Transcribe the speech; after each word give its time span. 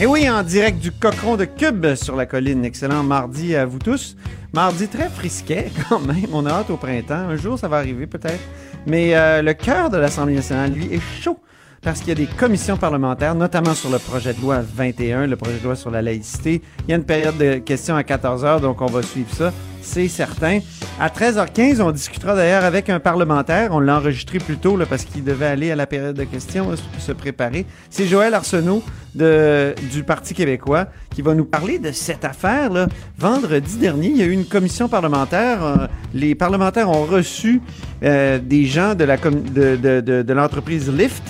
Et 0.00 0.06
oui, 0.06 0.28
en 0.28 0.42
direct 0.42 0.80
du 0.80 0.90
cochon 0.90 1.36
de 1.36 1.44
Cube 1.44 1.94
sur 1.94 2.16
la 2.16 2.26
colline. 2.26 2.64
Excellent 2.64 3.04
mardi 3.04 3.54
à 3.54 3.64
vous 3.64 3.78
tous. 3.78 4.16
Mardi 4.52 4.88
très 4.88 5.08
frisquet 5.08 5.70
quand 5.88 6.00
même. 6.00 6.26
On 6.32 6.46
a 6.46 6.50
hâte 6.50 6.70
au 6.70 6.76
printemps. 6.76 7.14
Un 7.14 7.36
jour, 7.36 7.56
ça 7.56 7.68
va 7.68 7.76
arriver 7.76 8.08
peut-être. 8.08 8.40
Mais 8.86 9.14
euh, 9.14 9.40
le 9.40 9.54
cœur 9.54 9.90
de 9.90 9.96
l'Assemblée 9.96 10.34
nationale, 10.34 10.72
lui, 10.72 10.92
est 10.92 11.00
chaud 11.22 11.38
parce 11.84 12.00
qu'il 12.00 12.08
y 12.08 12.12
a 12.12 12.14
des 12.14 12.26
commissions 12.26 12.78
parlementaires, 12.78 13.34
notamment 13.34 13.74
sur 13.74 13.90
le 13.90 13.98
projet 13.98 14.32
de 14.32 14.40
loi 14.40 14.60
21, 14.60 15.26
le 15.26 15.36
projet 15.36 15.58
de 15.58 15.64
loi 15.64 15.76
sur 15.76 15.90
la 15.90 16.00
laïcité. 16.00 16.62
Il 16.86 16.90
y 16.90 16.94
a 16.94 16.96
une 16.96 17.04
période 17.04 17.36
de 17.36 17.56
questions 17.56 17.94
à 17.94 18.02
14 18.02 18.44
heures, 18.44 18.60
donc 18.60 18.80
on 18.80 18.86
va 18.86 19.02
suivre 19.02 19.32
ça, 19.32 19.52
c'est 19.82 20.08
certain. 20.08 20.60
À 20.98 21.08
13h15, 21.08 21.82
on 21.82 21.90
discutera 21.90 22.34
d'ailleurs 22.34 22.64
avec 22.64 22.88
un 22.88 23.00
parlementaire. 23.00 23.70
On 23.72 23.80
l'a 23.80 23.98
enregistré 23.98 24.38
plus 24.38 24.56
tôt 24.56 24.78
là, 24.78 24.86
parce 24.86 25.04
qu'il 25.04 25.24
devait 25.24 25.46
aller 25.46 25.70
à 25.70 25.76
la 25.76 25.86
période 25.86 26.16
de 26.16 26.24
questions, 26.24 26.70
se 26.98 27.12
préparer. 27.12 27.66
C'est 27.90 28.06
Joël 28.06 28.32
Arsenault 28.32 28.82
de, 29.14 29.74
du 29.92 30.02
Parti 30.04 30.32
québécois 30.32 30.86
qui 31.14 31.20
va 31.20 31.34
nous 31.34 31.44
parler 31.44 31.78
de 31.78 31.92
cette 31.92 32.24
affaire. 32.24 32.70
Là. 32.70 32.86
Vendredi 33.18 33.76
dernier, 33.76 34.08
il 34.08 34.16
y 34.16 34.22
a 34.22 34.26
eu 34.26 34.32
une 34.32 34.46
commission 34.46 34.88
parlementaire. 34.88 35.62
Euh, 35.62 35.86
les 36.14 36.34
parlementaires 36.34 36.88
ont 36.88 37.04
reçu 37.04 37.60
euh, 38.02 38.38
des 38.38 38.64
gens 38.64 38.94
de, 38.94 39.04
la 39.04 39.18
de, 39.18 39.76
de, 39.76 40.00
de, 40.00 40.22
de 40.22 40.32
l'entreprise 40.32 40.90
Lyft 40.90 41.22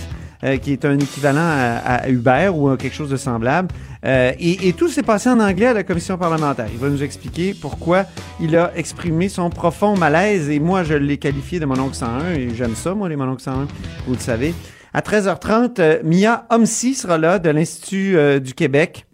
euh, 0.44 0.58
qui 0.58 0.72
est 0.72 0.84
un 0.84 0.98
équivalent 0.98 1.40
à, 1.40 2.06
Uber 2.08 2.50
ou 2.54 2.76
quelque 2.76 2.94
chose 2.94 3.08
de 3.08 3.16
semblable. 3.16 3.68
Euh, 4.04 4.32
et, 4.38 4.74
tout 4.74 4.88
s'est 4.88 5.02
passé 5.02 5.30
en 5.30 5.40
anglais 5.40 5.68
à 5.68 5.72
la 5.72 5.84
commission 5.84 6.18
parlementaire. 6.18 6.66
Il 6.70 6.78
va 6.78 6.90
nous 6.90 7.02
expliquer 7.02 7.54
pourquoi 7.54 8.04
il 8.40 8.54
a 8.54 8.70
exprimé 8.76 9.30
son 9.30 9.48
profond 9.48 9.96
malaise. 9.96 10.50
Et 10.50 10.60
moi, 10.60 10.82
je 10.82 10.92
l'ai 10.94 11.16
qualifié 11.16 11.60
de 11.60 11.64
mon 11.64 11.78
oncle 11.78 11.94
101. 11.94 12.34
Et 12.34 12.50
j'aime 12.54 12.74
ça, 12.74 12.94
moi, 12.94 13.08
les 13.08 13.16
mon 13.16 13.28
oncle 13.28 13.42
101, 13.42 13.66
vous 14.06 14.12
le 14.12 14.18
savez. 14.18 14.54
À 14.92 15.00
13h30, 15.00 15.80
euh, 15.80 16.00
Mia 16.04 16.46
Homsi 16.50 16.94
sera 16.94 17.16
là 17.16 17.38
de 17.38 17.48
l'Institut 17.48 18.18
du 18.40 18.52
Québec. 18.52 19.06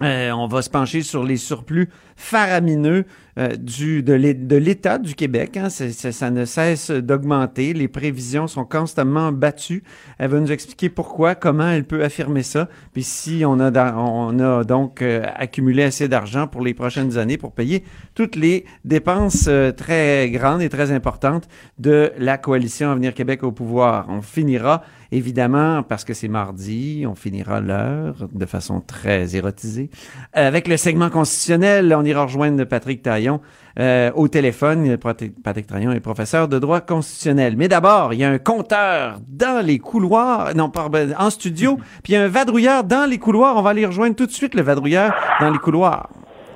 on 0.00 0.46
va 0.46 0.62
se 0.62 0.70
pencher 0.70 1.02
sur 1.02 1.24
les 1.24 1.36
surplus 1.36 1.88
faramineux 2.14 3.06
euh, 3.38 3.56
de 3.56 4.56
l'État 4.56 4.98
du 4.98 5.14
Québec. 5.14 5.56
Hein. 5.56 5.68
ça 5.70 6.30
ne 6.30 6.44
cesse 6.44 6.90
d'augmenter. 6.90 7.72
Les 7.72 7.88
prévisions 7.88 8.46
sont 8.46 8.64
constamment 8.64 9.32
battues. 9.32 9.82
Elle 10.18 10.30
va 10.30 10.40
nous 10.40 10.52
expliquer 10.52 10.88
pourquoi, 10.88 11.34
comment 11.34 11.68
elle 11.68 11.84
peut 11.84 12.02
affirmer 12.02 12.42
ça. 12.42 12.68
Puis 12.92 13.02
si 13.02 13.42
on 13.46 13.60
a, 13.60 13.94
on 13.94 14.38
a 14.38 14.64
donc 14.64 15.02
euh, 15.02 15.22
accumulé 15.34 15.82
assez 15.84 16.08
d'argent 16.08 16.46
pour 16.46 16.62
les 16.62 16.74
prochaines 16.74 17.18
années 17.18 17.38
pour 17.38 17.52
payer 17.52 17.84
toutes 18.14 18.36
les 18.36 18.64
dépenses 18.84 19.46
euh, 19.48 19.72
très 19.72 20.30
grandes 20.30 20.62
et 20.62 20.68
très 20.68 20.92
importantes 20.92 21.48
de 21.78 22.12
la 22.18 22.38
coalition 22.38 22.90
Avenir 22.90 23.14
Québec 23.14 23.42
au 23.42 23.52
pouvoir. 23.52 24.06
On 24.08 24.22
finira 24.22 24.82
évidemment, 25.12 25.82
parce 25.82 26.04
que 26.04 26.14
c'est 26.14 26.28
mardi, 26.28 27.04
on 27.06 27.14
finira 27.14 27.60
l'heure 27.60 28.28
de 28.32 28.46
façon 28.46 28.80
très 28.80 29.36
érotisée. 29.36 29.90
Avec 30.32 30.68
le 30.68 30.76
segment 30.76 31.10
constitutionnel, 31.10 31.94
on 31.94 32.04
ira 32.04 32.24
rejoindre 32.24 32.64
Patrick 32.64 33.02
Taillon 33.02 33.40
euh, 33.78 34.10
au 34.14 34.28
téléphone. 34.28 34.96
Patrick 34.98 35.66
Trayon 35.66 35.92
est 35.92 36.00
professeur 36.00 36.48
de 36.48 36.58
droit 36.58 36.80
constitutionnel. 36.80 37.56
Mais 37.56 37.68
d'abord, 37.68 38.12
il 38.12 38.20
y 38.20 38.24
a 38.24 38.30
un 38.30 38.38
compteur 38.38 39.20
dans 39.28 39.64
les 39.64 39.78
couloirs, 39.78 40.54
non, 40.54 40.70
pardon, 40.70 41.08
en 41.18 41.30
studio, 41.30 41.76
puis 42.02 42.12
il 42.12 42.16
y 42.16 42.16
a 42.16 42.22
un 42.22 42.28
vadrouilleur 42.28 42.84
dans 42.84 43.08
les 43.08 43.18
couloirs. 43.18 43.56
On 43.56 43.62
va 43.62 43.70
aller 43.70 43.86
rejoindre 43.86 44.16
tout 44.16 44.26
de 44.26 44.32
suite 44.32 44.54
le 44.54 44.62
vadrouilleur 44.62 45.12
dans 45.40 45.50
les 45.50 45.58
couloirs 45.58 46.10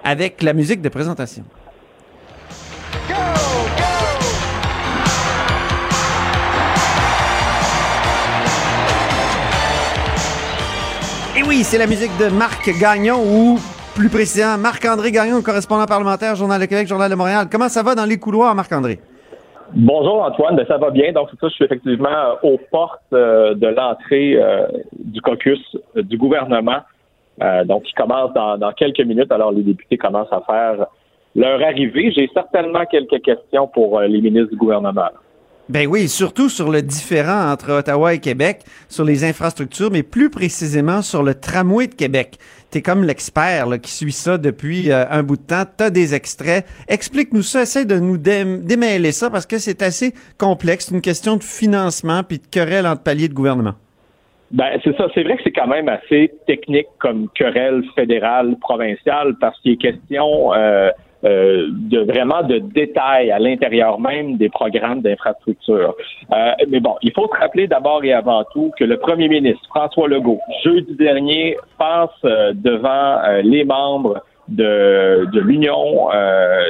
avec 0.05 0.43
la 0.43 0.53
musique 0.53 0.83
de 0.83 0.89
présentation. 0.89 1.45
Oui, 11.55 11.63
c'est 11.63 11.79
la 11.79 11.87
musique 11.87 12.11
de 12.19 12.37
Marc 12.37 12.69
Gagnon 12.81 13.15
ou 13.15 13.59
plus 13.95 14.09
précisément, 14.09 14.59
Marc-André 14.59 15.13
Gagnon, 15.13 15.41
correspondant 15.41 15.87
parlementaire, 15.87 16.35
Journal 16.35 16.61
de 16.61 16.67
Québec, 16.67 16.89
Journal 16.89 17.09
de 17.09 17.15
Montréal. 17.15 17.47
Comment 17.51 17.69
ça 17.69 17.85
va 17.85 17.95
dans 17.95 18.07
les 18.07 18.19
couloirs, 18.19 18.57
Marc-André? 18.57 18.99
Bonjour 19.73 20.25
Antoine, 20.25 20.57
ben, 20.57 20.67
ça 20.67 20.79
va 20.79 20.91
bien. 20.91 21.13
Donc 21.13 21.29
ça, 21.31 21.47
je 21.49 21.55
suis 21.55 21.65
effectivement 21.65 22.09
euh, 22.09 22.35
aux 22.43 22.59
portes 22.73 23.01
euh, 23.13 23.55
de 23.55 23.69
l'entrée 23.69 24.35
euh, 24.35 24.67
du 24.99 25.21
caucus 25.21 25.61
du 25.95 26.19
gouvernement. 26.19 26.81
donc 27.67 27.85
qui 27.85 27.93
commence 27.93 28.33
dans, 28.35 28.73
quelques 28.73 29.07
minutes. 29.07 29.31
Alors 29.31 29.53
les 29.53 29.63
députés 29.63 29.97
commencent 29.97 30.33
à 30.33 30.41
faire 30.41 30.87
leur 31.37 31.63
arrivée. 31.63 32.11
J'ai 32.17 32.29
certainement 32.35 32.85
quelques 32.87 33.23
questions 33.23 33.69
pour 33.69 34.01
les 34.01 34.21
ministres 34.21 34.51
du 34.51 34.57
gouvernement. 34.57 35.11
Ben 35.71 35.87
oui, 35.87 36.09
surtout 36.09 36.51
sur 36.51 36.71
le 36.71 36.83
différent 36.83 37.51
entre 37.51 37.73
Ottawa 37.73 38.13
et 38.13 38.19
Québec, 38.19 38.61
sur 38.89 39.03
les 39.03 39.25
infrastructures, 39.25 39.91
mais 39.91 40.03
plus 40.03 40.29
précisément 40.29 41.01
sur 41.01 41.23
le 41.23 41.35
tramway 41.35 41.87
de 41.87 41.95
Québec. 41.95 42.37
T'es 42.71 42.83
comme 42.83 43.03
l'expert 43.03 43.67
qui 43.81 43.91
suit 43.91 44.13
ça 44.13 44.37
depuis 44.37 44.93
euh, 44.93 45.05
un 45.09 45.23
bout 45.23 45.37
de 45.37 45.43
temps. 45.43 45.63
T'as 45.77 45.89
des 45.89 46.15
extraits. 46.15 46.67
Explique-nous 46.87 47.43
ça, 47.43 47.63
essaie 47.63 47.87
de 47.87 47.99
nous 47.99 48.19
démêler 48.19 49.13
ça 49.13 49.31
parce 49.31 49.47
que 49.47 49.57
c'est 49.57 49.81
assez 49.81 50.13
complexe. 50.39 50.89
C'est 50.89 50.95
une 50.95 51.01
question 51.01 51.37
de 51.37 51.43
financement 51.43 52.23
puis 52.25 52.39
de 52.39 52.47
querelle 52.47 52.87
entre 52.87 53.03
paliers 53.03 53.29
de 53.29 53.35
gouvernement. 53.35 53.75
Ben, 54.51 54.79
c'est 54.85 54.95
ça. 54.97 55.09
C'est 55.15 55.23
vrai 55.23 55.37
que 55.37 55.45
c'est 55.45 55.53
quand 55.53 55.67
même 55.67 55.89
assez 55.89 56.31
technique 56.47 56.89
comme 56.99 57.29
querelle 57.35 57.83
fédérale, 57.95 58.57
provinciale, 58.61 59.35
parce 59.41 59.59
qu'il 59.61 59.73
est 59.73 59.77
question 59.77 60.53
euh, 60.53 60.91
euh, 61.25 61.69
de 61.71 62.01
vraiment 62.01 62.43
de 62.43 62.59
détails 62.59 63.31
à 63.31 63.39
l'intérieur 63.39 63.99
même 63.99 64.37
des 64.37 64.51
programmes 64.51 65.01
d'infrastructure. 65.01 65.95
Euh, 66.33 66.53
mais 66.69 66.81
bon, 66.81 66.97
il 67.01 67.13
faut 67.13 67.27
se 67.33 67.41
rappeler 67.41 67.67
d'abord 67.67 68.05
et 68.05 68.13
avant 68.13 68.45
tout 68.53 68.73
que 68.79 68.85
le 68.85 68.99
premier 68.99 69.29
ministre 69.29 69.63
François 69.69 70.07
Legault, 70.07 70.41
jeudi 70.63 70.95
dernier, 70.97 71.57
passe 71.79 72.11
euh, 72.25 72.53
devant 72.55 73.23
les 73.43 73.65
membres 73.65 74.23
de, 74.49 75.27
de 75.33 75.41
l'Union 75.41 76.11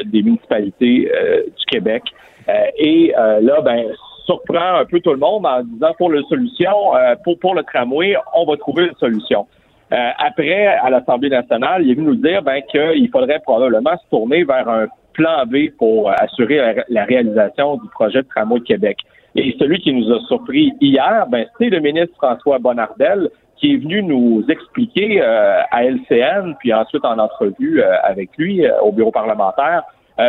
des 0.06 0.22
municipalités 0.22 1.10
du 1.56 1.64
Québec 1.66 2.04
et 2.78 3.12
là, 3.16 3.60
ben 3.62 3.86
surprend 4.26 4.76
un 4.76 4.84
peu 4.84 5.00
tout 5.00 5.10
le 5.10 5.18
monde 5.18 5.44
en 5.44 5.62
disant 5.64 5.92
pour 5.98 6.12
la 6.12 6.22
solution, 6.28 6.92
pour, 7.24 7.38
pour 7.40 7.54
le 7.56 7.64
tramway, 7.64 8.14
on 8.34 8.44
va 8.46 8.56
trouver 8.56 8.84
une 8.84 8.94
solution. 8.94 9.46
Euh, 9.92 10.10
après, 10.18 10.66
à 10.66 10.90
l'Assemblée 10.90 11.28
nationale, 11.28 11.82
il 11.82 11.90
est 11.90 11.94
venu 11.94 12.08
nous 12.08 12.14
dire 12.16 12.42
ben, 12.42 12.60
qu'il 12.70 13.08
faudrait 13.10 13.40
probablement 13.40 13.96
se 13.96 14.08
tourner 14.10 14.44
vers 14.44 14.68
un 14.68 14.86
plan 15.12 15.44
B 15.46 15.70
pour 15.78 16.10
assurer 16.10 16.82
la, 16.88 17.04
réalisation 17.04 17.76
du 17.76 17.88
projet 17.90 18.22
de 18.22 18.28
tramway 18.28 18.60
de 18.60 18.64
Québec. 18.64 18.98
Et 19.36 19.54
celui 19.58 19.78
qui 19.80 19.92
nous 19.92 20.12
a 20.12 20.20
surpris 20.26 20.72
hier, 20.80 21.26
ben, 21.28 21.46
c'est 21.58 21.68
le 21.68 21.80
ministre 21.80 22.14
François 22.16 22.58
Bonnardel 22.58 23.28
qui 23.56 23.74
est 23.74 23.76
venu 23.76 24.02
nous 24.02 24.44
expliquer 24.48 25.22
euh, 25.22 25.60
à 25.70 25.84
LCN, 25.84 26.54
puis 26.58 26.74
ensuite 26.74 27.04
en 27.04 27.18
entrevue 27.18 27.80
euh, 27.80 27.94
avec 28.02 28.30
lui 28.36 28.66
au 28.82 28.90
bureau 28.90 29.12
parlementaire, 29.12 29.84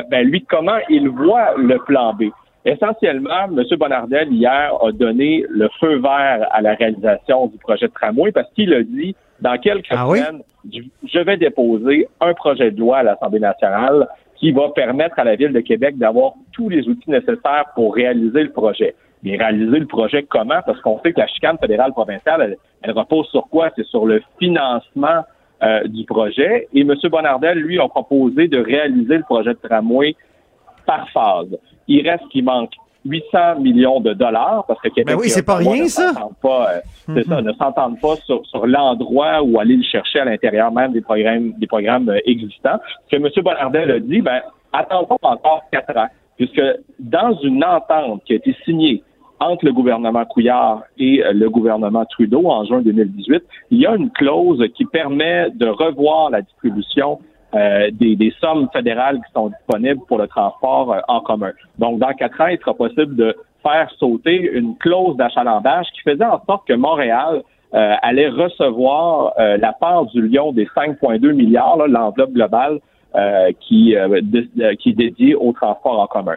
ben, 0.09 0.27
lui, 0.27 0.43
comment 0.43 0.77
il 0.89 1.09
voit 1.09 1.53
le 1.57 1.77
plan 1.77 2.13
B. 2.13 2.23
Essentiellement, 2.65 3.45
M. 3.45 3.63
Bonnardel, 3.77 4.33
hier, 4.33 4.73
a 4.83 4.91
donné 4.91 5.45
le 5.47 5.69
feu 5.79 5.97
vert 5.97 6.47
à 6.51 6.61
la 6.61 6.73
réalisation 6.73 7.45
du 7.45 7.59
projet 7.59 7.87
de 7.87 7.93
tramway 7.93 8.31
parce 8.31 8.51
qu'il 8.53 8.73
a 8.73 8.81
dit 8.81 9.15
dans 9.41 9.57
quelques 9.57 9.87
ah 9.91 10.05
semaines, 10.07 10.41
je 10.71 11.19
vais 11.19 11.37
déposer 11.37 12.07
un 12.21 12.33
projet 12.33 12.71
de 12.71 12.79
loi 12.79 12.97
à 12.97 13.03
l'Assemblée 13.03 13.39
nationale 13.39 14.07
qui 14.35 14.51
va 14.51 14.69
permettre 14.69 15.19
à 15.19 15.23
la 15.23 15.35
Ville 15.35 15.53
de 15.53 15.59
Québec 15.61 15.97
d'avoir 15.97 16.33
tous 16.51 16.69
les 16.69 16.87
outils 16.87 17.09
nécessaires 17.09 17.65
pour 17.73 17.95
réaliser 17.95 18.43
le 18.43 18.51
projet. 18.51 18.95
Mais 19.23 19.37
réaliser 19.37 19.79
le 19.79 19.87
projet 19.87 20.23
comment? 20.23 20.59
Parce 20.65 20.79
qu'on 20.81 20.99
sait 21.01 21.13
que 21.13 21.19
la 21.19 21.27
chicane 21.27 21.57
fédérale 21.57 21.91
provinciale, 21.91 22.57
elle, 22.81 22.91
repose 22.91 23.27
sur 23.29 23.47
quoi? 23.47 23.71
C'est 23.75 23.85
sur 23.85 24.05
le 24.05 24.21
financement 24.39 25.23
euh, 25.63 25.83
du 25.87 26.05
projet. 26.05 26.67
Et 26.73 26.81
M. 26.81 26.93
Bonnardel, 27.09 27.57
lui, 27.57 27.79
a 27.79 27.87
proposé 27.87 28.47
de 28.47 28.59
réaliser 28.59 29.17
le 29.17 29.23
projet 29.23 29.53
de 29.53 29.59
tramway 29.67 30.15
par 30.85 31.09
phase. 31.09 31.57
Il 31.87 32.07
reste 32.07 32.27
qu'il 32.29 32.43
manque 32.43 32.73
800 33.05 33.59
millions 33.59 33.99
de 33.99 34.13
dollars 34.13 34.65
parce 34.67 34.81
que 34.81 34.89
Québec 34.89 35.15
ben 35.15 35.19
oui, 35.19 35.29
c'est 35.29 35.45
pas 35.45 35.57
rien 35.57 35.87
ça. 35.87 36.11
Pas, 36.41 36.69
euh, 36.71 36.79
c'est 37.13 37.27
ça, 37.27 37.41
ne 37.41 37.53
s'entendent 37.53 37.99
pas 37.99 38.15
sur, 38.25 38.45
sur 38.47 38.65
l'endroit 38.65 39.41
où 39.43 39.59
aller 39.59 39.77
le 39.77 39.83
chercher 39.83 40.19
à 40.19 40.25
l'intérieur 40.25 40.71
même 40.71 40.91
des 40.91 41.01
programmes 41.01 41.53
des 41.57 41.67
programmes 41.67 42.09
euh, 42.09 42.19
existants. 42.25 42.79
Ce 43.09 43.15
que 43.15 43.21
M. 43.21 43.29
Bonnardel 43.43 43.91
a 43.91 43.99
dit, 43.99 44.21
ben 44.21 44.41
attendons 44.73 45.17
encore 45.21 45.63
quatre 45.71 45.95
ans, 45.97 46.07
puisque 46.37 46.61
dans 46.99 47.37
une 47.43 47.63
entente 47.63 48.23
qui 48.25 48.33
a 48.33 48.35
été 48.37 48.55
signée 48.65 49.03
entre 49.39 49.65
le 49.65 49.73
gouvernement 49.73 50.25
Couillard 50.25 50.83
et 50.97 51.23
euh, 51.23 51.33
le 51.33 51.49
gouvernement 51.49 52.05
Trudeau 52.05 52.47
en 52.47 52.65
juin 52.65 52.81
2018, 52.81 53.43
il 53.71 53.79
y 53.79 53.85
a 53.85 53.95
une 53.95 54.09
clause 54.11 54.63
qui 54.75 54.85
permet 54.85 55.49
de 55.51 55.67
revoir 55.67 56.29
la 56.29 56.41
distribution 56.41 57.19
des, 57.91 58.15
des, 58.15 58.33
sommes 58.39 58.67
fédérales 58.73 59.17
qui 59.17 59.31
sont 59.33 59.49
disponibles 59.49 60.01
pour 60.07 60.17
le 60.17 60.27
transport 60.27 60.95
en 61.07 61.21
commun. 61.21 61.51
Donc, 61.79 61.99
dans 61.99 62.13
quatre 62.13 62.39
ans, 62.41 62.47
il 62.47 62.59
sera 62.59 62.73
possible 62.73 63.15
de 63.15 63.35
faire 63.63 63.89
sauter 63.97 64.51
une 64.53 64.77
clause 64.77 65.15
d'achalandage 65.17 65.87
qui 65.93 66.01
faisait 66.01 66.25
en 66.25 66.41
sorte 66.45 66.67
que 66.67 66.73
Montréal 66.73 67.41
allait 67.71 68.29
recevoir 68.29 69.33
la 69.37 69.73
part 69.73 70.05
du 70.07 70.27
lion 70.27 70.51
des 70.51 70.65
5,2 70.65 71.31
milliards, 71.31 71.77
l'enveloppe 71.87 72.31
globale 72.31 72.79
qui, 73.61 73.95
qui 74.79 74.89
est 74.89 74.93
dédiée 74.93 75.35
au 75.35 75.51
transport 75.53 75.99
en 75.99 76.07
commun. 76.07 76.35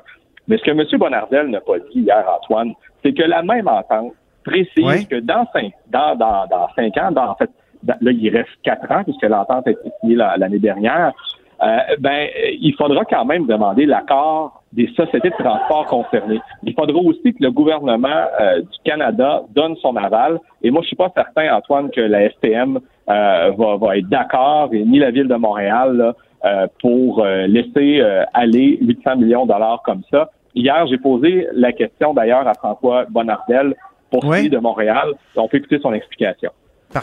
Mais 0.48 0.56
ce 0.56 0.62
que 0.64 0.70
M. 0.70 0.82
Bonardel 0.98 1.48
n'a 1.48 1.60
pas 1.60 1.78
dit 1.78 2.00
hier, 2.00 2.24
Antoine, 2.26 2.72
c'est 3.04 3.12
que 3.12 3.22
la 3.22 3.42
même 3.42 3.68
entente 3.68 4.14
précise 4.44 5.06
que 5.06 5.20
dans 5.20 5.46
cinq, 5.52 5.72
dans, 5.90 6.16
dans, 6.16 6.46
dans 6.46 6.68
cinq 6.74 6.96
ans, 6.96 7.12
dans, 7.12 7.30
en 7.30 7.34
fait, 7.34 7.50
là, 7.86 7.96
il 8.00 8.28
reste 8.30 8.50
quatre 8.62 8.90
ans, 8.90 9.04
puisque 9.04 9.22
l'entente 9.22 9.66
a 9.66 9.70
été 9.70 9.90
signée 10.00 10.16
l'année 10.16 10.58
dernière, 10.58 11.12
euh, 11.60 11.78
ben, 11.98 12.28
il 12.60 12.74
faudra 12.74 13.04
quand 13.04 13.24
même 13.24 13.46
demander 13.46 13.84
l'accord 13.84 14.62
des 14.72 14.86
sociétés 14.94 15.30
de 15.30 15.42
transport 15.42 15.86
concernées. 15.86 16.40
Il 16.62 16.74
faudra 16.74 16.98
aussi 16.98 17.34
que 17.34 17.42
le 17.42 17.50
gouvernement 17.50 18.26
euh, 18.40 18.60
du 18.60 18.78
Canada 18.84 19.42
donne 19.54 19.74
son 19.76 19.96
aval. 19.96 20.38
Et 20.62 20.70
moi, 20.70 20.82
je 20.82 20.88
suis 20.88 20.96
pas 20.96 21.10
certain, 21.14 21.52
Antoine, 21.54 21.90
que 21.90 22.00
la 22.00 22.30
STM 22.30 22.78
euh, 23.08 23.52
va, 23.56 23.76
va, 23.76 23.96
être 23.96 24.08
d'accord, 24.08 24.68
et 24.72 24.84
ni 24.84 25.00
la 25.00 25.10
ville 25.10 25.26
de 25.26 25.34
Montréal, 25.34 25.96
là, 25.96 26.14
pour 26.80 27.24
laisser 27.24 28.00
aller 28.32 28.78
800 28.80 29.16
millions 29.16 29.44
de 29.44 29.52
dollars 29.52 29.82
comme 29.84 30.02
ça. 30.08 30.30
Hier, 30.54 30.86
j'ai 30.86 30.98
posé 30.98 31.48
la 31.52 31.72
question 31.72 32.14
d'ailleurs 32.14 32.46
à 32.46 32.54
François 32.54 33.06
Bonnardel 33.10 33.74
pour 34.08 34.22
celui 34.22 34.48
de 34.48 34.58
Montréal. 34.58 35.14
On 35.34 35.48
peut 35.48 35.56
écouter 35.56 35.80
son 35.80 35.92
explication. 35.92 36.52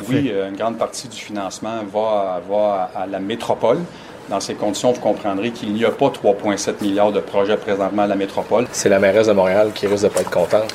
Oui, 0.10 0.32
euh, 0.34 0.50
une 0.50 0.56
grande 0.56 0.78
partie 0.78 1.08
du 1.08 1.18
financement 1.18 1.84
va, 1.92 2.42
va 2.50 2.92
à 2.96 3.06
la 3.06 3.20
métropole. 3.20 3.80
Dans 4.30 4.40
ces 4.40 4.56
conditions, 4.56 4.92
vous 4.92 5.02
comprendrez 5.02 5.52
qu'il 5.52 5.72
n'y 5.74 5.86
a 5.86 5.92
pas 5.92 6.10
3,7 6.10 6.82
milliards 6.82 7.12
de 7.12 7.20
projets 7.20 7.58
présentement 7.58 8.04
à 8.04 8.08
la 8.08 8.16
métropole. 8.16 8.66
C'est 8.72 8.90
la 8.90 8.98
mairesse 8.98 9.28
de 9.28 9.34
Montréal 9.34 9.72
qui 9.76 9.86
risque 9.86 10.04
de 10.04 10.10
pas 10.10 10.22
être 10.22 10.32
contente. 10.32 10.74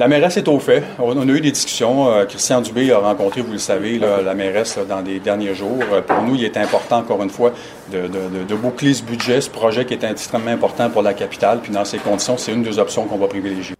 La 0.00 0.08
mairesse 0.08 0.38
est 0.38 0.48
au 0.48 0.58
fait. 0.58 0.82
On 0.98 1.16
a 1.16 1.32
eu 1.32 1.40
des 1.40 1.52
discussions. 1.52 2.10
Euh, 2.10 2.24
Christian 2.24 2.60
Dubé 2.60 2.90
a 2.90 2.98
rencontré, 2.98 3.42
vous 3.42 3.52
le 3.52 3.58
savez, 3.58 3.98
la 3.98 4.34
mairesse 4.34 4.78
dans 4.88 5.00
les 5.00 5.20
derniers 5.20 5.54
jours. 5.54 5.78
Euh, 5.92 6.00
pour 6.00 6.22
nous, 6.22 6.34
il 6.34 6.44
est 6.44 6.56
important, 6.56 6.98
encore 6.98 7.22
une 7.22 7.30
fois, 7.30 7.52
de, 7.92 8.54
boucler 8.56 8.94
ce 8.94 9.02
budget, 9.04 9.40
ce 9.40 9.50
projet 9.50 9.84
qui 9.84 9.94
est 9.94 10.02
extrêmement 10.02 10.50
important 10.50 10.90
pour 10.90 11.02
la 11.02 11.14
capitale. 11.14 11.60
Puis 11.62 11.72
dans 11.72 11.84
ces 11.84 11.98
conditions, 11.98 12.36
c'est 12.36 12.52
une 12.52 12.62
des 12.62 12.78
options 12.78 13.04
qu'on 13.04 13.18
va 13.18 13.28
privilégier. 13.28 13.76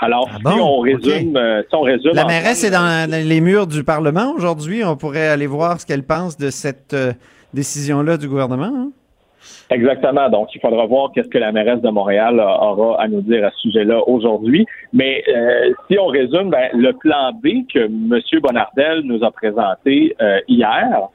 Alors, 0.00 0.28
ah 0.32 0.50
si, 0.50 0.60
on 0.60 0.78
résume, 0.80 1.36
euh, 1.36 1.62
si, 1.68 1.74
on 1.74 1.80
résume, 1.80 2.12
La 2.14 2.24
mairesse 2.24 2.64
est 2.64 2.70
dans 2.70 3.10
les 3.10 3.40
murs 3.40 3.66
du 3.66 3.84
Parlement 3.84 4.32
aujourd'hui. 4.36 4.84
On 4.84 4.96
pourrait 4.96 5.28
aller 5.28 5.46
voir 5.46 5.80
ce 5.80 5.86
qu'elle 5.86 6.04
pense 6.04 6.36
de 6.36 6.50
cette 6.50 6.94
décision-là 7.54 8.16
du 8.16 8.28
gouvernement. 8.28 8.72
Hein? 8.74 8.90
Exactement. 9.70 10.28
Donc, 10.28 10.54
il 10.54 10.60
faudra 10.60 10.86
voir 10.86 11.12
qu'est-ce 11.12 11.28
que 11.28 11.38
la 11.38 11.52
mairesse 11.52 11.80
de 11.82 11.90
Montréal 11.90 12.40
aura 12.40 13.00
à 13.00 13.08
nous 13.08 13.20
dire 13.20 13.46
à 13.46 13.50
ce 13.50 13.60
sujet-là 13.60 14.00
aujourd'hui. 14.08 14.66
Mais 14.92 15.22
euh, 15.28 15.72
si 15.88 15.98
on 15.98 16.06
résume, 16.06 16.50
ben, 16.50 16.68
le 16.72 16.92
plan 16.92 17.32
B 17.32 17.66
que 17.72 17.80
M. 17.80 18.20
Bonardel 18.40 19.02
nous 19.04 19.22
a 19.24 19.30
présenté 19.30 20.16
euh, 20.20 20.40
hier, 20.48 21.08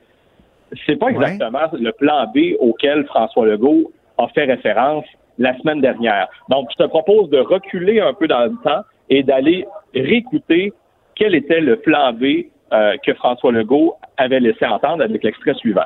c'est 0.85 0.95
pas 0.95 1.09
exactement 1.09 1.59
le 1.73 1.91
plan 1.91 2.25
B 2.33 2.55
auquel 2.59 3.05
François 3.05 3.45
Legault 3.45 3.91
a 4.17 4.27
fait 4.29 4.45
référence 4.45 5.05
la 5.37 5.57
semaine 5.59 5.81
dernière. 5.81 6.27
Donc, 6.49 6.69
je 6.71 6.83
te 6.83 6.87
propose 6.87 7.29
de 7.29 7.39
reculer 7.39 7.99
un 7.99 8.13
peu 8.13 8.27
dans 8.27 8.45
le 8.45 8.55
temps 8.63 8.83
et 9.09 9.23
d'aller 9.23 9.65
réécouter 9.93 10.73
quel 11.15 11.35
était 11.35 11.61
le 11.61 11.77
plan 11.77 12.13
B 12.13 12.45
euh, 12.71 12.95
que 13.05 13.13
François 13.13 13.51
Legault 13.51 13.95
avait 14.17 14.39
laissé 14.39 14.65
entendre 14.65 15.03
avec 15.03 15.23
l'extrait 15.23 15.53
suivant. 15.55 15.85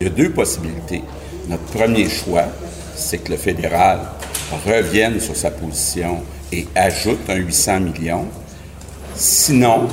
Il 0.00 0.08
y 0.08 0.10
a 0.10 0.12
deux 0.12 0.30
possibilités. 0.30 1.00
Notre 1.48 1.72
premier 1.72 2.04
choix, 2.04 2.44
c'est 2.94 3.24
que 3.24 3.32
le 3.32 3.38
fédéral 3.38 4.00
revienne 4.66 5.18
sur 5.20 5.34
sa 5.34 5.50
position 5.50 6.18
et 6.52 6.66
ajoute 6.74 7.28
un 7.28 7.36
800 7.36 7.80
millions. 7.80 8.26
Sinon, 9.14 9.88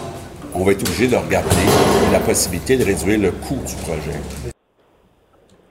on 0.53 0.63
va 0.63 0.73
être 0.73 0.81
obligé 0.81 1.07
de 1.07 1.15
regarder 1.15 1.55
la 2.11 2.19
possibilité 2.19 2.77
de 2.77 2.83
réduire 2.83 3.19
le 3.19 3.31
coût 3.31 3.59
du 3.65 3.75
projet. 3.83 4.19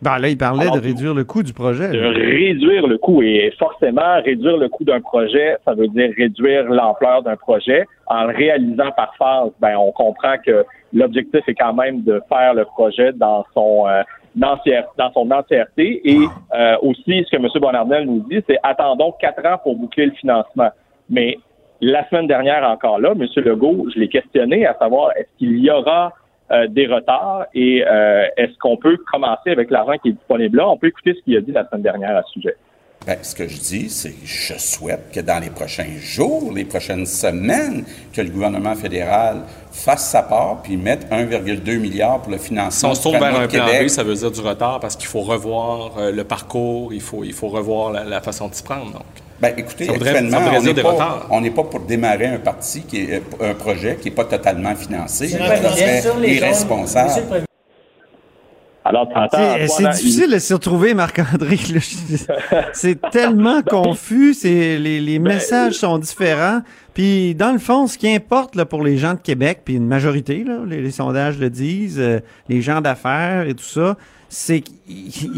Ben 0.03 0.19
là, 0.19 0.29
il 0.29 0.37
parlait 0.37 0.67
de 0.67 0.81
réduire 0.81 1.15
le 1.15 1.23
coût 1.23 1.45
du 1.45 1.53
projet. 1.53 1.89
De 1.89 1.99
réduire 1.99 2.89
le 2.89 2.99
coût. 2.99 3.23
Et 3.23 3.53
forcément, 3.57 4.21
réduire 4.25 4.57
le 4.57 4.69
coût 4.69 4.83
d'un 4.83 5.01
projet, 5.01 5.57
ça 5.65 5.75
veut 5.75 5.87
dire 5.89 6.11
réduire 6.17 6.65
l'ampleur 6.65 7.23
d'un 7.23 7.37
projet. 7.37 7.87
En 8.07 8.25
le 8.25 8.35
réalisant 8.35 8.91
par 8.97 9.15
phase, 9.17 9.51
ben, 9.61 9.77
on 9.77 9.93
comprend 9.93 10.35
que 10.45 10.65
l'objectif 10.93 11.43
est 11.47 11.55
quand 11.55 11.75
même 11.75 12.03
de 12.03 12.21
faire 12.29 12.55
le 12.55 12.65
projet 12.65 13.13
dans 13.13 13.47
son 13.55 13.87
euh, 13.87 14.03
dans, 14.35 14.59
son 15.15 15.31
entièreté. 15.31 16.01
Et 16.05 16.19
euh, 16.55 16.77
aussi, 16.83 17.25
ce 17.25 17.31
que 17.31 17.37
M. 17.37 17.49
Bonardel 17.61 18.07
nous 18.07 18.25
dit, 18.29 18.43
c'est 18.49 18.59
attendons 18.65 19.13
quatre 19.21 19.47
ans 19.47 19.59
pour 19.63 19.77
boucler 19.77 20.07
le 20.07 20.13
financement. 20.13 20.71
Mais 21.11 21.39
la 21.81 22.09
semaine 22.09 22.27
dernière 22.27 22.69
encore 22.69 22.99
là, 22.99 23.13
M. 23.13 23.27
Legault, 23.37 23.87
je 23.95 24.01
l'ai 24.01 24.09
questionné 24.09 24.67
à 24.67 24.75
savoir 24.79 25.13
est-ce 25.17 25.39
qu'il 25.39 25.59
y 25.59 25.71
aura 25.71 26.13
euh, 26.53 26.67
des 26.69 26.87
retards 26.87 27.47
et 27.55 27.85
euh, 27.87 28.27
est-ce 28.37 28.57
qu'on 28.59 28.77
peut 28.77 28.97
commencer 29.11 29.51
avec 29.51 29.71
l'argent 29.71 29.95
qui 30.03 30.11
est 30.11 30.13
disponible 30.13 30.59
là? 30.59 30.69
On 30.69 30.77
peut 30.77 30.89
écouter 30.89 31.15
ce 31.15 31.23
qu'il 31.23 31.37
a 31.37 31.41
dit 31.41 31.53
la 31.53 31.67
semaine 31.69 31.83
dernière 31.83 32.17
à 32.17 32.23
ce 32.23 32.33
sujet. 32.33 32.57
Ben, 33.07 33.17
ce 33.23 33.35
que 33.35 33.49
je 33.49 33.59
dis, 33.59 33.91
c'est 33.91 34.11
que 34.11 34.27
je 34.27 34.55
souhaite 34.59 35.11
que 35.13 35.19
dans 35.19 35.41
les 35.43 35.51
prochains 35.51 35.99
jours, 35.99 36.53
les 36.55 36.65
prochaines 36.65 37.05
semaines, 37.05 37.85
que 38.13 38.21
le 38.21 38.31
gouvernement 38.31 38.77
fédéral 38.77 39.39
fasse 39.73 40.11
sa 40.11 40.23
part 40.23 40.63
puis 40.63 40.77
mette 40.77 41.11
1,2 41.11 41.79
milliard 41.79 42.21
pour 42.23 42.31
le 42.31 42.39
financement. 42.39 42.71
Si 42.71 42.85
on 42.85 42.95
se 42.95 43.03
tourne 43.03 43.19
vers 43.19 43.41
un 43.41 43.49
plan 43.49 43.67
B, 43.67 43.89
ça 43.89 44.05
veut 44.05 44.15
dire 44.15 44.31
du 44.31 44.41
retard 44.41 44.79
parce 44.79 44.95
qu'il 44.95 45.09
faut 45.09 45.23
revoir 45.23 45.99
euh, 45.99 46.13
le 46.13 46.23
parcours, 46.23 46.95
il 46.95 47.01
faut, 47.01 47.25
il 47.25 47.33
faut 47.33 47.49
revoir 47.49 47.91
la, 47.91 48.21
façon 48.21 48.49
de 48.49 48.55
s'y 48.55 48.63
prendre. 48.63 48.93
Donc. 48.93 49.03
Ben, 49.43 49.55
écoutez, 49.57 49.89
actuellement, 49.91 50.39
on 51.31 51.41
n'est 51.41 51.51
pas, 51.51 51.65
pour 51.65 51.81
démarrer 51.81 52.27
un 52.27 52.39
parti 52.39 52.83
qui 52.83 52.99
est 52.99 53.23
euh, 53.41 53.51
un 53.51 53.55
projet 53.55 53.97
qui 54.01 54.09
n'est 54.09 54.15
pas 54.15 54.25
totalement 54.25 54.73
financé. 54.77 55.27
Serait 55.27 56.29
irresponsable. 56.29 57.43
Alors, 58.85 59.09
C'est 59.67 59.91
difficile 59.91 60.31
de 60.31 60.39
s'y 60.39 60.55
retrouver, 60.55 60.95
Marc-André. 60.95 61.59
c'est 62.73 63.01
tellement 63.11 63.63
confus, 63.63 64.37
les, 64.45 65.01
les 65.01 65.19
ben, 65.19 65.35
messages 65.35 65.75
sont 65.75 65.99
différents. 65.99 66.61
Puis, 66.95 67.35
dans 67.35 67.51
le 67.51 67.59
fond, 67.59 67.89
ce 67.89 67.99
qui 67.99 68.15
importe 68.15 68.55
là, 68.55 68.65
pour 68.65 68.85
les 68.85 68.97
gens 68.97 69.15
de 69.15 69.21
Québec, 69.21 69.63
puis 69.65 69.75
une 69.75 69.89
majorité, 69.89 70.45
là, 70.45 70.61
les, 70.65 70.91
sondages 70.93 71.39
le 71.39 71.51
disent, 71.51 71.99
euh, 71.99 72.21
les 72.49 72.63
gens 72.63 72.81
d'affaires 72.81 73.49
et 73.49 73.55
tout 73.55 73.65
ça, 73.65 73.97
c'est 74.33 74.63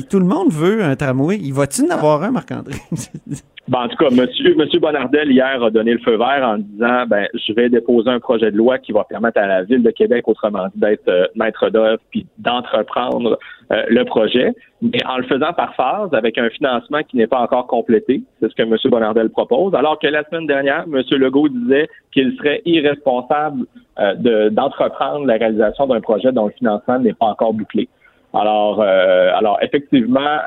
tout 0.09 0.21
le 0.21 0.25
monde 0.25 0.53
veut 0.53 0.83
un 0.83 0.95
tramway. 0.95 1.37
Il 1.37 1.53
va-t-il 1.53 1.91
en 1.91 1.97
avoir 1.97 2.23
un, 2.23 2.31
Marc-André? 2.31 2.75
Ben, 3.67 3.79
en 3.79 3.89
tout 3.89 3.97
cas, 3.97 4.11
monsieur, 4.11 4.55
monsieur 4.57 4.79
Bonardel, 4.79 5.33
hier, 5.33 5.63
a 5.63 5.71
donné 5.71 5.93
le 5.93 5.99
feu 6.01 6.19
vert 6.19 6.47
en 6.47 6.59
disant, 6.59 7.07
ben, 7.07 7.27
je 7.33 7.51
vais 7.55 7.71
déposer 7.71 8.11
un 8.11 8.21
projet 8.21 8.51
de 8.51 8.59
loi 8.59 8.77
qui 8.77 8.93
va 8.93 9.05
permettre 9.05 9.41
à 9.41 9.47
la 9.47 9.63
Ville 9.63 9.83
de 9.83 9.91
Québec, 9.91 10.29
autrement 10.29 10.67
dit, 10.67 10.81
d'être 10.81 11.09
euh, 11.09 11.25
maître 11.35 11.71
d'œuvre 11.71 11.99
puis 12.11 12.27
d'entreprendre 12.37 13.39
euh, 13.73 13.83
le 13.89 14.05
projet, 14.05 14.53
mais 14.83 14.99
en 15.07 15.17
le 15.17 15.23
faisant 15.23 15.55
par 15.55 15.75
phase, 15.77 16.13
avec 16.13 16.37
un 16.37 16.51
financement 16.51 17.03
qui 17.09 17.17
n'est 17.17 17.27
pas 17.27 17.41
encore 17.41 17.67
complété. 17.67 18.23
C'est 18.39 18.51
ce 18.51 18.55
que 18.55 18.65
monsieur 18.65 18.91
Bonardel 18.91 19.31
propose. 19.31 19.75
Alors 19.75 19.99
que 19.99 20.09
la 20.09 20.25
semaine 20.25 20.47
dernière, 20.47 20.87
monsieur 20.87 21.17
Legault 21.17 21.49
disait 21.49 21.89
qu'il 22.13 22.37
serait 22.37 22.61
irresponsable 22.67 23.65
euh, 23.99 24.51
d'entreprendre 24.51 25.25
la 25.25 25.39
réalisation 25.39 25.87
d'un 25.87 26.03
projet 26.03 26.33
dont 26.33 26.49
le 26.49 26.53
financement 26.53 26.99
n'est 26.99 27.15
pas 27.15 27.27
encore 27.27 27.55
bouclé. 27.55 27.89
Alors, 28.35 28.83
alors 28.83 29.59
effectivement, 29.63 30.39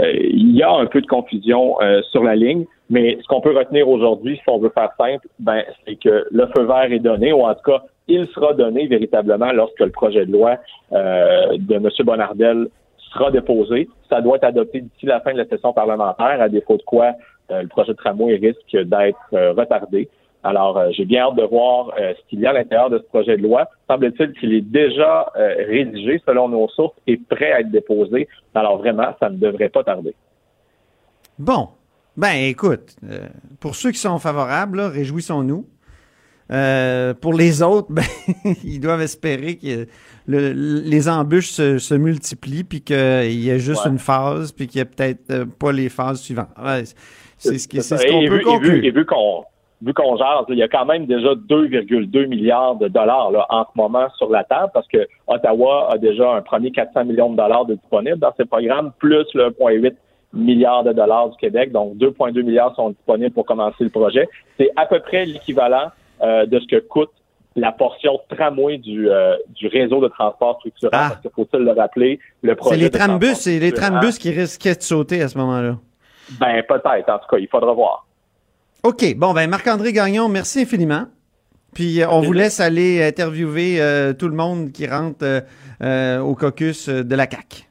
euh, 0.00 0.12
il 0.12 0.54
y 0.56 0.62
a 0.62 0.70
un 0.70 0.86
peu 0.86 1.00
de 1.00 1.06
confusion 1.06 1.80
euh, 1.82 2.02
sur 2.10 2.22
la 2.22 2.36
ligne, 2.36 2.64
mais 2.88 3.18
ce 3.20 3.26
qu'on 3.26 3.40
peut 3.40 3.56
retenir 3.56 3.88
aujourd'hui, 3.88 4.36
si 4.36 4.42
on 4.48 4.58
veut 4.58 4.70
faire 4.70 4.90
simple, 4.96 5.26
ben, 5.40 5.62
c'est 5.84 5.96
que 5.96 6.26
le 6.30 6.46
feu 6.56 6.64
vert 6.64 6.92
est 6.92 7.00
donné, 7.00 7.32
ou 7.32 7.42
en 7.42 7.54
tout 7.54 7.70
cas, 7.70 7.82
il 8.06 8.26
sera 8.28 8.54
donné 8.54 8.86
véritablement 8.86 9.52
lorsque 9.52 9.80
le 9.80 9.90
projet 9.90 10.24
de 10.24 10.32
loi 10.32 10.56
euh, 10.92 11.56
de 11.58 11.74
M. 11.74 11.88
Bonardel 12.04 12.68
sera 13.12 13.30
déposé. 13.30 13.88
Ça 14.08 14.20
doit 14.20 14.36
être 14.36 14.44
adopté 14.44 14.82
d'ici 14.82 15.06
la 15.06 15.20
fin 15.20 15.32
de 15.32 15.38
la 15.38 15.46
session 15.46 15.72
parlementaire, 15.72 16.40
à 16.40 16.48
défaut 16.48 16.76
de 16.76 16.82
quoi 16.82 17.12
le 17.50 17.66
projet 17.66 17.92
de 17.92 17.96
tramway 17.96 18.36
risque 18.36 18.76
d'être 18.76 19.16
retardé. 19.32 20.10
Alors, 20.44 20.78
euh, 20.78 20.90
j'ai 20.92 21.04
bien 21.04 21.22
hâte 21.22 21.36
de 21.36 21.42
voir 21.42 21.92
euh, 21.98 22.14
ce 22.14 22.28
qu'il 22.28 22.40
y 22.40 22.46
a 22.46 22.50
à 22.50 22.52
l'intérieur 22.52 22.90
de 22.90 22.98
ce 22.98 23.04
projet 23.04 23.36
de 23.36 23.42
loi. 23.42 23.68
Semble-t-il 23.88 24.32
qu'il 24.34 24.52
est 24.54 24.60
déjà 24.60 25.30
euh, 25.36 25.54
rédigé 25.66 26.22
selon 26.24 26.48
nos 26.48 26.68
sources 26.68 26.96
et 27.06 27.16
prêt 27.16 27.52
à 27.52 27.60
être 27.60 27.70
déposé. 27.70 28.28
Alors 28.54 28.78
vraiment, 28.78 29.14
ça 29.20 29.30
ne 29.30 29.36
devrait 29.36 29.68
pas 29.68 29.82
tarder. 29.82 30.14
Bon. 31.38 31.68
Ben 32.16 32.34
écoute, 32.34 32.96
pour 33.60 33.76
ceux 33.76 33.92
qui 33.92 33.98
sont 33.98 34.18
favorables, 34.18 34.80
réjouissons-nous. 34.80 35.64
pour 37.20 37.32
les 37.32 37.62
autres, 37.62 37.86
ben, 37.90 38.02
ils 38.64 38.80
doivent 38.80 39.02
espérer 39.02 39.54
que 39.56 39.86
les 40.26 41.08
embûches 41.08 41.52
se, 41.52 41.94
multiplient, 41.94 42.64
puis 42.64 42.80
qu'il 42.80 42.96
y 43.40 43.50
ait 43.50 43.60
juste 43.60 43.86
une 43.86 44.00
phase, 44.00 44.50
puis 44.50 44.66
qu'il 44.66 44.80
n'y 44.80 44.82
ait 44.82 44.90
peut-être 44.90 45.44
pas 45.60 45.70
les 45.70 45.88
phases 45.88 46.20
suivantes. 46.20 46.48
c'est 47.36 47.56
ce 47.58 47.68
qu'on 47.68 48.26
peut 48.26 48.40
conclure. 48.40 48.84
et 48.84 48.90
vu 48.90 49.06
qu'on 49.06 49.44
vu 49.82 49.94
qu'on 49.94 50.16
jase, 50.16 50.44
il 50.48 50.56
y 50.56 50.62
a 50.62 50.68
quand 50.68 50.84
même 50.84 51.06
déjà 51.06 51.34
2,2 51.34 52.26
milliards 52.26 52.76
de 52.76 52.88
dollars 52.88 53.30
là, 53.30 53.46
en 53.50 53.64
ce 53.64 53.70
moment 53.76 54.08
sur 54.16 54.28
la 54.30 54.44
table 54.44 54.70
parce 54.74 54.88
que 54.88 55.06
Ottawa 55.26 55.88
a 55.92 55.98
déjà 55.98 56.32
un 56.32 56.42
premier 56.42 56.70
400 56.70 57.04
millions 57.04 57.30
de 57.30 57.36
dollars 57.36 57.64
de 57.64 57.74
disponibles 57.74 58.18
dans 58.18 58.32
ses 58.36 58.44
programmes, 58.44 58.92
plus 58.98 59.26
le 59.34 59.50
1,8 59.50 59.94
milliards 60.32 60.84
de 60.84 60.92
dollars 60.92 61.30
du 61.30 61.36
Québec. 61.38 61.72
Donc, 61.72 61.96
2,2 61.96 62.42
milliards 62.42 62.74
sont 62.74 62.90
disponibles 62.90 63.32
pour 63.32 63.46
commencer 63.46 63.84
le 63.84 63.90
projet. 63.90 64.28
C'est 64.58 64.70
à 64.76 64.86
peu 64.86 65.00
près 65.00 65.24
l'équivalent 65.24 65.90
euh, 66.22 66.46
de 66.46 66.58
ce 66.58 66.66
que 66.66 66.80
coûte 66.80 67.10
la 67.56 67.72
portion 67.72 68.20
tramway 68.28 68.78
du, 68.78 69.10
euh, 69.10 69.36
du 69.50 69.68
réseau 69.68 70.00
de 70.00 70.08
transport 70.08 70.58
structurant, 70.58 70.90
Ah. 70.92 71.18
parce 71.22 71.34
faut-il 71.34 71.60
le 71.60 71.72
rappeler, 71.72 72.18
le 72.42 72.54
projet 72.54 72.76
C'est 72.76 72.82
les 72.82 72.90
trambus, 72.90 73.34
c'est 73.34 73.58
les 73.58 73.72
trambus 73.72 74.18
qui 74.18 74.30
risquaient 74.30 74.74
de 74.74 74.82
sauter 74.82 75.22
à 75.22 75.28
ce 75.28 75.38
moment-là. 75.38 75.76
Ben, 76.38 76.62
peut-être, 76.62 77.08
en 77.08 77.18
tout 77.18 77.26
cas, 77.30 77.38
il 77.38 77.48
faudra 77.48 77.72
voir. 77.72 78.06
OK. 78.82 79.14
Bon, 79.16 79.32
ben, 79.34 79.48
Marc-André 79.50 79.92
Gagnon, 79.92 80.28
merci 80.28 80.60
infiniment. 80.62 81.06
Puis, 81.74 82.00
euh, 82.02 82.08
on 82.10 82.20
vous 82.20 82.32
laisse 82.32 82.60
aller 82.60 83.02
interviewer 83.04 83.80
euh, 83.80 84.12
tout 84.14 84.28
le 84.28 84.34
monde 84.34 84.72
qui 84.72 84.86
rentre 84.86 85.42
euh, 85.82 86.18
au 86.20 86.34
caucus 86.34 86.88
de 86.88 87.14
la 87.14 87.24
CAQ. 87.30 87.64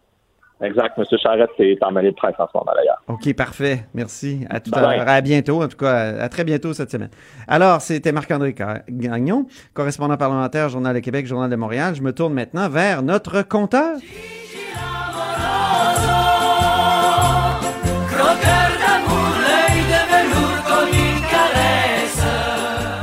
Exact. 0.62 0.98
M. 0.98 1.04
Charette 1.22 1.50
est 1.60 1.82
en 1.84 1.92
mêlée 1.92 2.12
de 2.12 2.16
presse 2.16 2.34
en 2.40 2.48
ce 2.48 2.58
moment, 2.58 2.72
d'ailleurs. 2.76 3.02
OK, 3.08 3.32
parfait. 3.36 3.86
Merci. 3.94 4.46
À 4.50 4.60
tout 4.60 4.72
à 4.74 4.82
l'heure. 4.82 5.08
À 5.08 5.22
bientôt, 5.22 5.62
en 5.62 5.68
tout 5.68 5.78
cas, 5.78 5.92
à, 5.92 6.24
à 6.24 6.30
très 6.30 6.44
bientôt 6.44 6.74
cette 6.74 6.90
semaine. 6.90 7.10
Alors, 7.48 7.82
c'était 7.82 8.12
Marc-André 8.12 8.56
Ca- 8.58 8.82
Gagnon, 8.90 9.46
correspondant 9.74 10.18
parlementaire, 10.18 10.70
Journal 10.70 10.96
de 10.96 11.00
Québec, 11.00 11.28
Journal 11.28 11.50
de 11.50 11.56
Montréal. 11.56 11.94
Je 11.96 12.02
me 12.02 12.12
tourne 12.12 12.34
maintenant 12.34 12.70
vers 12.70 13.04
notre 13.04 13.44
compteur. 13.44 13.98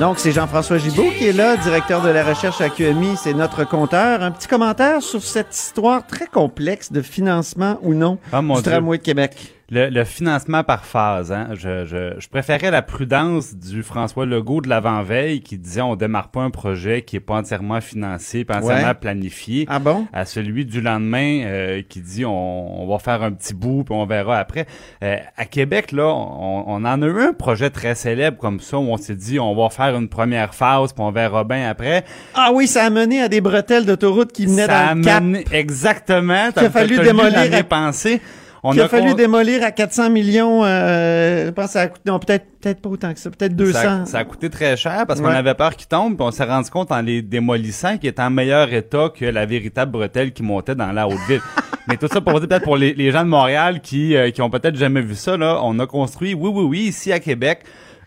Donc, 0.00 0.18
c'est 0.18 0.32
Jean-François 0.32 0.78
Gibault 0.78 1.10
qui 1.16 1.26
est 1.26 1.32
là, 1.32 1.56
directeur 1.56 2.02
de 2.02 2.08
la 2.08 2.24
recherche 2.24 2.60
à 2.60 2.68
QMI. 2.68 3.16
C'est 3.16 3.32
notre 3.32 3.64
compteur. 3.64 4.22
Un 4.22 4.32
petit 4.32 4.48
commentaire 4.48 5.02
sur 5.02 5.22
cette 5.22 5.54
histoire 5.54 6.04
très 6.06 6.26
complexe 6.26 6.90
de 6.90 7.00
financement 7.00 7.78
ou 7.82 7.94
non 7.94 8.18
Ah, 8.32 8.40
du 8.40 8.48
Dieu. 8.52 8.62
tramway 8.62 8.98
de 8.98 9.02
Québec. 9.02 9.54
Le, 9.70 9.88
le 9.88 10.04
financement 10.04 10.62
par 10.62 10.84
phase, 10.84 11.32
hein. 11.32 11.48
Je, 11.54 11.86
je, 11.86 12.12
je 12.20 12.28
préférais 12.28 12.70
la 12.70 12.82
prudence 12.82 13.54
du 13.54 13.82
François 13.82 14.26
Legault 14.26 14.60
de 14.60 14.68
l'avant-veille 14.68 15.40
qui 15.40 15.56
disait 15.56 15.80
on 15.80 15.96
démarre 15.96 16.28
pas 16.28 16.42
un 16.42 16.50
projet 16.50 17.00
qui 17.00 17.16
est 17.16 17.20
pas 17.20 17.36
entièrement 17.36 17.80
financé, 17.80 18.44
pas 18.44 18.58
entièrement 18.58 18.88
Ouais. 18.88 18.94
planifié. 18.94 19.64
Ah 19.70 19.78
bon? 19.78 20.06
À 20.12 20.26
celui 20.26 20.66
du 20.66 20.82
lendemain 20.82 21.40
euh, 21.46 21.82
qui 21.88 22.00
dit 22.02 22.26
on, 22.26 22.82
on 22.82 22.86
va 22.86 22.98
faire 22.98 23.22
un 23.22 23.32
petit 23.32 23.54
bout 23.54 23.84
puis 23.84 23.94
on 23.94 24.04
verra 24.04 24.38
après. 24.38 24.66
Euh, 25.02 25.16
à 25.36 25.46
Québec 25.46 25.92
là, 25.92 26.08
on, 26.14 26.64
on 26.66 26.84
en 26.84 27.00
a 27.02 27.06
eu 27.06 27.20
un 27.22 27.32
projet 27.32 27.70
très 27.70 27.94
célèbre 27.94 28.36
comme 28.36 28.60
ça 28.60 28.76
où 28.76 28.82
on 28.82 28.98
s'est 28.98 29.14
dit 29.16 29.40
on 29.40 29.54
va 29.54 29.70
faire 29.70 29.96
une 29.96 30.08
première 30.10 30.54
phase 30.54 30.92
puis 30.92 31.02
on 31.02 31.10
verra 31.10 31.42
bien 31.44 31.70
après. 31.70 32.04
Ah 32.34 32.50
oui, 32.52 32.66
ça 32.66 32.84
a 32.84 32.90
mené 32.90 33.22
à 33.22 33.28
des 33.30 33.40
bretelles 33.40 33.86
d'autoroute 33.86 34.30
qui 34.32 34.44
venaient 34.44 34.66
Ça 34.66 34.88
a 34.88 34.94
dans 34.94 34.98
le 35.00 35.04
cap. 35.04 35.22
mené- 35.22 35.44
exactement. 35.52 36.52
Qu'il 36.52 36.66
a 36.66 36.70
fallu 36.70 36.98
démolir 36.98 37.64
passée. 37.66 38.20
On 38.66 38.72
Qu'il 38.72 38.80
a, 38.80 38.88
fallu 38.88 39.12
démolir 39.14 39.62
à 39.62 39.70
400 39.70 40.08
millions. 40.08 40.64
Euh, 40.64 41.46
je 41.46 41.50
pense 41.50 41.66
que 41.66 41.72
ça 41.72 41.82
a 41.82 41.86
coûté, 41.88 42.10
non, 42.10 42.18
peut-être, 42.18 42.46
peut-être 42.62 42.80
pas 42.80 42.88
autant 42.88 43.12
que 43.12 43.20
ça, 43.20 43.30
peut-être 43.30 43.54
200. 43.54 43.78
Ça, 43.78 44.06
ça 44.06 44.18
a 44.20 44.24
coûté 44.24 44.48
très 44.48 44.74
cher 44.78 45.04
parce 45.06 45.20
qu'on 45.20 45.26
avait 45.26 45.52
peur 45.52 45.76
qu'il 45.76 45.86
tombe, 45.86 46.16
puis 46.16 46.26
on 46.26 46.30
s'est 46.30 46.44
rendu 46.44 46.70
compte 46.70 46.90
en 46.90 47.02
les 47.02 47.20
démolissant 47.20 47.98
qu'il 47.98 48.08
était 48.08 48.22
en 48.22 48.30
meilleur 48.30 48.72
état 48.72 49.10
que 49.14 49.26
la 49.26 49.44
véritable 49.44 49.92
bretelle 49.92 50.32
qui 50.32 50.42
montait 50.42 50.74
dans 50.74 50.92
la 50.92 51.06
haute 51.06 51.20
ville. 51.28 51.42
Mais 51.88 51.98
tout 51.98 52.08
ça 52.10 52.22
pour 52.22 52.40
dire 52.40 52.48
peut-être 52.48 52.64
pour 52.64 52.78
les, 52.78 52.94
les 52.94 53.10
gens 53.10 53.22
de 53.22 53.28
Montréal 53.28 53.82
qui 53.82 54.16
euh, 54.16 54.30
qui 54.30 54.40
ont 54.40 54.48
peut-être 54.48 54.76
jamais 54.76 55.02
vu 55.02 55.14
ça 55.14 55.36
là, 55.36 55.60
on 55.62 55.78
a 55.78 55.86
construit 55.86 56.32
oui 56.32 56.50
oui 56.50 56.64
oui 56.64 56.80
ici 56.84 57.12
à 57.12 57.20
Québec 57.20 57.60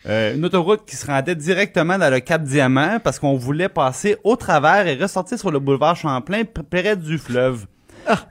euh, 0.07 0.35
une 0.35 0.43
autoroute 0.45 0.85
qui 0.87 0.95
se 0.95 1.05
rendait 1.05 1.35
directement 1.35 1.99
dans 1.99 2.11
le 2.11 2.19
Cap 2.19 2.41
Diamant 2.41 2.99
parce 3.03 3.19
qu'on 3.19 3.35
voulait 3.35 3.69
passer 3.69 4.17
au 4.23 4.35
travers 4.35 4.87
et 4.87 4.95
ressortir 4.95 5.37
sur 5.37 5.51
le 5.51 5.59
boulevard 5.59 5.95
Champlain 5.95 6.41
près 6.71 6.95
du 6.95 7.19
fleuve. 7.19 7.67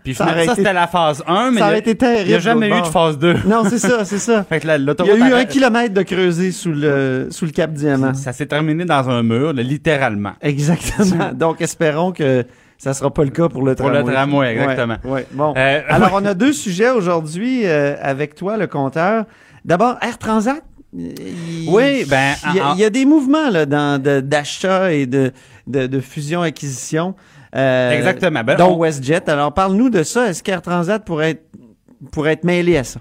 Puis 0.05 0.15
ça 0.15 0.27
ça, 0.45 0.55
c'était 0.55 0.73
la 0.73 0.87
phase 0.87 1.23
1, 1.27 1.51
mais 1.53 1.61
ça 1.61 1.67
aurait 1.67 1.79
été 1.79 1.95
terrible, 1.95 2.23
il 2.25 2.29
n'y 2.29 2.35
a 2.35 2.39
jamais 2.39 2.69
eu 2.69 2.81
de 2.81 2.87
phase 2.87 3.19
2. 3.19 3.35
Non, 3.47 3.65
c'est 3.69 3.79
ça, 3.79 4.05
c'est 4.05 4.19
ça. 4.19 4.43
Fait 4.49 4.61
que 4.61 4.67
Il 4.67 5.07
y 5.07 5.11
a 5.23 5.29
eu 5.29 5.33
un 5.35 5.45
kilomètre 5.45 5.95
de 5.95 6.03
creusé 6.03 6.53
sous 6.53 6.73
le, 6.73 7.29
sous 7.31 7.45
le 7.45 7.51
cap 7.53 7.73
Diamant. 7.73 8.15
ça 8.15 8.33
s'est 8.33 8.47
terminé 8.47 8.85
dans 8.85 9.09
un 9.09 9.23
mur, 9.23 9.53
là, 9.53 9.63
littéralement. 9.63 10.33
Exactement. 10.41 11.31
Donc, 11.35 11.61
espérons 11.61 12.13
que 12.13 12.45
ça 12.79 12.93
sera 12.95 13.13
pas 13.13 13.25
le 13.25 13.31
cas 13.31 13.49
pour 13.49 13.65
le 13.65 13.75
Pour 13.75 13.87
tramway. 13.91 14.05
le 14.05 14.13
tramway, 14.13 14.53
exactement. 14.53 14.97
Ouais, 15.05 15.11
ouais. 15.11 15.27
Bon. 15.33 15.55
Euh, 15.57 15.81
Alors, 15.89 16.11
on 16.15 16.25
a 16.27 16.35
deux 16.35 16.53
sujets 16.53 16.91
aujourd'hui 16.91 17.63
euh, 17.65 17.95
avec 18.03 18.35
toi, 18.35 18.57
le 18.57 18.67
compteur. 18.67 19.25
D'abord, 19.65 19.97
Air 20.03 20.19
Transat. 20.19 20.63
Il- 20.97 21.69
Oui, 21.69 22.05
ben, 22.09 22.35
il 22.51 22.57
y, 22.57 22.61
a, 22.61 22.69
en- 22.71 22.75
il 22.75 22.81
y 22.81 22.85
a 22.85 22.91
des 22.91 23.05
mouvements 23.05 23.51
là, 23.51 23.67
d'achat 24.21 24.93
et 24.93 25.07
de, 25.07 25.33
de, 25.67 25.87
de 25.87 26.01
fusion-acquisition. 26.01 27.15
Euh, 27.57 27.93
Exactement. 27.93 28.45
Ben, 28.45 28.57
dont 28.57 28.75
on- 28.77 28.79
WestJet. 28.79 29.29
Alors, 29.31 29.53
parle-nous 29.55 29.91
de 29.91 30.03
ça. 30.03 30.29
Est-ce 30.29 30.43
qu'Air 30.43 30.63
Transat 30.63 31.05
pourrait 31.05 31.31
être, 31.31 31.45
pourrait 32.13 32.33
être 32.35 32.45
mêlé 32.45 32.77
à 32.77 32.85
ça? 32.85 33.01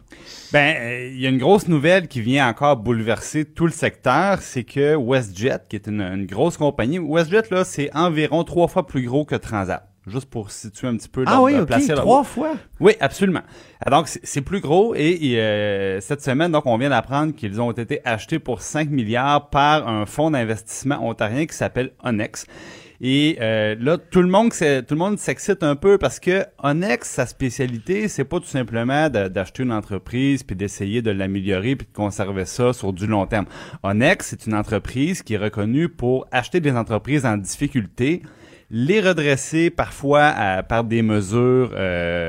Ben, 0.54 0.76
euh, 0.78 1.10
il 1.14 1.20
y 1.20 1.26
a 1.26 1.30
une 1.30 1.38
grosse 1.38 1.68
nouvelle 1.68 2.08
qui 2.08 2.22
vient 2.22 2.48
encore 2.48 2.78
bouleverser 2.78 3.44
tout 3.46 3.66
le 3.66 3.72
secteur, 3.72 4.40
c'est 4.42 4.64
que 4.64 4.96
WestJet, 4.96 5.60
qui 5.70 5.76
est 5.76 5.88
une, 5.88 6.02
une 6.02 6.26
grosse 6.26 6.56
compagnie, 6.58 7.00
WestJet 7.00 7.44
là, 7.52 7.64
c'est 7.66 7.94
environ 7.96 8.44
trois 8.44 8.68
fois 8.68 8.88
plus 8.88 9.04
gros 9.06 9.26
que 9.26 9.36
Transat. 9.36 9.88
Juste 10.08 10.30
pour 10.30 10.52
situer 10.52 10.88
un 10.88 10.96
petit 10.98 11.10
peu. 11.10 11.24
Ah 11.26 11.42
oui, 11.42 11.56
de 11.56 11.64
placer 11.64 11.92
Trois 11.96 12.24
fois. 12.24 12.52
Oui, 12.80 12.94
absolument. 13.00 13.42
Ah, 13.84 13.90
Donc, 13.90 14.08
c'est- 14.08 14.20
c'est 14.24 14.42
plus 14.42 14.60
gros 14.62 14.94
et, 14.94 15.10
et, 15.32 15.40
euh, 15.42 16.00
cette 16.00 16.22
semaine, 16.22 16.52
donc, 16.52 16.68
on 16.68 16.78
vient 16.78 16.92
d'apprendre 16.92 17.34
qu'ils 17.34 17.60
ont 17.60 17.72
été 17.72 18.02
achetés 18.06 18.38
pour 18.38 18.62
5 18.62 18.92
milliards 18.92 19.50
par 19.50 19.88
un 19.88 20.06
fonds 20.06 20.30
d'investissement 20.30 21.00
ontarien 21.04 21.48
qui 21.48 21.56
s'appelle 21.56 21.90
Onex. 22.04 22.46
Et 23.02 23.38
euh, 23.42 23.76
là, 23.80 23.98
tout 23.98 24.22
le 24.22 24.28
monde, 24.28 24.52
tout 24.52 24.94
le 24.94 24.96
monde 24.96 25.18
s'excite 25.20 25.64
un 25.64 25.76
peu 25.76 25.98
parce 25.98 26.20
que 26.20 26.46
Onex, 26.64 27.10
sa 27.10 27.26
spécialité, 27.26 28.08
c'est 28.08 28.24
pas 28.24 28.40
tout 28.40 28.46
simplement 28.46 29.10
d'acheter 29.10 29.64
une 29.64 29.72
entreprise 29.74 30.44
puis 30.44 30.56
d'essayer 30.56 31.02
de 31.02 31.12
l'améliorer 31.12 31.76
puis 31.76 31.88
de 31.88 31.96
conserver 31.96 32.46
ça 32.46 32.72
sur 32.74 32.94
du 32.94 33.06
long 33.08 33.26
terme. 33.28 33.46
Onex, 33.84 34.28
c'est 34.28 34.46
une 34.48 34.56
entreprise 34.56 35.22
qui 35.24 35.34
est 35.34 35.38
reconnue 35.38 35.90
pour 35.90 36.26
acheter 36.32 36.60
des 36.60 36.72
entreprises 36.72 37.26
en 37.26 37.38
difficulté 37.38 38.22
les 38.72 39.00
redresser 39.00 39.70
parfois 39.70 40.24
à- 40.24 40.64
par 40.64 40.84
des 40.84 41.04
mesures 41.04 41.70
euh, 41.76 41.76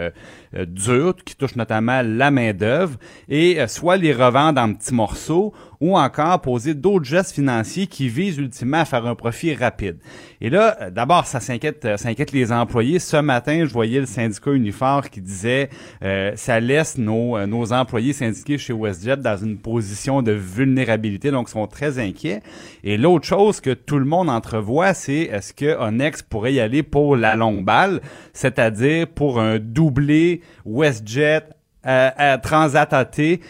euh, 0.06 0.10
dures 0.52 1.16
qui 1.24 1.36
touchent 1.36 1.56
notamment 1.56 2.02
la 2.02 2.30
main 2.30 2.52
d'œuvre 2.52 2.96
et 3.28 3.60
euh, 3.60 3.66
soit 3.66 3.96
les 3.96 4.12
revendre 4.12 4.60
en 4.60 4.72
petits 4.72 4.94
morceaux 4.94 5.52
ou 5.80 5.96
encore 5.96 6.40
poser 6.40 6.74
d'autres 6.74 7.04
gestes 7.04 7.34
financiers 7.34 7.86
qui 7.86 8.08
visent 8.08 8.38
ultimement 8.38 8.78
à 8.78 8.84
faire 8.84 9.06
un 9.06 9.14
profit 9.14 9.54
rapide. 9.54 9.98
Et 10.40 10.50
là, 10.50 10.76
euh, 10.80 10.90
d'abord, 10.90 11.26
ça 11.26 11.40
s'inquiète, 11.40 11.84
euh, 11.84 11.96
ça 11.96 12.08
inquiète 12.08 12.32
les 12.32 12.52
employés. 12.52 12.98
Ce 12.98 13.16
matin, 13.16 13.64
je 13.66 13.72
voyais 13.72 14.00
le 14.00 14.06
syndicat 14.06 14.52
Unifor 14.52 15.10
qui 15.10 15.20
disait 15.20 15.70
euh, 16.02 16.32
ça 16.36 16.60
laisse 16.60 16.98
nos, 16.98 17.36
euh, 17.36 17.46
nos 17.46 17.72
employés 17.72 18.12
syndiqués 18.12 18.58
chez 18.58 18.72
WestJet 18.72 19.18
dans 19.18 19.36
une 19.36 19.58
position 19.58 20.22
de 20.22 20.32
vulnérabilité, 20.32 21.30
donc 21.30 21.48
ils 21.48 21.52
sont 21.52 21.66
très 21.66 21.98
inquiets. 21.98 22.42
Et 22.84 22.96
l'autre 22.96 23.26
chose 23.26 23.60
que 23.60 23.70
tout 23.70 23.98
le 23.98 24.04
monde 24.04 24.28
entrevoit, 24.28 24.94
c'est 24.94 25.22
est-ce 25.22 25.52
que 25.52 25.78
Onex 25.78 26.22
pourrait 26.22 26.54
y 26.54 26.60
aller 26.60 26.82
pour 26.82 27.16
la 27.16 27.36
longue 27.36 27.64
balle, 27.64 28.00
c'est-à-dire 28.36 29.06
pour 29.08 29.40
un 29.40 29.58
doublé 29.58 30.42
WestJet 30.64 31.42
euh, 31.86 32.10
à 32.16 32.36
Transat 32.38 32.92
AT 32.92 33.18
et 33.20 33.40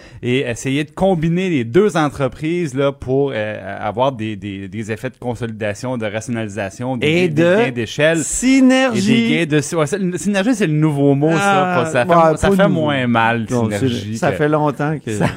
essayer 0.40 0.84
de 0.84 0.90
combiner 0.90 1.48
les 1.48 1.64
deux 1.64 1.96
entreprises 1.96 2.74
là 2.74 2.92
pour 2.92 3.32
euh, 3.34 3.76
avoir 3.80 4.12
des, 4.12 4.36
des, 4.36 4.68
des 4.68 4.92
effets 4.92 5.08
de 5.08 5.16
consolidation, 5.16 5.96
de 5.96 6.04
rationalisation, 6.04 6.98
des, 6.98 7.06
Et 7.06 7.28
des 7.28 7.42
de 7.42 7.56
gains 7.56 7.70
d'échelle. 7.70 8.18
Et 8.18 8.22
Synergie. 8.24 9.28
des 9.30 9.46
gains 9.46 9.58
de 9.58 9.76
ouais, 9.76 10.18
synergie, 10.18 10.54
c'est 10.54 10.66
le 10.66 10.74
nouveau 10.74 11.14
mot, 11.14 11.32
ça. 11.32 11.76
Ah, 11.80 11.86
Ça 11.86 12.04
fait, 12.04 12.10
ouais, 12.14 12.36
ça 12.36 12.48
pas 12.50 12.56
fait 12.56 12.68
nouveau. 12.68 12.80
moins 12.82 13.06
mal, 13.06 13.46
synergie. 13.48 14.18
ça 14.18 14.30
que- 14.32 14.36
fait 14.36 14.48
longtemps 14.50 14.98
que, 15.02 15.12
Ça- 15.12 15.28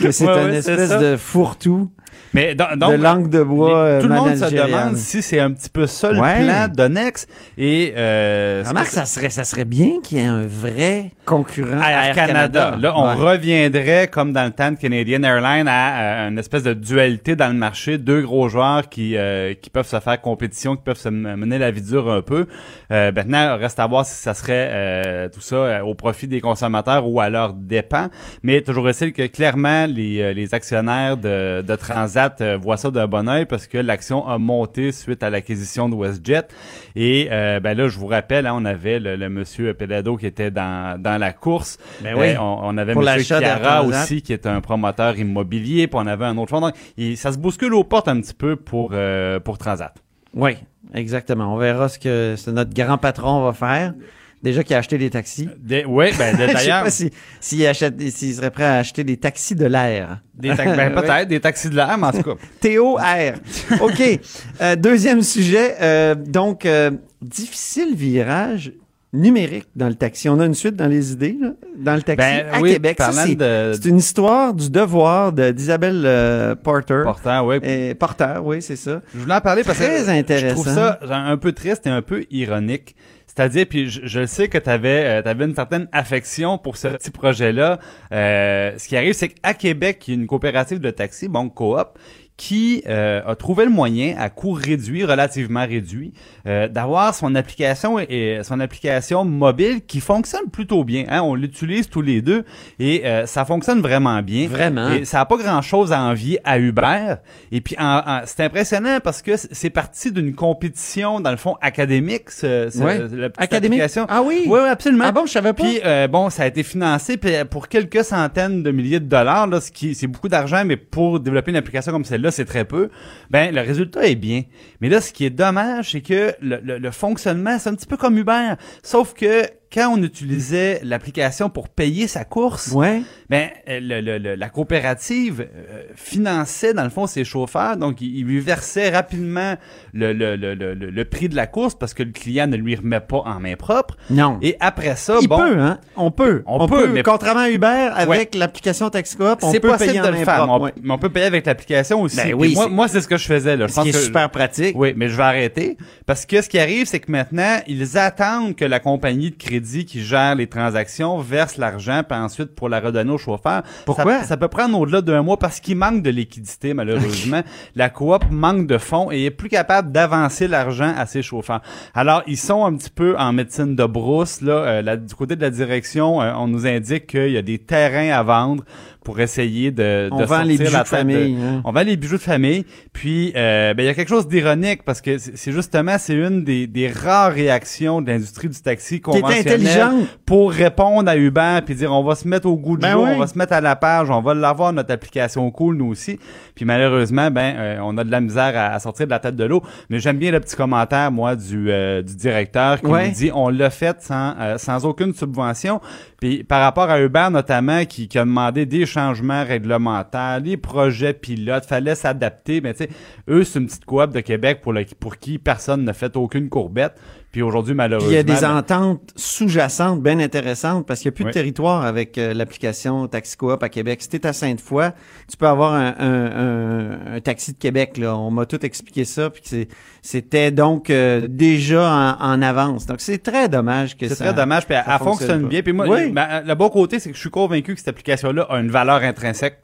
que 0.00 0.10
c'est 0.12 0.26
Ouais, 0.28 0.44
une 0.48 0.54
espèce 0.54 0.96
de 0.96 1.16
fourre-tout, 1.16 1.90
Mais 2.34 2.54
donc, 2.54 2.72
de 2.72 2.76
donc, 2.78 2.96
langue 2.98 3.30
de 3.30 3.42
bois. 3.42 3.68
les- 3.68 3.74
euh, 3.74 4.00
tout 4.02 4.08
le 4.08 4.14
monde 4.14 4.36
se 4.36 4.54
demande 4.54 4.96
si 4.96 5.22
c'est 5.22 5.40
un 5.40 5.50
petit 5.52 5.70
peu 5.70 5.86
ça 5.86 6.12
le 6.12 6.20
Ouais. 6.20 6.44
plan 6.44 6.68
d'Onex. 6.68 7.26
Et 7.56 7.94
euh, 7.96 8.62
Remarque, 8.66 8.88
ça 8.88 9.06
serait, 9.06 9.30
ça 9.30 9.44
serait 9.44 9.64
bien 9.64 10.00
qu'il 10.02 10.18
y 10.18 10.20
ait 10.20 10.26
un 10.26 10.46
vrai 10.46 11.10
concurrent 11.24 11.80
à 11.82 12.08
Air 12.08 12.14
Canada. 12.14 12.76
Là, 12.78 12.92
on 12.98 13.06
Ouais. 13.08 13.14
reviendrait, 13.14 14.08
comme 14.08 14.32
dans 14.32 14.44
le 14.44 14.50
temps 14.50 14.70
de 14.72 14.76
Canadian 14.76 15.22
Airlines, 15.22 15.68
à, 15.68 16.24
à 16.24 16.28
une 16.28 16.38
espèce 16.38 16.62
de 16.62 16.74
dualité 16.74 17.34
dans 17.34 17.48
le 17.48 17.54
marché. 17.54 17.96
Deux 17.96 18.20
gros 18.22 18.48
joueurs 18.48 18.88
qui, 18.88 19.16
euh, 19.16 19.54
qui 19.54 19.70
peuvent 19.70 19.86
se 19.86 19.98
faire 20.00 20.20
compétition, 20.20 20.76
qui 20.76 20.82
peuvent 20.82 20.98
se 20.98 21.08
mener 21.08 21.56
la 21.58 21.70
vie 21.70 21.82
dure 21.82 22.10
un 22.10 22.20
peu. 22.20 22.46
Euh, 22.92 23.10
maintenant, 23.14 23.56
reste 23.56 23.78
à 23.80 23.86
voir 23.86 24.04
si 24.04 24.14
ça 24.14 24.34
serait 24.34 24.68
euh, 24.70 25.28
tout 25.28 25.40
ça 25.40 25.56
euh, 25.56 25.80
au 25.80 25.94
profit 25.94 26.26
des 26.28 26.40
consommateurs 26.40 27.06
ou 27.08 27.20
à 27.20 27.30
leur 27.30 27.54
dépens. 27.54 28.08
Mais 28.42 28.60
toujours 28.60 28.88
est-il 28.90 29.12
que 29.14 29.26
clairement, 29.26 29.86
les, 29.86 30.20
euh, 30.20 30.32
les 30.34 30.52
actionnaires 30.54 31.16
de, 31.16 31.62
de 31.62 31.74
Transat 31.76 32.17
Transat 32.18 32.40
euh, 32.40 32.56
voit 32.56 32.76
ça 32.76 32.90
d'un 32.90 33.06
bon 33.06 33.28
oeil 33.28 33.46
parce 33.46 33.66
que 33.66 33.78
l'action 33.78 34.26
a 34.26 34.38
monté 34.38 34.92
suite 34.92 35.22
à 35.22 35.30
l'acquisition 35.30 35.88
de 35.88 35.94
WestJet. 35.94 36.48
Et 36.96 37.28
euh, 37.30 37.60
ben 37.60 37.76
là, 37.76 37.88
je 37.88 37.98
vous 37.98 38.06
rappelle, 38.06 38.46
hein, 38.46 38.54
on 38.56 38.64
avait 38.64 38.98
le, 38.98 39.16
le 39.16 39.28
monsieur 39.28 39.74
Pelado 39.74 40.16
qui 40.16 40.26
était 40.26 40.50
dans, 40.50 41.00
dans 41.00 41.18
la 41.18 41.32
course. 41.32 41.78
Ben 42.02 42.14
oui. 42.16 42.30
Euh, 42.30 42.40
on, 42.40 42.60
on 42.62 42.78
avait 42.78 42.92
Pour 42.92 43.02
monsieur 43.02 43.38
Chiara 43.38 43.84
aussi 43.84 44.22
qui 44.22 44.32
est 44.32 44.46
un 44.46 44.60
promoteur 44.60 45.18
immobilier. 45.18 45.86
Puis 45.86 45.98
on 46.02 46.06
avait 46.06 46.24
un 46.24 46.36
autre 46.38 46.50
fonds. 46.50 46.60
Donc, 46.60 46.74
et 46.96 47.16
ça 47.16 47.32
se 47.32 47.38
bouscule 47.38 47.74
aux 47.74 47.84
portes 47.84 48.08
un 48.08 48.20
petit 48.20 48.34
peu 48.34 48.56
pour, 48.56 48.90
euh, 48.92 49.38
pour 49.40 49.58
Transat. 49.58 49.94
Oui, 50.34 50.56
exactement. 50.94 51.54
On 51.54 51.56
verra 51.56 51.88
ce 51.88 51.98
que 51.98 52.34
notre 52.50 52.74
grand 52.74 52.98
patron 52.98 53.44
va 53.44 53.52
faire. 53.52 53.94
Déjà 54.42 54.62
qu'il 54.62 54.76
a 54.76 54.78
acheté 54.78 54.98
des 54.98 55.10
taxis. 55.10 55.48
Des- 55.58 55.84
oui, 55.84 56.06
ben 56.16 56.36
de- 56.36 56.42
Je 56.42 56.46
sais 56.46 56.52
d'ailleurs, 56.54 56.84
pas 56.84 56.90
si- 56.90 57.10
s'il 57.40 57.66
achète, 57.66 58.00
s'il 58.10 58.34
serait 58.34 58.50
prêt 58.50 58.64
à 58.64 58.76
acheter 58.76 59.02
des 59.04 59.16
taxis 59.16 59.54
de 59.56 59.66
l'air. 59.66 60.20
des 60.34 60.54
ben, 60.54 60.68
Ouais. 60.76 60.90
peut-être 60.94 61.28
des 61.28 61.40
taxis 61.40 61.68
de 61.70 61.74
l'air, 61.76 61.98
mais 61.98 62.06
en 62.06 62.12
tout 62.12 62.22
cas. 62.22 62.34
T-O-R. 62.60 63.34
OK. 63.80 64.20
Euh, 64.60 64.76
deuxième 64.76 65.22
sujet. 65.22 65.74
euh, 65.80 66.14
donc, 66.14 66.66
euh, 66.66 66.90
difficile 67.20 67.94
virage 67.96 68.72
numérique 69.12 69.66
dans 69.74 69.88
le 69.88 69.94
taxi. 69.94 70.28
On 70.28 70.38
a 70.38 70.44
une 70.44 70.54
suite 70.54 70.76
dans 70.76 70.86
les 70.86 71.12
idées, 71.12 71.36
là, 71.40 71.52
dans 71.78 71.94
le 71.96 72.02
taxi 72.02 72.16
Ben, 72.18 72.46
à 72.52 72.60
oui, 72.60 72.74
Québec. 72.74 72.98
C'est, 73.10 73.34
de- 73.34 73.72
c'est 73.74 73.88
une 73.88 73.96
histoire 73.96 74.52
du 74.52 74.70
devoir 74.70 75.32
de- 75.32 75.50
d'Isabelle 75.50 76.02
euh, 76.04 76.54
Porter. 76.54 77.00
Portant, 77.04 77.46
oui. 77.46 77.56
Et 77.62 77.94
Porter, 77.94 78.34
oui, 78.42 78.60
c'est 78.60 78.76
ça. 78.76 79.00
Je 79.14 79.20
voulais 79.20 79.34
en 79.34 79.40
parler 79.40 79.64
parce 79.64 79.78
Très 79.78 80.04
que 80.04 80.10
intéressant. 80.10 80.48
je 80.48 80.52
trouve 80.52 80.74
ça 80.74 80.98
genre, 81.02 81.12
un 81.12 81.36
peu 81.38 81.52
triste 81.52 81.86
et 81.86 81.90
un 81.90 82.02
peu 82.02 82.24
ironique. 82.30 82.94
C'est-à-dire, 83.38 83.66
puis 83.70 83.88
je, 83.88 84.00
je 84.04 84.26
sais 84.26 84.48
que 84.48 84.58
tu 84.58 84.68
avais, 84.68 85.22
une 85.24 85.54
certaine 85.54 85.86
affection 85.92 86.58
pour 86.58 86.76
ce 86.76 86.88
petit 86.88 87.12
projet-là. 87.12 87.78
Euh, 88.10 88.76
ce 88.76 88.88
qui 88.88 88.96
arrive, 88.96 89.12
c'est 89.12 89.28
qu'à 89.28 89.54
Québec, 89.54 90.02
il 90.08 90.14
y 90.14 90.16
a 90.16 90.20
une 90.20 90.26
coopérative 90.26 90.80
de 90.80 90.90
taxi, 90.90 91.28
bon, 91.28 91.48
coop, 91.48 91.96
qui 92.38 92.82
euh, 92.86 93.20
a 93.26 93.34
trouvé 93.34 93.64
le 93.64 93.70
moyen 93.70 94.14
à 94.16 94.30
coût 94.30 94.52
réduit, 94.52 95.04
relativement 95.04 95.66
réduit, 95.66 96.12
euh, 96.46 96.68
d'avoir 96.68 97.12
son 97.14 97.34
application 97.34 97.98
et 97.98 98.38
son 98.44 98.60
application 98.60 99.24
mobile 99.24 99.80
qui 99.86 100.00
fonctionne 100.00 100.48
plutôt 100.50 100.84
bien. 100.84 101.04
Hein? 101.08 101.20
On 101.22 101.34
l'utilise 101.34 101.90
tous 101.90 102.00
les 102.00 102.22
deux 102.22 102.44
et 102.78 103.04
euh, 103.04 103.26
ça 103.26 103.44
fonctionne 103.44 103.80
vraiment 103.80 104.22
bien. 104.22 104.46
Vraiment. 104.48 104.88
Et 104.92 105.04
ça 105.04 105.18
n'a 105.18 105.26
pas 105.26 105.36
grand-chose 105.36 105.92
à 105.92 106.00
envier 106.00 106.38
à 106.44 106.60
Uber. 106.60 107.16
Et 107.50 107.60
puis, 107.60 107.74
en- 107.78 108.02
en- 108.06 108.20
c'est 108.24 108.44
impressionnant 108.44 108.98
parce 109.02 109.20
que 109.20 109.32
c'est 109.36 109.70
parti 109.70 110.12
d'une 110.12 110.32
compétition, 110.34 111.20
dans 111.20 111.32
le 111.32 111.36
fond, 111.36 111.56
académique, 111.60 112.30
ce, 112.30 112.68
ce- 112.70 112.78
Ouais. 112.78 112.98
la 112.98 113.30
petite 113.30 113.42
Académique? 113.42 113.80
application. 113.80 114.06
Ah 114.08 114.22
oui? 114.22 114.44
Oui, 114.46 114.60
absolument. 114.60 115.04
Ah 115.08 115.12
bon, 115.12 115.26
je 115.26 115.32
savais 115.32 115.52
pas. 115.52 115.64
Puis, 115.64 115.80
euh, 115.84 116.06
bon, 116.06 116.30
ça 116.30 116.44
a 116.44 116.46
été 116.46 116.62
financé 116.62 117.18
pour 117.50 117.66
quelques 117.68 118.04
centaines 118.04 118.62
de 118.62 118.70
milliers 118.70 119.00
de 119.00 119.06
dollars, 119.08 119.48
là, 119.48 119.60
ce 119.60 119.72
qui 119.72 119.96
c'est 119.96 120.06
beaucoup 120.06 120.28
d'argent, 120.28 120.62
mais 120.64 120.76
pour 120.76 121.18
développer 121.18 121.50
une 121.50 121.56
application 121.56 121.90
comme 121.90 122.04
celle-là, 122.04 122.27
c'est 122.30 122.44
très 122.44 122.64
peu. 122.64 122.90
Ben, 123.30 123.54
le 123.54 123.60
résultat 123.60 124.06
est 124.06 124.14
bien. 124.14 124.42
Mais 124.80 124.88
là, 124.88 125.00
ce 125.00 125.12
qui 125.12 125.24
est 125.24 125.30
dommage, 125.30 125.92
c'est 125.92 126.00
que 126.00 126.32
le, 126.40 126.60
le- 126.62 126.78
le 126.78 126.90
fonctionnement, 126.90 127.58
c'est 127.58 127.68
un 127.70 127.74
petit 127.74 127.86
peu 127.86 127.96
comme 127.96 128.16
Uber. 128.18 128.54
Sauf 128.82 129.14
que 129.14 129.42
quand 129.72 129.92
on 129.94 130.02
utilisait 130.02 130.80
l'application 130.82 131.50
pour 131.50 131.68
payer 131.68 132.06
sa 132.06 132.24
course, 132.24 132.68
Ouais. 132.72 133.02
ben, 133.28 133.48
euh, 133.68 133.80
le- 133.80 134.00
le- 134.00 134.18
le- 134.18 134.34
la 134.34 134.48
coopérative 134.48 135.40
euh, 135.42 135.82
finançait, 135.94 136.72
dans 136.72 136.84
le 136.84 136.90
fond, 136.90 137.06
ses 137.06 137.24
chauffeurs. 137.24 137.76
Donc, 137.76 138.00
il, 138.00 138.16
il 138.16 138.24
lui 138.24 138.40
versait 138.40 138.88
rapidement 138.90 139.56
le, 139.92 140.12
le, 140.12 140.36
le, 140.36 140.54
le, 140.54 140.74
le- 140.74 140.90
le 140.90 141.04
prix 141.04 141.28
de 141.28 141.36
la 141.36 141.46
course 141.46 141.74
parce 141.74 141.92
que 141.92 142.02
le 142.02 142.12
client 142.12 142.46
ne 142.46 142.56
lui 142.56 142.76
remet 142.76 143.00
pas 143.00 143.18
en 143.26 143.40
main 143.40 143.56
propre. 143.56 143.96
Non. 144.10 144.38
Et 144.40 144.56
après 144.60 144.96
ça, 144.96 145.18
Il 145.20 145.28
bon, 145.28 145.36
peut, 145.38 145.58
hein? 145.60 145.78
On 145.96 146.10
peut. 146.10 146.42
On 146.46 146.66
peut, 146.66 146.88
mais- 146.88 147.02
Contrairement 147.02 147.40
à 147.42 147.50
Uber, 147.50 147.90
avec 147.94 148.34
l'application 148.34 148.88
TaxiCoop, 148.90 149.40
on 149.42 149.52
c'est 149.52 149.60
peut 149.60 149.68
possible 149.68 149.88
payer 149.90 150.00
de 150.00 150.06
en 150.06 150.10
le 150.10 150.18
main 150.18 150.24
faire. 150.24 150.44
propre, 150.44 150.46
mais 150.46 150.52
on, 150.60 150.62
ouais. 150.64 150.72
mais 150.82 150.90
on 150.94 150.98
peut 150.98 151.10
payer 151.10 151.26
avec 151.26 151.44
l'application 151.46 152.00
aussi. 152.02 152.16
Ben 152.16 152.32
oui, 152.34 152.54
moi, 152.54 152.64
c'est- 152.64 152.70
moi, 152.70 152.88
c'est 152.88 153.00
ce 153.02 153.08
que 153.08 153.16
je 153.16 153.26
faisais. 153.26 153.56
Là. 153.56 153.66
Je 153.66 153.72
Ce 153.72 153.76
pense 153.76 153.84
qui 153.84 153.90
est 153.90 153.92
que- 153.92 153.98
super 153.98 154.30
pratique. 154.30 154.74
Oui, 154.78 154.94
mais 154.96 155.08
je 155.08 155.16
vais 155.16 155.22
arrêter. 155.24 155.76
Parce 156.06 156.24
que 156.24 156.40
ce 156.40 156.48
qui 156.48 156.58
arrive, 156.58 156.86
c'est 156.86 157.00
que 157.00 157.10
maintenant, 157.12 157.58
ils 157.66 157.98
attendent 157.98 158.56
que 158.56 158.64
la 158.64 158.80
compagnie 158.80 159.30
de 159.30 159.36
crédit 159.36 159.57
qui 159.60 160.02
gère 160.02 160.34
les 160.34 160.46
transactions 160.46 161.18
verse 161.18 161.56
l'argent, 161.56 162.02
puis 162.08 162.18
ensuite 162.18 162.54
pour 162.54 162.68
la 162.68 162.80
redonner 162.80 163.12
au 163.12 163.18
chauffeur. 163.18 163.62
Pourquoi? 163.84 164.20
Ça, 164.20 164.24
ça 164.24 164.36
peut 164.36 164.48
prendre 164.48 164.78
au-delà 164.78 165.00
d'un 165.00 165.22
mois 165.22 165.38
parce 165.38 165.60
qu'il 165.60 165.76
manque 165.76 166.02
de 166.02 166.10
liquidité, 166.10 166.74
malheureusement. 166.74 167.42
la 167.74 167.88
coop 167.90 168.24
manque 168.30 168.66
de 168.66 168.78
fonds 168.78 169.10
et 169.10 169.24
est 169.26 169.30
plus 169.30 169.48
capable 169.48 169.92
d'avancer 169.92 170.48
l'argent 170.48 170.92
à 170.96 171.06
ses 171.06 171.22
chauffeurs. 171.22 171.60
Alors, 171.94 172.22
ils 172.26 172.36
sont 172.38 172.64
un 172.64 172.74
petit 172.74 172.90
peu 172.90 173.16
en 173.18 173.32
médecine 173.32 173.74
de 173.76 173.84
brousse. 173.84 174.40
Là, 174.40 174.64
Euh, 174.68 174.96
du 174.96 175.14
côté 175.14 175.36
de 175.36 175.40
la 175.40 175.50
direction, 175.50 176.20
euh, 176.20 176.32
on 176.36 176.48
nous 176.48 176.66
indique 176.66 177.06
qu'il 177.06 177.30
y 177.30 177.36
a 177.36 177.42
des 177.42 177.58
terrains 177.58 178.10
à 178.10 178.22
vendre 178.22 178.64
pour 179.08 179.20
essayer 179.20 179.70
de, 179.70 180.10
On 180.12 180.18
de 180.18 180.24
vend 180.26 180.42
les 180.42 180.58
bijoux 180.58 180.70
la 180.70 180.82
de 180.82 180.86
famille, 180.88 181.34
hein. 181.42 181.62
on 181.64 181.72
vend 181.72 181.80
les 181.80 181.96
bijoux 181.96 182.18
de 182.18 182.22
famille. 182.22 182.66
Puis, 182.92 183.32
euh, 183.36 183.72
ben, 183.72 183.82
il 183.82 183.86
y 183.86 183.88
a 183.88 183.94
quelque 183.94 184.10
chose 184.10 184.28
d'ironique 184.28 184.82
parce 184.82 185.00
que 185.00 185.16
c'est 185.16 185.50
justement, 185.50 185.96
c'est 185.96 186.12
une 186.12 186.44
des, 186.44 186.66
des 186.66 186.88
rares 186.88 187.32
réactions 187.32 188.02
de 188.02 188.10
l'industrie 188.10 188.50
du 188.50 188.60
taxi 188.60 189.00
conventionnelle 189.00 189.88
pour 190.26 190.52
répondre 190.52 191.08
à 191.10 191.16
Uber 191.16 191.60
puis 191.64 191.74
dire 191.74 191.90
on 191.90 192.04
va 192.04 192.16
se 192.16 192.28
mettre 192.28 192.46
au 192.46 192.58
goût 192.58 192.76
du 192.76 192.82
Ben 192.82 192.92
jour, 192.92 193.04
oui. 193.04 193.10
on 193.14 193.18
va 193.18 193.26
se 193.26 193.38
mettre 193.38 193.54
à 193.54 193.62
la 193.62 193.76
page, 193.76 194.10
on 194.10 194.20
va 194.20 194.34
l'avoir 194.34 194.74
notre 194.74 194.92
application 194.92 195.50
cool 195.50 195.76
nous 195.78 195.86
aussi. 195.86 196.18
Puis 196.54 196.66
malheureusement, 196.66 197.30
ben, 197.30 197.54
euh, 197.56 197.78
on 197.82 197.96
a 197.96 198.04
de 198.04 198.10
la 198.10 198.20
misère 198.20 198.52
à, 198.58 198.74
à 198.74 198.78
sortir 198.78 199.06
de 199.06 199.10
la 199.10 199.20
tête 199.20 199.36
de 199.36 199.44
l'eau. 199.44 199.62
Mais 199.88 200.00
j'aime 200.00 200.18
bien 200.18 200.32
le 200.32 200.40
petit 200.40 200.54
commentaire 200.54 201.10
moi 201.10 201.34
du, 201.34 201.70
euh, 201.70 202.02
du 202.02 202.14
directeur 202.14 202.78
qui 202.82 202.86
Ouais. 202.88 203.08
nous 203.08 203.14
dit 203.14 203.30
on 203.34 203.48
l'a 203.48 203.70
fait 203.70 204.02
sans, 204.02 204.34
sans 204.58 204.84
aucune 204.84 205.14
subvention. 205.14 205.80
Puis 206.20 206.44
par 206.44 206.60
rapport 206.60 206.90
à 206.90 207.00
Uber 207.00 207.28
notamment 207.30 207.86
qui, 207.86 208.06
qui 208.06 208.18
a 208.18 208.24
demandé 208.26 208.66
des 208.66 208.84
changements 208.84 208.97
réglementaires, 209.44 210.40
les 210.40 210.56
projets 210.56 211.14
pilotes, 211.14 211.64
fallait 211.64 211.94
s'adapter. 211.94 212.60
Mais 212.60 212.74
tu 212.74 212.84
sais, 212.84 212.90
eux 213.28 213.44
c'est 213.44 213.58
une 213.58 213.66
petite 213.66 213.84
coop 213.84 214.12
de 214.12 214.20
Québec 214.20 214.60
pour 214.62 215.16
qui 215.18 215.38
personne 215.38 215.84
n'a 215.84 215.92
fait 215.92 216.16
aucune 216.16 216.48
courbette. 216.48 217.00
Puis 217.30 217.42
aujourd'hui 217.42 217.72
Puis 217.72 217.76
malheureusement, 217.76 218.10
il 218.10 218.14
y 218.14 218.18
a 218.18 218.22
des 218.22 218.42
ententes 218.42 219.12
sous-jacentes 219.14 220.02
bien 220.02 220.18
intéressantes 220.18 220.86
parce 220.86 221.00
qu'il 221.00 221.10
n'y 221.10 221.14
a 221.14 221.16
plus 221.16 221.24
Oui. 221.24 221.30
de 221.30 221.34
territoire 221.34 221.84
avec 221.84 222.16
euh, 222.16 222.32
l'application 222.32 223.06
TaxiCoop 223.06 223.62
à 223.62 223.68
Québec. 223.68 224.00
Si 224.00 224.08
t'es 224.08 224.26
à 224.26 224.32
Sainte-Foy, 224.32 224.92
tu 225.30 225.36
peux 225.36 225.46
avoir 225.46 225.74
un, 225.74 225.94
un- 225.98 227.12
un- 227.12 227.16
un 227.16 227.20
taxi 227.20 227.52
de 227.52 227.58
Québec. 227.58 227.98
Là. 227.98 228.16
On 228.16 228.30
m'a 228.30 228.46
tout 228.46 228.64
expliqué 228.64 229.04
ça. 229.04 229.28
Puis 229.28 229.42
c'est- 229.44 229.68
c'était 230.00 230.50
donc 230.50 230.88
euh, 230.88 231.26
déjà 231.28 232.16
en, 232.18 232.32
en 232.32 232.40
avance. 232.40 232.86
Donc 232.86 233.00
c'est 233.00 233.18
très 233.22 233.50
dommage 233.50 233.96
que 233.98 234.08
C'est 234.08 234.14
ça. 234.14 234.24
très 234.24 234.34
dommage, 234.34 234.64
puis 234.66 234.74
elle, 234.76 234.98
fonctionne 234.98 235.48
bien. 235.48 235.60
Puis 235.62 235.74
moi, 235.74 235.86
Oui. 235.86 236.04
le, 236.08 236.12
ben, 236.14 236.42
le 236.46 236.54
bon 236.54 236.70
côté, 236.70 236.98
c'est 236.98 237.10
que 237.10 237.16
je 237.16 237.20
suis 237.20 237.30
convaincu 237.30 237.74
que 237.74 237.78
cette 237.78 237.88
application-là 237.88 238.46
a 238.48 238.58
une 238.58 238.70
valeur 238.70 239.02
intrinsèque. 239.02 239.60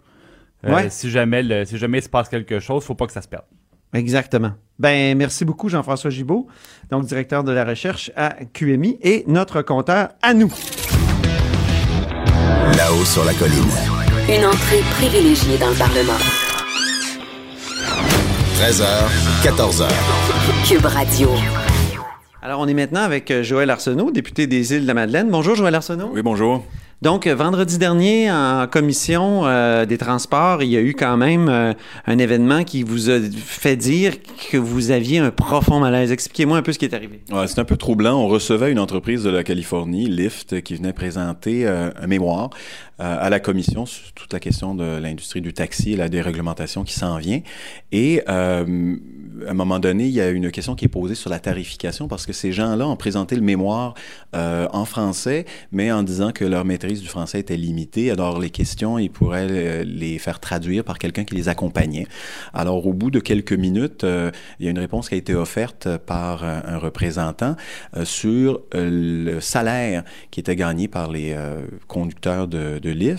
Euh, 0.67 0.75
Ouais. 0.75 0.91
Si 0.91 1.11
jamais, 1.11 1.43
le- 1.43 1.65
si 1.65 1.79
jamais 1.79 1.99
il 1.99 2.03
se 2.03 2.09
passe 2.11 2.29
quelque 2.29 2.59
chose, 2.61 2.85
faut 2.85 2.95
pas 2.95 3.07
que 3.07 3.13
ça 3.13 3.23
se 3.23 3.29
perde. 3.29 3.45
Exactement. 3.95 4.53
Ben 4.79 5.17
merci 5.17 5.45
beaucoup 5.45 5.69
Jean-François 5.69 6.11
Gibault, 6.11 6.49
donc 6.91 7.07
directeur 7.07 7.45
de 7.45 7.53
la 7.53 7.65
recherche 7.65 8.11
à 8.17 8.31
QMI 8.53 8.99
et 9.03 9.25
notre 9.29 9.63
compteur 9.63 10.09
à 10.21 10.35
nous. 10.35 10.53
Là-haut 12.77 13.05
sur 13.05 13.25
la 13.25 13.33
colline. 13.35 13.71
Une 14.29 14.45
entrée 14.47 14.81
privilégiée 14.97 15.59
dans 15.59 15.71
le 15.71 15.77
Parlement. 15.77 16.19
13h, 18.59 18.85
14h. 19.45 19.89
Cube 20.67 20.87
Radio. 20.87 21.29
Alors 22.43 22.61
on 22.61 22.67
est 22.67 22.75
maintenant 22.75 23.03
avec 23.03 23.31
euh, 23.31 23.43
Joël 23.43 23.71
Arsenault, 23.71 24.11
député 24.11 24.47
des 24.47 24.75
îles 24.75 24.83
de 24.83 24.87
la 24.87 24.95
Madeleine. 24.95 25.31
Bonjour 25.31 25.55
Joël 25.55 25.75
Arsenault. 25.75 26.11
Oui, 26.13 26.23
bonjour. 26.23 26.65
Donc, 27.05 27.27
euh, 27.27 27.35
vendredi 27.35 27.77
dernier, 27.77 28.33
en 28.33 28.67
commission 28.67 29.43
euh, 29.45 29.85
des 29.85 29.99
transports, 29.99 30.63
il 30.63 30.71
y 30.71 30.77
a 30.79 30.81
eu 30.81 30.95
quand 30.95 31.19
même 31.19 31.51
euh, 31.51 31.75
un 32.07 32.17
événement 32.17 32.65
qui 32.65 32.83
vous 32.83 33.11
a 33.11 33.21
fait 33.21 33.77
dire 33.77 34.15
que 34.51 34.57
vous 34.57 34.91
aviez 34.91 35.19
un 35.19 35.31
profond 35.31 35.81
malaise. 35.81 36.13
Expliquez-moi 36.13 36.57
un 36.57 36.63
peu 36.63 36.73
ce 36.73 36.79
qui 36.79 36.87
est 36.87 36.95
arrivé. 36.95 37.21
C'est 37.47 37.59
un 37.59 37.67
peu 37.67 37.77
troublant. 37.77 38.19
On 38.19 38.27
recevait 38.27 38.73
une 38.73 38.79
entreprise 38.79 39.23
de 39.23 39.29
la 39.29 39.45
Californie, 39.45 40.07
Lyft, 40.07 40.63
qui 40.63 40.77
venait 40.77 40.95
présenter 40.95 41.67
un 41.67 42.07
mémoire 42.07 42.49
à 42.99 43.29
la 43.29 43.41
commission 43.41 43.87
sur 43.87 44.13
toute 44.13 44.33
la 44.33 44.41
question 44.41 44.75
de 44.75 44.85
l'industrie 44.99 45.41
du 45.41 45.53
taxi 45.53 45.93
et 45.93 45.97
la 45.97 46.09
déréglementation 46.09 46.85
qui 46.85 46.95
s'en 46.95 47.19
vient. 47.19 47.41
Et 47.93 48.23
à 48.27 48.61
un 48.61 49.55
moment 49.55 49.79
donné, 49.79 50.05
il 50.05 50.13
y 50.13 50.21
a 50.21 50.31
une 50.31 50.51
question 50.51 50.75
qui 50.75 50.87
est 50.87 50.89
posée 50.89 51.17
sur 51.17 51.29
la 51.29 51.41
tarification 51.41 52.09
parce 52.09 52.25
que 52.25 52.33
ces 52.33 52.53
gens-là 52.53 52.87
ont 52.87 52.97
présenté 52.97 53.35
le 53.35 53.43
mémoire 53.43 53.95
en 54.33 54.85
français, 54.85 55.45
mais 55.71 55.93
en 55.93 56.03
disant 56.03 56.33
que 56.33 56.45
leur 56.45 56.65
maîtrise 56.65 56.94
du 57.01 57.09
français 57.09 57.41
était 57.41 57.57
limitée. 57.57 58.11
Alors 58.11 58.39
les 58.39 58.51
questions, 58.51 58.99
ils 58.99 59.11
pourraient 59.11 59.47
euh, 59.51 59.85
les 59.85 60.19
faire 60.19 60.41
traduire 60.41 60.85
par 60.85 60.99
quelqu'un 60.99 61.25
qui 61.25 61.35
les 61.35 61.49
accompagnait. 61.49 62.07
Alors 62.53 62.87
au 62.87 62.93
bout 62.93 63.11
de 63.11 63.21
quelques 63.21 63.53
minutes, 63.53 64.05
euh, 64.05 64.31
il 64.59 64.65
y 64.65 64.69
a 64.69 64.71
une 64.71 64.79
réponse 64.79 65.09
qui 65.09 65.15
a 65.15 65.19
été 65.19 65.35
offerte 65.35 65.89
par 66.07 66.45
un, 66.45 66.79
représentant 66.79 67.57
euh, 67.97 68.05
sur 68.05 68.61
euh, 68.75 69.35
le 69.35 69.41
salaire 69.41 70.05
qui 70.31 70.41
était 70.41 70.57
gagné 70.57 70.89
par 70.89 71.11
les 71.11 71.37
conducteurs 71.87 72.49
de, 72.49 72.79
de 72.79 73.15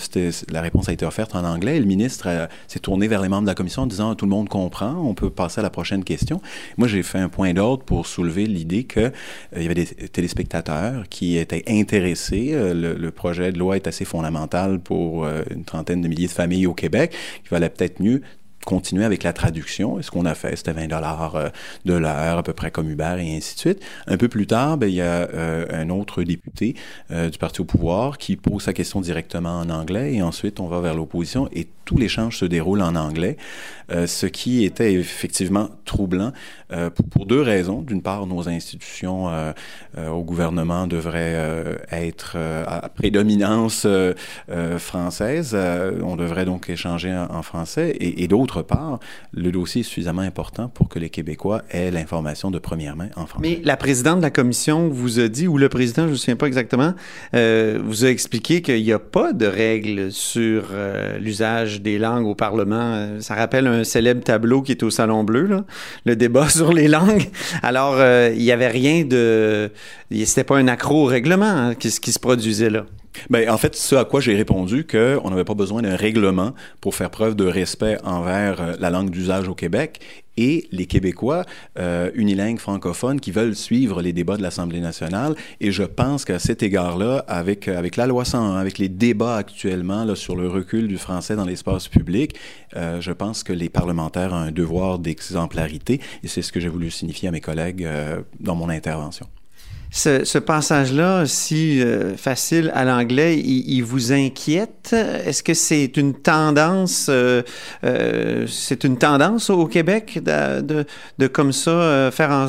La 0.52 0.62
réponse 0.62 0.90
a 0.90 0.94
été 0.94 1.06
offerte 1.06 1.36
en 1.36 1.44
anglais 1.44 1.80
le 1.80 1.86
ministre 1.86 2.48
s'est 2.68 2.80
tourné 2.80 3.08
vers 3.08 3.22
les 3.22 3.30
membres 3.30 3.44
de 3.44 3.48
la 3.48 3.56
commission 3.56 3.84
en 3.84 3.88
disant 3.88 4.16
tout 4.16 4.26
le 4.26 4.32
monde 4.32 4.50
comprend, 4.50 4.96
on 4.96 5.14
peut 5.14 5.30
passer 5.30 5.60
à 5.60 5.64
la 5.64 5.70
prochaine 5.70 6.04
question. 6.04 6.42
Moi, 6.78 6.88
j'ai 6.88 7.04
fait 7.04 7.20
un 7.20 7.30
point 7.30 7.54
d'ordre 7.54 7.84
pour 7.84 8.08
soulever 8.08 8.46
l'idée 8.46 8.84
euh, 8.98 9.12
il 9.56 9.62
y 9.62 9.66
avait 9.66 9.76
des 9.76 9.86
téléspectateurs 9.86 11.08
qui 11.10 11.38
étaient 11.38 11.64
intéressés. 11.68 12.52
Le, 12.54 12.94
le 12.94 13.12
projet 13.12 13.52
loi 13.56 13.76
est 13.76 13.88
assez 13.88 14.06
fondamental 14.06 14.80
pour 14.80 15.26
euh, 15.26 15.44
une 15.52 15.64
trentaine 15.64 16.02
de 16.02 16.08
milliers 16.08 16.28
de 16.28 16.32
familles 16.32 16.68
au 16.68 16.74
Québec. 16.74 17.14
Il 17.44 17.50
valait 17.50 17.70
peut-être 17.70 18.02
mieux 18.02 18.22
continuer 18.66 19.06
avec 19.06 19.24
la 19.24 19.34
traduction? 19.34 20.00
Et 20.00 20.04
ce 20.04 20.12
qu'on 20.12 20.26
a 20.26 20.36
fait, 20.36 20.56
c'était 20.56 20.74
20 20.74 20.88
dollars 20.88 21.36
euh, 21.36 21.50
de 21.86 21.94
l'heure, 21.94 22.38
à 22.38 22.44
peu 22.44 22.54
près 22.54 22.72
comme 22.72 22.90
Uber 22.90 23.18
et 23.20 23.38
ainsi 23.38 23.56
de 23.56 23.60
suite. 23.60 23.82
Un 24.08 24.18
peu 24.18 24.28
plus 24.28 24.48
tard, 24.48 24.78
ben, 24.78 24.88
il 24.88 24.96
y 24.96 25.02
a 25.02 25.30
euh, 25.34 25.66
un 25.72 25.90
autre 25.90 26.24
député 26.24 26.76
euh, 27.12 27.30
du 27.30 27.38
parti 27.38 27.62
au 27.62 27.66
pouvoir 27.66 28.18
qui 28.18 28.36
pose 28.36 28.64
sa 28.64 28.74
question 28.74 29.02
directement 29.02 29.60
en 29.60 29.70
anglais 29.70 30.14
et 30.14 30.22
ensuite 30.22 30.60
on 30.60 30.68
va 30.68 30.82
vers 30.82 30.96
l'opposition 30.96 31.48
et 31.54 31.68
tout 31.86 31.98
l'échange 31.98 32.38
se 32.38 32.46
déroule 32.46 32.82
en 32.82 32.96
anglais, 32.96 33.38
ce 33.92 34.26
qui 34.26 34.64
était 34.66 34.94
effectivement 34.94 35.70
troublant 35.86 36.32
pour, 36.68 37.06
pour, 37.12 37.26
deux 37.28 37.42
raisons. 37.42 37.84
D'une 37.84 38.02
part, 38.02 38.26
nos 38.26 38.50
institutions 38.50 39.30
au 39.96 40.24
gouvernement 40.24 40.88
devraient 40.88 41.78
être 41.92 42.38
à 42.66 42.90
prédominance 42.90 43.86
française. 44.80 45.56
on 45.56 46.16
devrait 46.16 46.46
donc 46.46 46.72
échanger 46.72 47.14
en, 47.14 47.28
en 47.36 47.44
français 47.44 47.92
et, 47.92 48.24
et 48.24 48.28
d'autre 48.56 48.68
part, 48.68 49.00
le 49.34 49.52
dossier 49.52 49.82
est 49.82 49.84
suffisamment 49.84 50.22
important 50.22 50.70
pour 50.70 50.90
que 50.90 51.00
les 51.00 51.10
Québécois 51.10 51.64
aient 51.70 51.92
l'information 51.92 52.52
de 52.52 52.60
première 52.60 52.96
main 52.96 53.10
en 53.16 53.26
français. 53.26 53.42
Mais 53.42 53.62
la 53.64 53.78
présidente 53.78 54.18
de 54.18 54.24
la 54.24 54.30
commission 54.30 54.90
vous 54.90 55.20
a 55.20 55.28
dit, 55.28 55.48
ou 55.48 55.58
le 55.58 55.70
président, 55.70 56.04
je 56.04 56.08
ne 56.08 56.12
me 56.12 56.16
souviens 56.16 56.36
pas 56.36 56.48
exactement, 56.48 56.94
euh, 57.34 57.80
vous 57.84 58.06
a 58.06 58.10
expliqué 58.10 58.62
qu'il 58.62 58.84
n'y 58.84 58.92
a 58.92 59.00
pas 59.00 59.34
de 59.34 59.46
règles 59.46 60.12
sur 60.12 60.68
euh, 60.72 61.18
l'usage 61.18 61.82
des 61.82 61.98
langues 61.98 62.28
au 62.28 62.36
Parlement. 62.36 63.20
Ça 63.20 63.36
rappelle 63.36 63.68
un 63.68 63.84
célèbre 63.84 64.24
tableau 64.24 64.62
qui 64.62 64.72
est 64.72 64.84
au 64.84 64.90
Salon 64.90 65.24
Bleu, 65.24 65.64
le 66.06 66.16
débat 66.16 66.50
sur 66.50 66.74
les 66.74 66.88
langues. 66.88 67.30
Alors, 67.62 67.96
euh, 67.98 68.32
il 68.34 68.44
n'y 68.44 68.52
avait 68.52 68.68
rien 68.68 69.04
de... 69.04 69.72
C'était 70.12 70.44
pas 70.44 70.58
un 70.58 70.68
accro 70.68 71.04
au 71.04 71.06
règlement 71.06 71.46
hein, 71.46 71.76
qui 71.76 71.90
se 71.92 72.20
produisait 72.20 72.70
là. 72.70 72.86
Ben, 73.30 73.50
en 73.50 73.58
fait, 73.58 73.76
ce 73.76 73.96
à 73.96 74.06
quoi 74.06 74.22
j'ai 74.22 74.36
répondu 74.36 74.86
qu'on 74.86 75.30
n'avait 75.30 75.44
pas 75.44 75.54
besoin 75.54 75.82
d'un 75.82 75.96
règlement 75.96 76.54
pour 76.82 76.96
faire 76.96 77.10
preuve 77.10 77.36
de 77.36 77.46
respect 77.46 77.98
envers 78.04 78.62
euh, 78.62 78.74
la 78.80 78.90
langue 78.90 79.10
d'usage 79.10 79.48
au 79.48 79.56
Québec 79.56 80.00
et 80.38 80.68
les 80.72 80.86
Québécois 80.86 81.46
euh, 81.80 82.12
unilingues 82.14 82.60
francophones 82.60 83.22
qui 83.22 83.32
veulent 83.32 83.56
suivre 83.56 84.02
les 84.02 84.12
débats 84.12 84.36
de 84.36 84.42
l'Assemblée 84.42 84.82
nationale. 84.82 85.36
Et 85.62 85.72
je 85.72 85.84
pense 85.84 86.26
qu'à 86.26 86.40
cet 86.40 86.62
égard-là, 86.62 87.24
avec, 87.28 87.68
euh, 87.68 87.78
avec 87.78 87.96
la 87.96 88.06
loi 88.06 88.26
101, 88.26 88.58
avec 88.58 88.78
les 88.78 88.90
débats 88.90 89.38
actuellement 89.38 90.04
là, 90.04 90.16
sur 90.16 90.36
le 90.36 90.50
recul 90.50 90.88
du 90.88 90.98
français 90.98 91.36
dans 91.36 91.46
l'espace 91.46 91.88
public, 91.88 92.36
je 92.76 93.12
pense 93.14 93.44
que 93.44 93.54
les 93.54 93.70
parlementaires 93.70 94.34
ont 94.34 94.36
un 94.36 94.52
devoir 94.52 95.00
d'exemplarité 95.00 96.02
et 96.24 96.28
c'est 96.28 96.42
ce 96.42 96.52
que 96.52 96.60
j'ai 96.60 96.68
voulu 96.68 96.92
signifier 96.92 97.30
à 97.30 97.32
mes 97.32 97.40
collègues 97.40 97.88
dans 98.42 98.56
mon 98.56 98.68
intervention 98.68 99.28
ce, 99.96 100.38
passage-là, 100.40 101.26
si 101.26 101.82
euh, 101.82 102.18
facile 102.18 102.70
à 102.76 102.84
l'anglais, 102.84 103.40
il, 103.40 103.82
vous 103.82 104.12
inquiète? 104.12 104.94
Est-ce 104.94 105.42
que 105.42 105.54
c'est 105.54 105.96
une 105.96 106.14
tendance, 106.14 107.08
euh, 107.10 107.42
euh, 107.86 108.46
c'est 108.48 108.84
une 108.84 108.98
tendance 108.98 109.50
au 109.50 109.68
Québec 109.68 110.20
de, 110.22 111.28
comme 111.28 111.54
ça 111.54 112.10
faire 112.12 112.32
en 112.32 112.48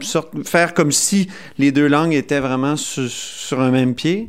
sorte, 0.00 0.46
faire 0.46 0.72
comme 0.72 0.90
si 0.90 1.28
les 1.58 1.70
deux 1.70 1.86
langues 1.86 2.14
étaient 2.14 2.40
vraiment 2.40 2.76
sur, 2.76 3.60
un 3.60 3.70
même 3.70 3.94
pied? 3.94 4.28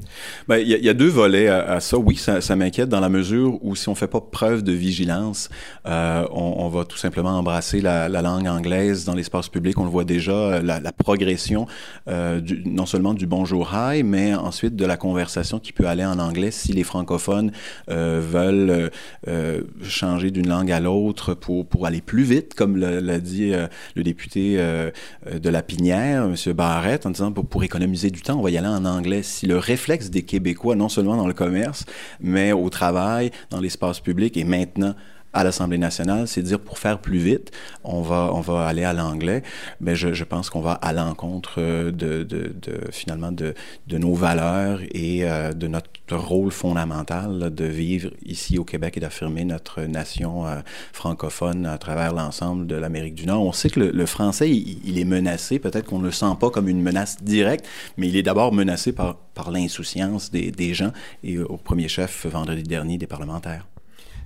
Ben, 0.49 0.57
il 0.57 0.67
y, 0.67 0.89
a 0.89 0.93
deux 0.93 1.07
volets 1.07 1.47
à, 1.47 1.79
ça. 1.79 1.97
Oui, 1.97 2.17
ça, 2.17 2.55
m'inquiète 2.55 2.89
dans 2.89 2.99
la 2.99 3.09
mesure 3.09 3.59
où 3.63 3.75
si 3.75 3.87
on 3.87 3.95
fait 3.95 4.07
pas 4.07 4.21
preuve 4.21 4.61
de 4.61 4.73
vigilance, 4.73 5.49
on, 5.85 6.67
va 6.67 6.83
tout 6.83 6.97
simplement 6.97 7.37
embrasser 7.37 7.79
la, 7.79 8.09
la 8.09 8.21
langue 8.21 8.47
anglaise 8.47 9.05
dans 9.05 9.15
l'espace 9.15 9.47
public. 9.47 9.79
On 9.79 9.85
le 9.85 9.89
voit 9.89 10.03
déjà, 10.03 10.61
la, 10.61 10.81
la 10.81 10.91
progression 10.91 11.65
du, 12.07 12.56
non 12.65 12.85
seulement 12.85 13.13
du 13.13 13.27
bonjour 13.27 13.71
hi, 13.73 14.03
mais 14.03 14.33
ensuite 14.33 14.75
de 14.75 14.85
la 14.85 14.97
conversation 14.97 15.59
qui 15.59 15.73
peut 15.73 15.87
aller 15.87 16.05
en 16.05 16.19
anglais 16.19 16.51
si 16.51 16.73
les 16.73 16.83
francophones 16.83 17.51
euh, 17.89 18.21
veulent 18.23 18.91
euh, 19.27 19.61
changer 19.83 20.31
d'une 20.31 20.47
langue 20.47 20.71
à 20.71 20.79
l'autre 20.79 21.33
pour, 21.33 21.65
pour 21.65 21.85
aller 21.85 22.01
plus 22.01 22.23
vite, 22.23 22.53
comme 22.53 22.77
l'a 22.77 23.19
dit 23.19 23.53
euh, 23.53 23.67
le 23.95 24.03
député 24.03 24.55
euh, 24.57 24.91
de 25.31 25.49
la 25.49 25.61
Pinière, 25.61 26.23
M. 26.23 26.53
Barrette, 26.53 27.05
en 27.05 27.11
disant 27.11 27.31
pour, 27.31 27.45
pour, 27.45 27.63
économiser 27.63 28.11
du 28.11 28.21
temps, 28.21 28.39
on 28.39 28.41
va 28.41 28.51
y 28.51 28.57
aller 28.57 28.67
en 28.67 28.85
anglais. 28.85 29.23
Si 29.23 29.45
le 29.45 29.57
réflexe 29.57 30.09
des 30.09 30.23
Québécois, 30.23 30.75
non 30.75 30.89
seulement 30.89 31.17
dans 31.17 31.27
le 31.27 31.33
commerce, 31.33 31.85
mais 32.19 32.51
au 32.51 32.69
travail, 32.69 33.31
dans 33.49 33.59
l'espace 33.59 33.99
public 33.99 34.37
et 34.37 34.43
maintenant 34.43 34.95
à 35.33 35.43
l'Assemblée 35.43 35.77
nationale, 35.77 36.27
c'est 36.27 36.41
dire 36.41 36.59
pour 36.59 36.79
faire 36.79 36.99
plus 36.99 37.19
vite, 37.19 37.51
on 37.83 38.01
va, 38.01 38.31
on 38.33 38.41
va 38.41 38.65
aller 38.65 38.83
à 38.83 38.93
l'anglais, 38.93 39.43
mais 39.81 39.95
je, 39.95 40.13
je 40.13 40.23
pense 40.23 40.49
qu'on 40.49 40.61
va 40.61 40.73
à 40.73 40.93
l'encontre 40.93 41.61
de, 41.61 42.23
de, 42.23 42.23
de, 42.23 42.79
finalement 42.91 43.31
de, 43.31 43.53
de 43.87 43.97
nos 43.97 44.13
valeurs 44.13 44.79
et 44.91 45.29
euh, 45.29 45.53
de 45.53 45.67
notre 45.67 45.89
rôle 46.11 46.51
fondamental 46.51 47.53
de 47.53 47.65
vivre 47.65 48.11
ici 48.25 48.57
au 48.57 48.63
Québec 48.63 48.97
et 48.97 48.99
d'affirmer 48.99 49.45
notre 49.45 49.81
nation 49.81 50.47
euh, 50.47 50.59
francophone 50.93 51.65
à 51.65 51.77
travers 51.77 52.13
l'ensemble 52.13 52.65
de 52.65 52.75
l'Amérique 52.75 53.15
du 53.15 53.25
Nord. 53.25 53.43
On 53.43 53.51
sait 53.51 53.69
que 53.69 53.79
le, 53.79 53.91
le 53.91 54.05
français, 54.05 54.49
il, 54.49 54.79
il, 54.85 54.97
est 54.97 55.05
menacé, 55.05 55.59
peut-être 55.59 55.85
qu'on 55.85 55.99
ne 55.99 56.05
le 56.05 56.11
sent 56.11 56.25
pas 56.39 56.49
comme 56.49 56.67
une 56.67 56.81
menace 56.81 57.17
directe, 57.21 57.65
mais 57.97 58.07
il 58.07 58.15
est 58.15 58.23
d'abord 58.23 58.53
menacé 58.53 58.91
par, 58.91 59.17
par 59.33 59.51
l'insouciance 59.51 60.31
des, 60.31 60.51
des 60.51 60.73
gens 60.73 60.91
et 61.23 61.37
au 61.37 61.57
premier 61.57 61.87
chef 61.87 62.25
vendredi 62.25 62.63
dernier 62.63 62.97
des 62.97 63.07
parlementaires. 63.07 63.67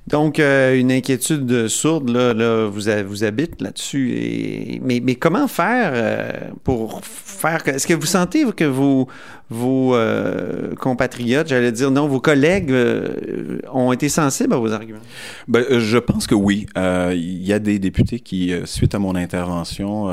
Donc, 0.07 0.39
euh, 0.39 0.77
une 0.77 0.91
inquiétude 0.91 1.67
sourde 1.67 2.09
là, 2.09 2.65
vous, 2.65 2.81
vous 3.07 3.23
habite 3.23 3.61
là-dessus. 3.61 4.79
Mais, 4.83 4.99
mais 5.01 5.15
comment 5.15 5.47
faire 5.47 5.91
euh, 5.93 6.31
pour 6.63 7.01
faire... 7.03 7.67
Est-ce 7.67 7.87
que 7.87 7.93
vous 7.93 8.05
sentez 8.05 8.45
que 8.55 8.63
vos, 8.63 9.07
vos 9.51 9.95
euh, 9.95 10.73
compatriotes, 10.75 11.49
j'allais 11.49 11.73
dire, 11.73 11.91
non, 11.91 12.07
vos 12.07 12.21
collègues 12.21 12.71
euh, 12.71 13.59
ont 13.73 13.91
été 13.91 14.07
sensibles 14.07 14.53
à 14.53 14.57
vos 14.57 14.71
arguments? 14.71 15.01
Ben, 15.49 15.65
je 15.77 15.97
pense 15.97 16.25
que 16.25 16.35
oui. 16.35 16.65
Euh, 16.77 17.13
il 17.13 17.45
y 17.45 17.51
a 17.51 17.59
des 17.59 17.77
députés 17.77 18.21
qui, 18.21 18.53
suite 18.63 18.95
à 18.95 18.99
mon 18.99 19.15
intervention, 19.15 20.09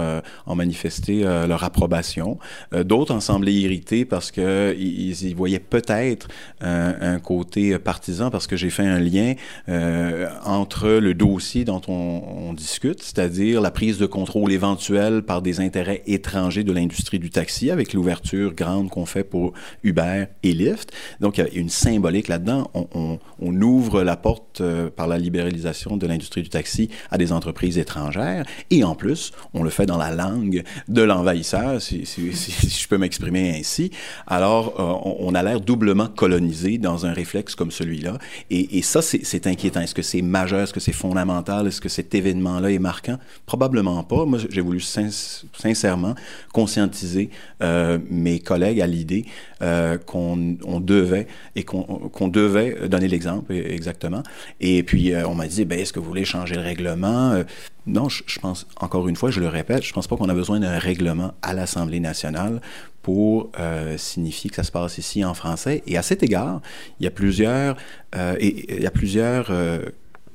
ont 0.46 0.54
manifesté 0.56 1.22
leur 1.22 1.62
approbation. 1.62 2.38
D'autres 2.72 3.14
en 3.14 3.20
semblaient 3.20 3.54
irrités 3.54 4.04
parce 4.04 4.32
qu'ils 4.32 4.74
ils 4.76 5.28
y 5.28 5.34
voyaient 5.34 5.60
peut-être 5.60 6.28
un, 6.60 7.18
côté 7.20 7.78
partisan 7.78 8.30
parce 8.30 8.46
que 8.46 8.56
j'ai 8.56 8.70
fait 8.70 8.86
un 8.86 8.98
lien 8.98 9.34
euh, 9.68 10.28
entre 10.44 10.88
le 10.88 11.14
dossier 11.14 11.64
dont 11.64 11.80
on, 11.88 12.22
on 12.48 12.52
discute, 12.52 13.02
c'est-à-dire 13.02 13.60
la 13.60 13.70
prise 13.70 13.98
de 13.98 14.06
contrôle 14.06 14.52
éventuelle 14.52 15.22
par 15.22 15.42
des 15.42 15.60
intérêts 15.60 16.02
étrangers 16.06 16.64
de 16.64 16.72
l'industrie 16.72 17.18
du 17.18 17.30
taxi, 17.30 17.70
avec 17.70 17.92
l'ouverture 17.92 18.54
grande 18.54 18.90
qu'on 18.90 19.06
fait 19.06 19.27
pour 19.28 19.52
Uber 19.82 20.26
et 20.42 20.52
Lyft. 20.52 20.92
Donc, 21.20 21.38
il 21.38 21.44
y 21.44 21.44
a 21.44 21.50
une 21.54 21.68
symbolique 21.68 22.28
là-dedans. 22.28 22.70
On, 22.74 23.18
ouvre 23.60 24.02
la 24.02 24.16
porte 24.16 24.60
euh, 24.60 24.88
par 24.88 25.08
la 25.08 25.18
libéralisation 25.18 25.96
de 25.96 26.06
l'industrie 26.06 26.42
du 26.42 26.48
taxi 26.48 26.90
à 27.10 27.18
des 27.18 27.32
entreprises 27.32 27.76
étrangères, 27.76 28.44
et 28.70 28.84
en 28.84 28.94
plus, 28.94 29.32
on 29.52 29.62
le 29.62 29.70
fait 29.70 29.86
dans 29.86 29.96
la 29.96 30.14
langue 30.14 30.62
de 30.86 31.02
l'envahisseur, 31.02 31.82
si, 31.82 32.04
je 32.04 32.88
peux 32.88 32.98
m'exprimer 32.98 33.58
ainsi. 33.58 33.90
Alors, 34.26 34.78
euh, 34.78 35.16
on, 35.20 35.34
a 35.34 35.42
l'air 35.42 35.60
doublement 35.60 36.06
colonisé 36.06 36.78
dans 36.78 37.04
un 37.04 37.12
réflexe 37.12 37.54
comme 37.54 37.70
celui-là, 37.70 38.18
et, 38.50 38.82
ça, 38.82 39.02
c'est 39.02 39.46
inquiétant. 39.46 39.80
Est-ce 39.80 39.94
que 39.94 40.02
c'est 40.02 40.22
majeur? 40.22 40.60
Est-ce 40.60 40.72
que 40.72 40.80
c'est 40.80 40.92
fondamental? 40.92 41.66
Est-ce 41.66 41.80
que 41.80 41.88
cet 41.88 42.14
événement-là 42.14 42.70
est 42.70 42.78
marquant? 42.78 43.18
Probablement 43.46 44.02
pas. 44.04 44.24
Moi, 44.24 44.38
j'ai 44.48 44.60
voulu 44.60 44.80
sin 44.80 45.08
sincèrement 45.10 46.14
conscientiser 46.52 47.30
euh, 47.62 47.98
mes 48.10 48.40
collègues 48.40 48.80
à 48.80 48.86
l'idée 48.86 49.17
euh, 49.62 49.98
qu'on 49.98 50.56
on 50.64 50.80
devait 50.80 51.26
et 51.56 51.64
qu'on 51.64 52.10
qu 52.14 52.30
devait 52.30 52.88
donner 52.88 53.08
l'exemple 53.08 53.52
exactement. 53.52 54.22
Et 54.60 54.82
puis, 54.82 55.12
euh, 55.12 55.26
on 55.26 55.34
m'a 55.34 55.46
dit, 55.46 55.64
ben, 55.64 55.78
est-ce 55.78 55.92
que 55.92 56.00
vous 56.00 56.06
voulez 56.06 56.24
changer 56.24 56.54
le 56.54 56.60
règlement? 56.60 57.32
Euh, 57.32 57.44
non, 57.86 58.08
je, 58.08 58.38
pense, 58.38 58.66
encore 58.80 59.08
une 59.08 59.16
fois, 59.16 59.30
je 59.30 59.40
le 59.40 59.48
répète, 59.48 59.82
je 59.82 59.92
pense 59.92 60.06
pas 60.06 60.16
qu'on 60.16 60.28
a 60.28 60.34
besoin 60.34 60.60
d'un 60.60 60.78
règlement 60.78 61.32
à 61.42 61.54
l'Assemblée 61.54 62.00
nationale 62.00 62.60
pour 63.00 63.50
signifier 63.96 64.50
que 64.50 64.56
ça 64.56 64.62
se 64.62 64.70
passe 64.70 64.98
ici 64.98 65.24
en 65.24 65.32
français. 65.32 65.82
Et 65.86 65.96
à 65.96 66.02
cet 66.02 66.22
égard, 66.22 66.60
il 67.00 67.04
y 67.04 67.06
a 67.06 67.10
plusieurs, 67.10 67.78
il 68.14 68.82
y 68.82 68.86
a 68.86 68.90
plusieurs 68.90 69.50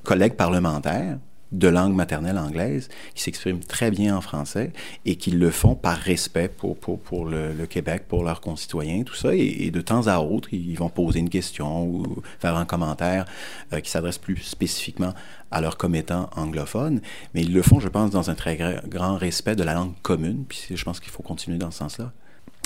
collègues 0.04 0.34
parlementaires 0.34 1.20
de 1.54 1.68
langue 1.68 1.94
maternelle 1.94 2.38
anglaise 2.38 2.90
qui 3.16 3.24
s'expriment 3.24 3.60
très 3.60 3.92
bien 3.92 4.18
en 4.18 4.22
français 4.22 4.72
et 5.06 5.16
qui 5.16 5.32
le 5.32 5.52
font 5.52 5.76
par 5.76 5.98
respect 5.98 6.50
pour, 6.50 6.78
pour, 6.78 7.26
le, 7.26 7.66
Québec, 7.66 8.04
pour 8.08 8.24
leurs 8.24 8.42
concitoyens, 8.42 9.04
tout 9.04 9.14
ça. 9.14 9.34
Et, 9.34 9.72
de 9.72 9.82
temps 9.82 10.08
à 10.08 10.20
autre, 10.20 10.50
ils 10.52 10.76
vont 10.76 10.90
poser 10.90 11.20
une 11.20 11.30
question 11.30 11.86
ou 11.86 12.22
faire 12.40 12.58
un 12.58 12.66
commentaire 12.66 13.26
euh, 13.72 13.80
qui 13.80 13.90
s'adresse 13.90 14.18
plus 14.18 14.38
spécifiquement 14.38 15.14
à 15.52 15.62
leur 15.62 15.78
commettant 15.78 16.30
anglophone. 16.36 17.02
Mais 17.34 17.42
ils 17.42 17.54
le 17.54 17.62
font, 17.62 17.80
je 17.80 17.88
pense, 17.88 18.12
dans 18.12 18.30
un 18.30 18.36
très 18.36 18.58
grand 18.88 19.18
respect 19.18 19.56
de 19.56 19.64
la 19.64 19.74
langue 19.74 19.94
commune. 20.02 20.46
Puis 20.48 20.68
je 20.74 20.84
pense 20.84 21.00
qu'il 21.00 21.12
faut 21.12 21.24
continuer 21.24 21.58
dans 21.58 21.72
ce 21.72 21.80
sens-là. 21.80 22.12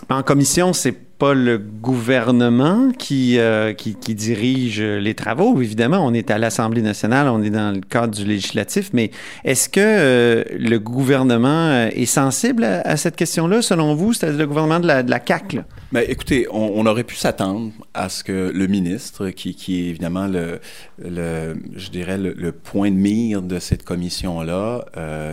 En 0.09 0.23
commission, 0.23 0.71
c'est 0.73 0.95
pas 1.17 1.33
le 1.33 1.57
gouvernement 1.57 2.91
qui, 2.97 3.39
euh, 3.39 3.73
qui, 3.73 3.95
dirige 4.15 4.81
les 4.81 5.15
travaux. 5.15 5.59
Évidemment, 5.61 6.05
on 6.05 6.13
est 6.13 6.29
à 6.29 6.37
l'Assemblée 6.37 6.81
nationale, 6.81 7.27
on 7.27 7.41
est 7.41 7.49
dans 7.49 7.73
le 7.73 7.81
cadre 7.81 8.15
du 8.15 8.23
législatif, 8.23 8.91
mais 8.93 9.11
est-ce 9.43 9.67
que 9.67 9.81
euh, 9.81 10.43
le 10.57 10.77
gouvernement 10.77 11.69
euh, 11.69 11.89
est 11.91 12.05
sensible 12.05 12.63
à, 12.63 12.97
cette 12.97 13.15
question-là, 13.15 13.61
selon 13.61 13.95
vous, 13.95 14.13
c'est-à-dire 14.13 14.39
le 14.39 14.47
gouvernement 14.47 14.79
de 14.79 14.87
la, 14.87 15.03
de 15.03 15.11
CAQ? 15.11 15.57
Là? 15.57 15.65
Bien, 15.91 16.01
écoutez, 16.07 16.47
on, 16.51 16.85
aurait 16.85 17.03
pu 17.03 17.15
s'attendre 17.15 17.71
à 17.93 18.09
ce 18.09 18.23
que 18.23 18.51
le 18.53 18.67
ministre, 18.67 19.29
qui, 19.29 19.49
est 19.49 19.89
évidemment 19.89 20.27
le, 20.27 20.59
je 21.03 21.89
dirais, 21.89 22.17
le, 22.17 22.51
point 22.51 22.91
de 22.91 22.95
mire 22.95 23.41
de 23.41 23.59
cette 23.59 23.83
commission-là, 23.83 24.85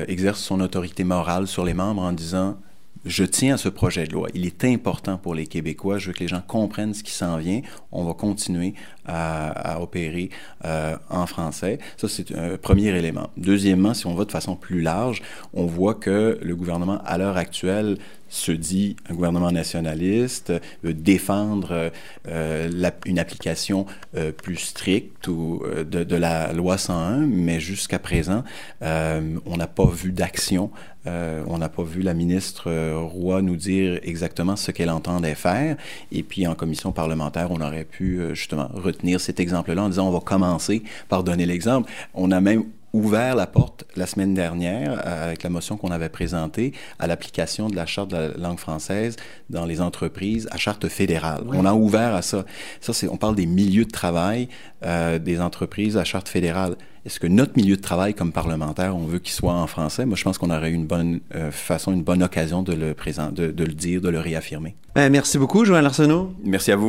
exerce 0.09 0.41
son 0.41 0.61
autorité 0.61 1.05
morale 1.05 1.47
sur 1.47 1.65
les 1.65 1.75
membres 1.75 2.03
en 2.03 2.13
disant 2.13 2.57
je 3.05 3.25
tiens 3.25 3.55
à 3.55 3.57
ce 3.57 3.69
projet 3.69 4.07
de 4.07 4.13
loi. 4.13 4.29
Il 4.35 4.47
est 4.47 4.65
important 4.65 5.19
pour 5.19 5.35
les 5.35 5.47
Québécois. 5.47 5.99
Je 5.99 6.09
veux 6.09 6.13
que 6.13 6.21
les 6.21 6.29
gens 6.29 6.43
comprennent 6.47 6.95
ce 6.95 7.03
qui 7.03 7.13
s'en 7.13 7.37
vient. 7.37 7.61
On 7.93 8.05
va 8.05 8.15
continuer 8.15 8.75
à, 9.07 9.81
opérer 9.81 10.31
euh, 10.65 10.97
en 11.11 11.27
français. 11.27 11.79
Ça, 11.97 12.09
c'est 12.09 12.35
un 12.35 12.57
premier 12.57 12.89
élément. 12.89 13.31
Deuxièmement, 13.37 13.93
si 13.95 14.07
on 14.07 14.15
va 14.15 14.25
de 14.25 14.33
façon 14.33 14.57
plus 14.57 14.81
large, 14.81 15.23
on 15.53 15.67
voit 15.67 15.95
que 15.95 16.39
le 16.41 16.57
gouvernement, 16.57 17.01
à 17.05 17.19
l'heure 17.19 17.37
actuelle, 17.37 17.99
se 18.35 18.53
dit 18.53 18.97
un 19.09 19.15
gouvernement 19.15 19.53
nationaliste, 19.53 20.53
défendre 20.83 21.93
euh, 22.29 22.91
une 23.07 23.19
application 23.19 23.87
euh, 24.17 24.33
plus 24.33 24.57
stricte 24.57 25.29
euh, 25.29 25.85
de, 25.85 26.03
de, 26.05 26.17
la 26.17 26.53
loi 26.53 26.77
101, 26.77 27.19
mais 27.19 27.61
jusqu'à 27.61 27.99
présent, 27.99 28.43
on 28.81 29.57
n'a 29.57 29.67
pas 29.67 29.87
vu 29.87 30.13
d'action. 30.13 30.71
On 31.07 31.59
n'a 31.59 31.69
pas 31.69 31.83
vu 31.83 32.01
la 32.01 32.15
ministre 32.15 32.73
Roy 32.95 33.43
nous 33.43 33.57
dire 33.57 34.01
exactement 34.03 34.57
ce 34.57 34.71
qu'elle 34.71 34.91
entendait 34.91 35.35
faire. 35.35 35.77
Et 36.11 36.23
puis 36.23 36.47
en 36.47 36.55
commission 36.55 36.93
parlementaire, 36.93 37.51
on 37.51 37.61
aurait 37.61 37.85
pu 37.85 38.21
justement 38.33 38.69
retenir 38.73 39.21
cet 39.21 39.39
exemple-là 39.39 39.83
en 39.83 39.89
disant 39.91 40.09
on 40.09 40.13
va 40.13 40.21
commencer 40.21 40.83
par 41.09 41.23
donner 41.23 41.45
l'exemple. 41.45 41.91
On 42.15 42.31
a 42.31 42.41
même 42.41 42.65
ouvert 42.95 43.35
la 43.35 43.47
porte 43.47 43.85
la 43.97 44.07
semaine 44.07 44.35
dernière 44.35 45.03
euh, 45.05 45.27
avec 45.27 45.43
la 45.43 45.51
motion 45.51 45.77
qu'on 45.77 45.91
avait 45.91 46.09
présentée 46.09 46.73
à 46.99 47.07
l'application 47.07 47.69
de 47.69 47.77
la 47.77 47.87
charte 47.87 48.11
de 48.11 48.17
la 48.17 48.29
langue 48.39 48.59
française 48.59 49.17
dans 49.51 49.67
les 49.67 49.81
entreprises 49.81 50.49
à 50.53 50.57
charte 50.57 50.89
fédérale. 50.89 51.43
Oui. 51.47 51.57
On 51.61 51.67
a 51.67 51.75
ouvert 51.75 52.15
à 52.15 52.23
ça. 52.23 52.45
Ça, 52.81 52.93
c'est, 52.93 53.09
on 53.09 53.17
parle 53.17 53.35
des 53.35 53.47
milieux 53.47 53.85
de 53.85 53.91
travail 53.91 54.49
euh, 54.85 55.19
des 55.19 55.41
entreprises 55.41 55.97
à 55.97 56.05
charte 56.05 56.29
fédérale. 56.29 56.77
Est-ce 57.05 57.21
que 57.21 57.27
notre 57.27 57.53
milieu 57.57 57.77
de 57.77 57.83
travail 57.83 58.15
comme 58.15 58.33
parlementaire, 58.33 58.97
on 58.97 59.07
veut 59.07 59.19
qu'il 59.19 59.35
soit 59.35 59.53
en 59.53 59.67
français? 59.67 60.07
Moi, 60.07 60.17
je 60.17 60.23
pense 60.23 60.39
qu'on 60.39 60.51
aurait 60.51 60.71
eu 60.71 60.75
une 60.75 60.87
bonne 60.87 61.21
euh, 61.35 61.51
façon, 61.51 61.93
une 61.93 62.05
bonne 62.05 62.23
occasion 62.23 62.63
de 62.63 62.73
le, 62.73 62.95
présent, 62.95 63.31
de, 63.31 63.51
de 63.51 63.65
le 63.65 63.75
dire, 63.75 64.01
de 64.01 64.09
le 64.09 64.21
réaffirmer. 64.21 64.77
Ben, 64.95 65.11
merci 65.11 65.37
beaucoup, 65.37 65.65
Joël 65.65 65.85
Arsenault. 65.85 66.33
Merci 66.45 66.73
à 66.73 66.77
vous. 66.77 66.87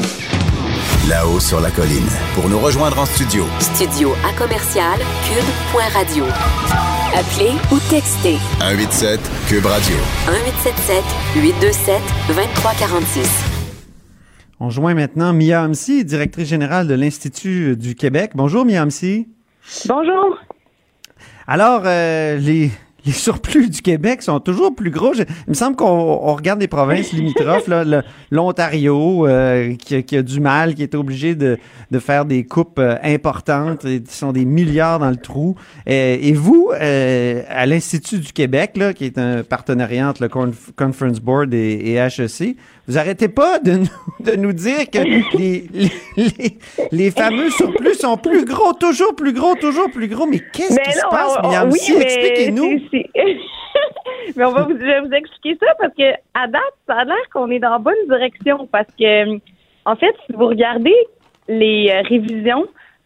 Là-haut 1.08 1.40
sur 1.40 1.62
la 1.62 1.70
colline. 1.70 2.10
Pour 2.34 2.50
nous 2.50 2.58
rejoindre 2.58 2.98
en 2.98 3.06
studio. 3.06 3.44
Studio 3.60 4.14
à 4.28 4.34
commercial 4.34 4.98
cube.radio. 4.98 6.24
Appelez 7.14 7.52
ou 7.72 7.78
textez. 7.92 8.38
187 8.60 9.20
cube 9.48 9.66
radio. 9.68 9.96
1877 10.26 11.04
827 11.36 12.02
2346. 12.28 13.30
On 14.60 14.72
joint 14.72 14.96
maintenant 14.96 15.32
Mia 15.32 15.62
Hamsi, 15.62 16.06
directrice 16.06 16.48
générale 16.48 16.88
de 16.88 16.96
l'Institut 16.96 17.78
du 17.78 17.94
Québec. 17.94 18.32
Bonjour 18.34 18.66
Mia 18.66 18.82
Hamsi. 18.82 19.28
Bonjour. 19.86 20.40
Alors, 21.46 21.84
euh, 21.86 22.38
les, 22.38 22.72
les 23.06 23.12
surplus 23.12 23.70
du 23.70 23.82
Québec 23.82 24.22
sont 24.22 24.40
toujours 24.40 24.74
plus 24.74 24.90
gros. 24.90 25.14
Je, 25.14 25.24
il 25.24 25.50
me 25.50 25.54
semble 25.54 25.76
qu'on 25.76 26.34
regarde 26.34 26.60
les 26.60 26.68
provinces 26.68 27.12
limitrophes, 27.14 27.70
l'Ontario 28.32 29.28
euh, 29.28 29.76
qui, 29.76 30.04
qui, 30.04 30.18
a 30.18 30.22
du 30.22 30.40
mal, 30.40 30.76
qui 30.76 30.84
est 30.84 30.96
obligé 30.96 31.36
de, 31.36 31.58
de 31.92 32.00
faire 32.00 32.26
des 32.26 32.44
coupes 32.46 32.80
euh, 32.80 32.98
importantes, 33.04 33.86
et 33.86 34.02
qui 34.02 34.14
sont 34.14 34.32
des 34.32 34.46
milliards 34.46 35.00
dans 35.00 35.10
le 35.10 35.18
trou. 35.18 35.56
Et, 35.86 36.30
et 36.30 36.34
vous, 36.34 36.72
euh, 36.74 37.44
à 37.50 37.66
l'Institut 37.66 38.20
du 38.20 38.34
Québec, 38.34 38.72
là, 38.76 38.94
qui 38.94 39.06
est 39.06 39.18
un 39.18 39.44
partenariat 39.44 40.10
entre 40.10 40.24
le 40.24 40.30
Conf 40.30 40.72
Conference 40.76 41.20
Board 41.20 41.54
et, 41.54 41.74
et, 41.74 41.96
HEC, 41.96 42.56
vous 42.88 42.98
arrêtez 42.98 43.28
pas 43.28 43.60
de 43.60 43.72
nous, 43.74 43.88
de 44.20 44.36
nous 44.36 44.54
dire 44.54 44.90
que 44.92 45.00
les, 45.00 45.24
les, 45.38 45.90
les, 46.18 46.58
les, 46.92 47.12
fameux 47.12 47.50
surplus 47.50 47.96
sont 47.96 48.18
plus 48.18 48.46
gros, 48.46 48.74
toujours 48.74 49.16
plus 49.16 49.34
gros, 49.34 49.56
toujours 49.56 49.90
plus 49.92 50.08
gros. 50.08 50.28
Mais 50.28 50.42
qu'est-ce 50.54 50.80
qui 50.80 50.92
se 50.92 51.10
passe, 51.10 51.38
Miam? 51.44 51.70
Oui, 51.72 51.80
si, 51.80 51.94
mais 54.36 54.46
on 54.46 54.52
va 54.52 54.64
vous, 54.64 54.78
je 54.78 54.84
vais 54.84 55.02
vous 55.02 55.12
expliquer 55.12 55.58
ça 55.60 55.74
parce 55.80 55.94
que 55.94 56.14
à 56.34 56.48
date, 56.48 56.62
ça 56.88 56.96
a 56.96 57.06
l'air 57.06 57.30
qu'on 57.34 57.50
est 57.52 57.60
dans 57.60 57.72
la 57.72 57.80
bonne 57.80 57.94
direction 58.08 58.68
parce 58.72 58.88
que, 59.00 59.36
en 59.86 59.96
fait, 59.96 60.16
si 60.26 60.34
vous 60.34 60.48
regardez 60.48 60.96
les 61.48 61.90
euh, 61.92 62.02
révisions 62.08 62.66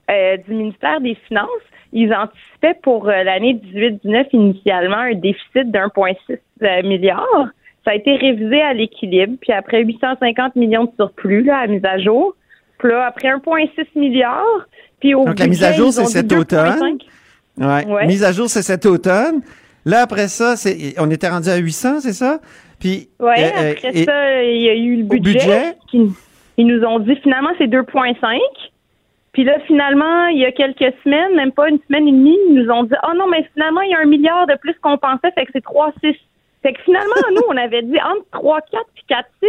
euh, 0.10 0.38
du 0.38 0.54
ministère 0.54 1.02
des 1.02 1.15
Finances, 1.28 1.47
ils 1.91 2.13
anticipaient 2.13 2.80
pour 2.84 3.08
euh, 3.08 3.23
l'année 3.23 3.60
18-19 3.73 4.28
initialement 4.34 4.97
un 4.97 5.15
déficit 5.15 5.71
d'1,6 5.71 6.38
euh, 6.62 6.84
milliard. 6.84 7.47
Ça 7.86 7.91
a 7.91 7.95
été 7.95 8.15
révisé 8.15 8.62
à 8.62 8.73
l'équilibre, 8.73 9.38
puis 9.41 9.52
après 9.52 9.84
850 9.84 10.56
millions 10.56 10.86
de 10.86 10.91
surplus 10.95 11.43
là, 11.43 11.60
à 11.60 11.67
mise 11.67 11.86
à 11.86 11.97
jour. 11.97 12.36
Puis 12.78 12.89
là, 12.89 13.08
après 13.08 13.30
1,6 13.30 13.88
milliard, 13.95 14.45
puis 14.99 15.15
au 15.15 15.25
Donc 15.25 15.36
budget, 15.36 15.43
la 15.43 15.49
mise 15.49 15.63
à 15.63 15.71
jour, 15.73 15.91
c'est 15.91 16.06
cet 16.06 16.32
automne. 16.32 16.97
2,5. 17.58 17.88
Ouais. 17.88 17.93
Ouais. 17.93 18.08
Mise 18.08 18.23
à 18.23 18.32
jour, 18.32 18.47
c'est 18.49 18.62
cet 18.62 18.86
automne. 18.86 19.41
Là, 19.89 20.02
après 20.02 20.28
ça, 20.28 20.56
c'est, 20.56 20.93
on 20.99 21.10
était 21.10 21.30
rendu 21.30 21.49
à 21.49 21.58
800, 21.58 22.02
c'est 22.02 22.13
ça? 22.13 22.39
Puis, 22.80 23.10
Oui, 23.19 23.34
euh, 23.39 23.71
après 23.71 23.89
et- 23.93 24.04
ça, 24.04 24.43
il 24.43 24.62
y 24.62 24.69
a 24.69 24.75
eu 24.75 24.95
le 24.97 25.04
budget. 25.04 25.34
budget? 25.34 25.75
qui- 25.89 26.12
ils 26.58 26.67
nous 26.67 26.84
ont 26.86 26.99
dit 26.99 27.15
finalement 27.23 27.49
c'est 27.58 27.67
2,5. 27.67 28.39
Puis 29.32 29.43
là, 29.43 29.58
finalement, 29.67 30.28
il 30.28 30.39
y 30.39 30.45
a 30.45 30.52
quelques 30.52 30.93
semaines, 31.04 31.36
même 31.36 31.52
pas 31.52 31.69
une 31.69 31.80
semaine 31.88 32.08
et 32.08 32.12
demie, 32.12 32.38
ils 32.49 32.56
nous 32.56 32.69
ont 32.71 32.84
dit 32.84 32.93
Oh 33.08 33.13
non, 33.15 33.28
mais 33.30 33.47
finalement, 33.54 33.82
il 33.82 33.91
y 33.91 33.93
a 33.93 33.99
un 33.99 34.06
milliard 34.06 34.45
de 34.47 34.56
plus 34.56 34.75
qu'on 34.82 34.97
pensait, 34.97 35.32
fait 35.32 35.45
que 35.45 35.52
c'est 35.54 35.63
3,6. 35.63 36.15
Fait 36.63 36.73
que 36.73 36.82
finalement, 36.84 37.15
nous, 37.34 37.41
on 37.49 37.58
avait 37.58 37.82
dit 37.84 37.97
entre 38.02 38.25
3,4 38.32 38.86
puis 38.93 39.04
4,6. 39.08 39.47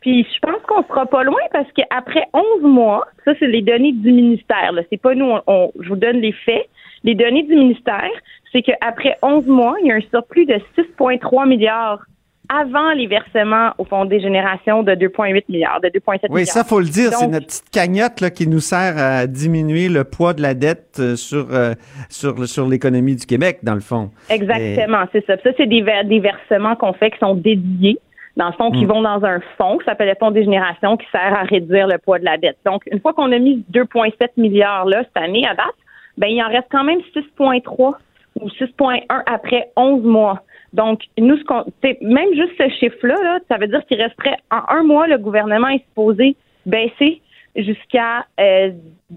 Puis 0.00 0.26
je 0.34 0.38
pense 0.40 0.60
qu'on 0.66 0.82
sera 0.88 1.06
pas 1.06 1.22
loin 1.22 1.38
parce 1.52 1.68
qu'après 1.76 2.24
11 2.34 2.62
mois, 2.62 3.06
ça, 3.24 3.32
c'est 3.38 3.46
les 3.46 3.62
données 3.62 3.92
du 3.92 4.10
ministère. 4.12 4.72
Là. 4.72 4.82
C'est 4.90 5.00
pas 5.00 5.14
nous, 5.14 5.26
on- 5.26 5.42
on- 5.46 5.72
je 5.78 5.88
vous 5.88 5.96
donne 5.96 6.16
les 6.16 6.32
faits. 6.32 6.68
Les 7.04 7.14
données 7.14 7.42
du 7.44 7.54
ministère, 7.54 8.10
c'est 8.52 8.62
qu'après 8.62 9.16
11 9.22 9.46
mois, 9.46 9.74
il 9.82 9.88
y 9.88 9.92
a 9.92 9.96
un 9.96 10.00
surplus 10.10 10.46
de 10.46 10.54
6,3 10.78 11.48
milliards 11.48 12.00
avant 12.52 12.90
les 12.92 13.06
versements 13.06 13.70
au 13.78 13.84
fonds 13.84 14.04
des 14.04 14.20
générations 14.20 14.82
de 14.82 14.92
2,8 14.92 15.44
milliards, 15.48 15.80
de 15.80 15.88
2,7 15.88 16.18
oui, 16.28 16.40
milliards. 16.40 16.46
ça, 16.48 16.64
faut 16.64 16.80
le 16.80 16.86
dire, 16.86 17.10
c'est 17.12 17.26
notre 17.28 17.46
petite 17.46 17.70
cagnotte 17.70 18.20
là, 18.20 18.30
qui 18.30 18.46
nous 18.46 18.60
sert 18.60 18.94
à 18.98 19.26
diminuer 19.26 19.88
le 19.88 20.04
poids 20.04 20.34
de 20.34 20.42
la 20.42 20.52
dette 20.52 20.96
euh, 20.98 21.16
sur, 21.16 21.46
euh, 21.54 21.72
sur, 22.10 22.46
sur 22.46 22.68
l'économie 22.68 23.16
du 23.16 23.24
Québec, 23.26 23.60
dans 23.62 23.74
le 23.74 23.80
fond. 23.80 24.10
Exactement, 24.28 25.04
c'est 25.12 25.24
ça. 25.24 25.36
Ça, 25.42 25.50
c'est 25.56 25.66
des, 25.66 25.80
ver- 25.82 26.04
des 26.04 26.20
versements 26.20 26.76
qu'on 26.76 26.92
fait 26.92 27.10
qui 27.12 27.18
sont 27.20 27.34
dédiés, 27.36 27.98
dans 28.36 28.46
le 28.48 28.52
fond, 28.52 28.70
qui 28.70 28.84
Mm. 28.84 28.88
vont 28.88 29.02
dans 29.02 29.24
un 29.24 29.40
fonds 29.56 29.78
qui 29.78 29.84
s'appelle 29.86 30.08
le 30.08 30.14
Fonds 30.18 30.30
des 30.30 30.44
générations, 30.44 30.96
qui 30.98 31.06
sert 31.10 31.34
à 31.34 31.44
réduire 31.44 31.86
le 31.86 31.96
poids 31.98 32.18
de 32.18 32.24
la 32.24 32.36
dette. 32.36 32.58
Donc, 32.66 32.82
une 32.90 33.00
fois 33.00 33.14
qu'on 33.14 33.32
a 33.32 33.38
mis 33.38 33.64
2,7 33.72 34.12
milliards 34.36 34.84
là 34.86 35.04
cette 35.04 35.22
année 35.22 35.46
à 35.46 35.54
date, 35.54 35.66
ben 36.18 36.28
il 36.28 36.42
en 36.42 36.48
reste 36.48 36.68
quand 36.70 36.84
même 36.84 37.00
6,3 37.14 37.94
ou 38.40 38.48
6,1 38.48 39.00
après 39.26 39.70
11 39.76 40.02
mois. 40.04 40.42
Donc, 40.72 41.02
nous, 41.18 41.36
ce 41.36 41.44
qu'on, 41.44 41.64
même 42.00 42.32
juste 42.34 42.52
ce 42.58 42.68
chiffre-là, 42.80 43.14
là, 43.22 43.38
ça 43.48 43.58
veut 43.58 43.66
dire 43.68 43.84
qu'il 43.86 44.00
resterait 44.00 44.36
en 44.50 44.62
un 44.74 44.82
mois, 44.82 45.06
le 45.06 45.18
gouvernement 45.18 45.68
est 45.68 45.84
supposé 45.88 46.34
baisser 46.64 47.20
jusqu'à 47.56 48.24
euh, 48.40 48.70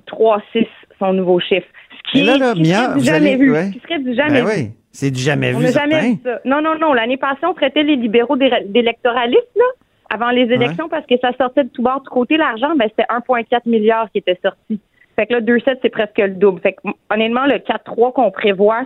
3,6 0.07 0.67
son 0.99 1.13
nouveau 1.13 1.39
chiffre. 1.39 1.67
Ce 2.05 2.11
qui 2.11 2.19
Et 2.19 2.23
là, 2.25 2.35
est 2.35 2.39
là, 2.39 2.53
qui 2.53 2.61
Mia, 2.61 2.75
serait 2.75 2.99
du 2.99 3.05
jamais 3.05 3.17
allez- 3.29 3.35
vu. 3.37 3.51
ouais. 3.53 3.71
Qui 3.71 3.79
serait 3.79 3.99
du 3.99 4.13
jamais 4.13 4.41
Ben 4.41 4.45
vu. 4.45 4.51
oui, 4.51 4.71
c'est 4.91 5.11
du 5.11 5.19
jamais 5.21 5.53
On 5.55 5.59
vu, 5.59 5.67
jamais 5.67 6.01
vu 6.11 6.17
ça. 6.23 6.39
Non, 6.45 6.61
non, 6.61 6.77
non. 6.77 6.93
L'année 6.93 7.17
passée, 7.17 7.45
on 7.45 7.53
traitait 7.53 7.83
les 7.83 7.95
libéraux 7.95 8.35
d'é- 8.35 8.65
d'électoralistes, 8.67 9.55
là, 9.55 9.63
avant 10.09 10.29
les 10.31 10.43
élections, 10.43 10.87
parce 10.89 11.05
que 11.05 11.15
ça 11.21 11.31
sortait 11.37 11.63
de 11.63 11.69
tout 11.69 11.81
bord, 11.81 12.01
de 12.01 12.09
côté, 12.09 12.37
l'argent, 12.37 12.75
ben, 12.75 12.87
c'était 12.89 13.05
1,4 13.09 13.65
milliard 13.65 14.09
qui 14.11 14.19
était 14.19 14.37
sorti. 14.43 14.79
Fait 15.15 15.25
que 15.27 15.33
là, 15.33 15.41
2,7, 15.41 15.77
c'est 15.81 15.89
presque 15.89 16.17
le 16.17 16.29
double. 16.29 16.59
Fait 16.61 16.73
que, 16.73 16.81
honnêtement, 17.13 17.45
le 17.45 17.59
4,3 17.59 18.11
qu'on 18.13 18.31
prévoit, 18.31 18.83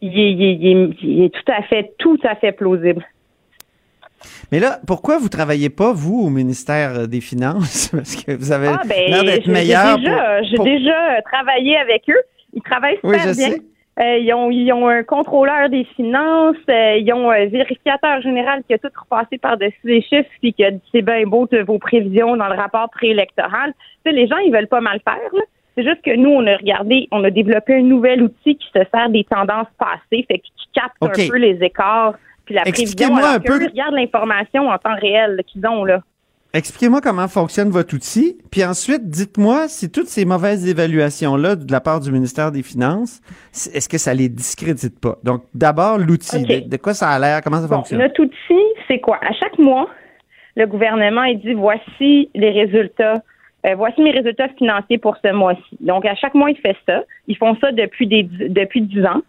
il 0.00 0.18
est, 0.18 0.32
il 0.32 0.42
est- 0.42 0.54
il 0.54 0.66
est- 0.76 1.02
il 1.02 1.22
est 1.24 1.30
tout 1.30 1.50
à 1.52 1.62
fait, 1.62 1.92
tout 1.98 2.18
à 2.24 2.34
fait 2.34 2.52
plausible. 2.52 3.04
Mais 4.52 4.60
là, 4.60 4.78
pourquoi 4.86 5.18
vous 5.18 5.28
travaillez 5.28 5.70
pas, 5.70 5.92
vous, 5.92 6.20
au 6.26 6.28
ministère 6.30 7.08
des 7.08 7.20
Finances? 7.20 7.88
Parce 7.92 8.16
que 8.16 8.32
vous 8.32 8.52
avez 8.52 8.68
Ah, 8.68 8.80
ben, 8.86 9.10
l'air 9.10 9.24
d'être 9.24 9.48
meilleur. 9.48 9.96
J'ai 9.98 10.04
déjà, 10.04 10.16
pour- 10.16 10.44
j'ai 10.48 10.56
pour- 10.56 10.64
déjà 10.64 11.16
euh, 11.16 11.20
travaillé 11.32 11.76
avec 11.76 12.08
eux. 12.08 12.20
Ils 12.54 12.62
travaillent 12.62 12.98
Oui, 13.02 13.14
super 13.18 13.32
je 13.32 13.36
bien. 13.36 13.50
sais. 13.50 13.62
Euh, 14.00 14.18
ils, 14.18 14.32
ont, 14.32 14.50
ils 14.50 14.72
ont 14.72 14.88
un 14.88 15.02
contrôleur 15.02 15.68
des 15.68 15.84
finances, 15.96 16.56
euh, 16.70 16.96
ils 16.96 17.12
ont 17.12 17.28
un 17.30 17.44
vérificateur 17.46 18.22
général 18.22 18.62
qui 18.66 18.72
a 18.72 18.78
tout 18.78 18.88
repassé 18.98 19.36
par-dessus 19.36 19.76
les 19.84 20.00
chiffres 20.00 20.30
puis 20.40 20.54
qui 20.54 20.64
a 20.64 20.70
dit 20.70 20.80
c'est 20.92 21.02
bien 21.02 21.24
beau 21.26 21.46
de 21.52 21.58
vos 21.58 21.78
prévisions 21.78 22.34
dans 22.36 22.48
le 22.48 22.54
rapport 22.54 22.88
préélectoral. 22.88 23.74
Tu 24.04 24.10
sais, 24.10 24.12
les 24.16 24.26
gens, 24.28 24.38
ils 24.38 24.52
veulent 24.52 24.66
pas 24.68 24.80
mal 24.80 24.98
faire. 25.04 25.18
là. 25.34 25.42
C'est 25.76 25.84
juste 25.84 26.02
que 26.04 26.14
nous, 26.16 26.30
on 26.30 26.46
a 26.46 26.56
regardé, 26.56 27.08
on 27.12 27.24
a 27.24 27.30
développé 27.30 27.74
un 27.76 27.82
nouvel 27.82 28.22
outil 28.22 28.56
qui 28.56 28.66
se 28.74 28.80
sert 28.94 29.08
des 29.08 29.24
tendances 29.24 29.68
passées, 29.78 30.24
fait 30.28 30.38
qui 30.38 30.52
capte 30.74 30.96
un 31.00 31.08
peu 31.08 31.36
les 31.38 31.58
écarts 31.62 32.14
Puis 32.44 32.54
la 32.54 32.62
prévision, 32.62 32.84
Expliquez-moi 32.84 33.20
alors 33.20 33.34
un 33.36 33.40
peu- 33.40 33.64
regardent 33.66 33.94
l'information 33.94 34.68
en 34.68 34.76
temps 34.78 34.94
réel 35.00 35.36
là, 35.36 35.42
qu'ils 35.42 35.66
ont, 35.66 35.84
là. 35.84 36.00
Expliquez-moi 36.54 37.00
comment 37.00 37.28
fonctionne 37.28 37.70
votre 37.70 37.94
outil, 37.94 38.36
puis 38.50 38.62
ensuite, 38.62 39.08
dites-moi 39.08 39.68
si 39.68 39.90
toutes 39.90 40.08
ces 40.08 40.26
mauvaises 40.26 40.68
évaluations-là 40.68 41.56
de 41.56 41.72
la 41.72 41.80
part 41.80 42.00
du 42.00 42.12
ministère 42.12 42.52
des 42.52 42.62
Finances, 42.62 43.22
est-ce 43.72 43.88
que 43.88 43.96
ça 43.96 44.12
les 44.12 44.28
discrédite 44.28 45.00
pas? 45.00 45.16
Donc, 45.24 45.44
d'abord, 45.54 45.96
l'outil. 45.96 46.42
De, 46.42 46.68
de 46.68 46.76
quoi 46.76 46.92
ça 46.92 47.08
a 47.08 47.18
l'air? 47.18 47.40
Comment 47.42 47.56
ça 47.62 47.68
Bon, 47.68 47.76
fonctionne? 47.76 48.00
notre 48.00 48.22
outil, 48.22 48.62
c'est 48.86 49.00
quoi? 49.00 49.18
À 49.22 49.32
chaque 49.32 49.58
mois, 49.58 49.88
le 50.56 50.66
gouvernement, 50.66 51.22
il 51.24 51.40
dit, 51.40 51.54
voici 51.54 52.28
les 52.34 52.50
résultats, 52.50 53.22
euh, 53.66 53.74
voici 53.76 54.00
mes 54.02 54.10
résultats 54.10 54.48
financiers 54.48 54.98
pour 54.98 55.16
ce 55.24 55.32
mois-ci. 55.32 55.76
Donc, 55.80 56.04
à 56.04 56.14
chaque 56.14 56.34
mois, 56.34 56.50
il 56.50 56.56
fait 56.56 56.76
ça. 56.86 57.04
Ils 57.28 57.36
font 57.36 57.56
ça 57.60 57.70
depuis 57.72 58.06
des, 58.06 58.24
depuis 58.24 58.82
10 58.82 59.06
ans. 59.06 59.22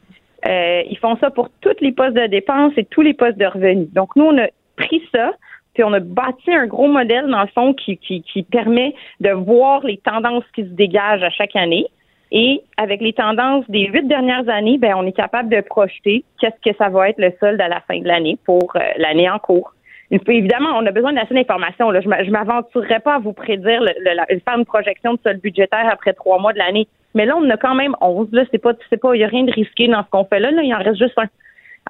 Euh, 0.47 0.81
ils 0.89 0.97
font 0.97 1.15
ça 1.17 1.29
pour 1.29 1.49
tous 1.61 1.75
les 1.81 1.91
postes 1.91 2.15
de 2.15 2.27
dépenses 2.27 2.73
et 2.77 2.85
tous 2.85 3.01
les 3.01 3.13
postes 3.13 3.37
de 3.37 3.45
revenus. 3.45 3.89
Donc, 3.93 4.15
nous, 4.15 4.25
on 4.25 4.37
a 4.37 4.47
pris 4.75 5.01
ça, 5.13 5.33
puis 5.73 5.83
on 5.83 5.93
a 5.93 5.99
bâti 5.99 6.51
un 6.51 6.67
gros 6.67 6.87
modèle, 6.87 7.27
dans 7.27 7.41
le 7.41 7.47
fond, 7.47 7.73
qui, 7.73 7.97
qui, 7.97 8.43
permet 8.43 8.93
de 9.19 9.29
voir 9.29 9.83
les 9.85 9.97
tendances 9.97 10.43
qui 10.55 10.63
se 10.63 10.69
dégagent 10.69 11.23
à 11.23 11.29
chaque 11.29 11.55
année. 11.55 11.85
Et 12.31 12.61
avec 12.77 13.01
les 13.01 13.13
tendances 13.13 13.65
des 13.69 13.85
huit 13.85 14.07
dernières 14.07 14.49
années, 14.49 14.79
ben, 14.79 14.95
on 14.97 15.05
est 15.05 15.15
capable 15.15 15.49
de 15.49 15.61
projeter 15.61 16.25
qu'est-ce 16.41 16.71
que 16.71 16.75
ça 16.77 16.89
va 16.89 17.09
être 17.09 17.19
le 17.19 17.31
solde 17.39 17.61
à 17.61 17.67
la 17.67 17.79
fin 17.81 17.99
de 17.99 18.07
l'année 18.07 18.39
pour 18.43 18.75
euh, 18.75 18.79
l'année 18.97 19.29
en 19.29 19.37
cours. 19.37 19.73
Évidemment, 20.11 20.69
on 20.77 20.85
a 20.85 20.91
besoin 20.91 21.13
d'assez 21.13 21.33
d'informations. 21.33 21.89
là. 21.91 22.01
Je 22.01 22.29
m'aventurerai 22.29 22.99
pas 22.99 23.15
à 23.15 23.19
vous 23.19 23.33
prédire, 23.33 23.81
le, 23.81 23.91
le- 23.99 24.15
la- 24.15 24.25
faire 24.25 24.57
une 24.57 24.65
projection 24.65 25.13
de 25.15 25.19
solde 25.23 25.41
budgétaire 25.41 25.89
après 25.91 26.13
trois 26.13 26.39
mois 26.39 26.53
de 26.53 26.59
l'année. 26.59 26.87
Mais 27.15 27.25
là, 27.25 27.35
on 27.37 27.49
a 27.49 27.57
quand 27.57 27.75
même 27.75 27.95
11. 28.01 28.27
Là, 28.31 28.43
c'est 28.51 28.57
pas, 28.59 28.73
c'est 28.89 28.97
pas, 28.97 29.15
il 29.15 29.19
n'y 29.19 29.23
a 29.23 29.27
rien 29.27 29.43
de 29.43 29.51
risqué 29.51 29.87
dans 29.87 30.03
ce 30.03 30.09
qu'on 30.09 30.25
fait 30.25 30.39
là. 30.39 30.51
Là, 30.51 30.61
il 30.61 30.73
en 30.73 30.77
reste 30.79 30.97
juste 30.99 31.17
un. 31.17 31.25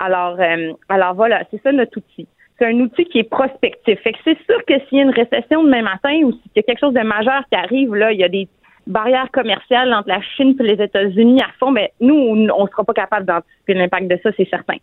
Alors, 0.02 0.38
euh, 0.40 0.72
alors 0.90 1.14
voilà, 1.16 1.44
c'est 1.52 1.62
ça 1.62 1.72
notre 1.72 1.98
outil. 1.98 2.28
C'est 2.60 2.66
un 2.68 2.80
outil 2.80 3.06
qui 3.06 3.20
est 3.20 3.30
prospectif. 3.30 4.00
Fait 4.02 4.12
que 4.14 4.20
c'est 4.24 4.38
sûr 4.46 4.64
que 4.66 4.74
s'il 4.88 5.00
y 5.00 5.02
a 5.02 5.04
une 5.04 5.10
récession 5.12 5.64
demain 5.64 5.82
matin 5.82 6.14
ou 6.24 6.32
s'il 6.32 6.52
y 6.56 6.60
a 6.60 6.64
quelque 6.64 6.80
chose 6.80 6.94
de 6.94 7.02
majeur 7.02 7.44
qui 7.52 7.58
arrive, 7.58 7.94
là, 7.96 8.12
il 8.12 8.20
y 8.20 8.24
a 8.24 8.30
des 8.30 8.48
barrières 8.88 9.30
commerciales 9.32 9.94
entre 9.94 10.10
la 10.10 10.22
Chine 10.36 10.56
et 10.60 10.64
les 10.64 10.84
États-Unis 10.84 11.42
à 11.42 11.48
fond, 11.60 11.72
mais 11.72 11.92
nous, 12.02 12.14
on 12.16 12.36
ne 12.36 12.70
sera 12.70 12.84
pas 12.84 12.94
capable 12.94 13.26
d'anticiper 13.26 13.74
l'impact 13.76 14.08
de 14.08 14.20
ça, 14.22 14.30
c'est 14.38 14.50
certain. 14.50 14.76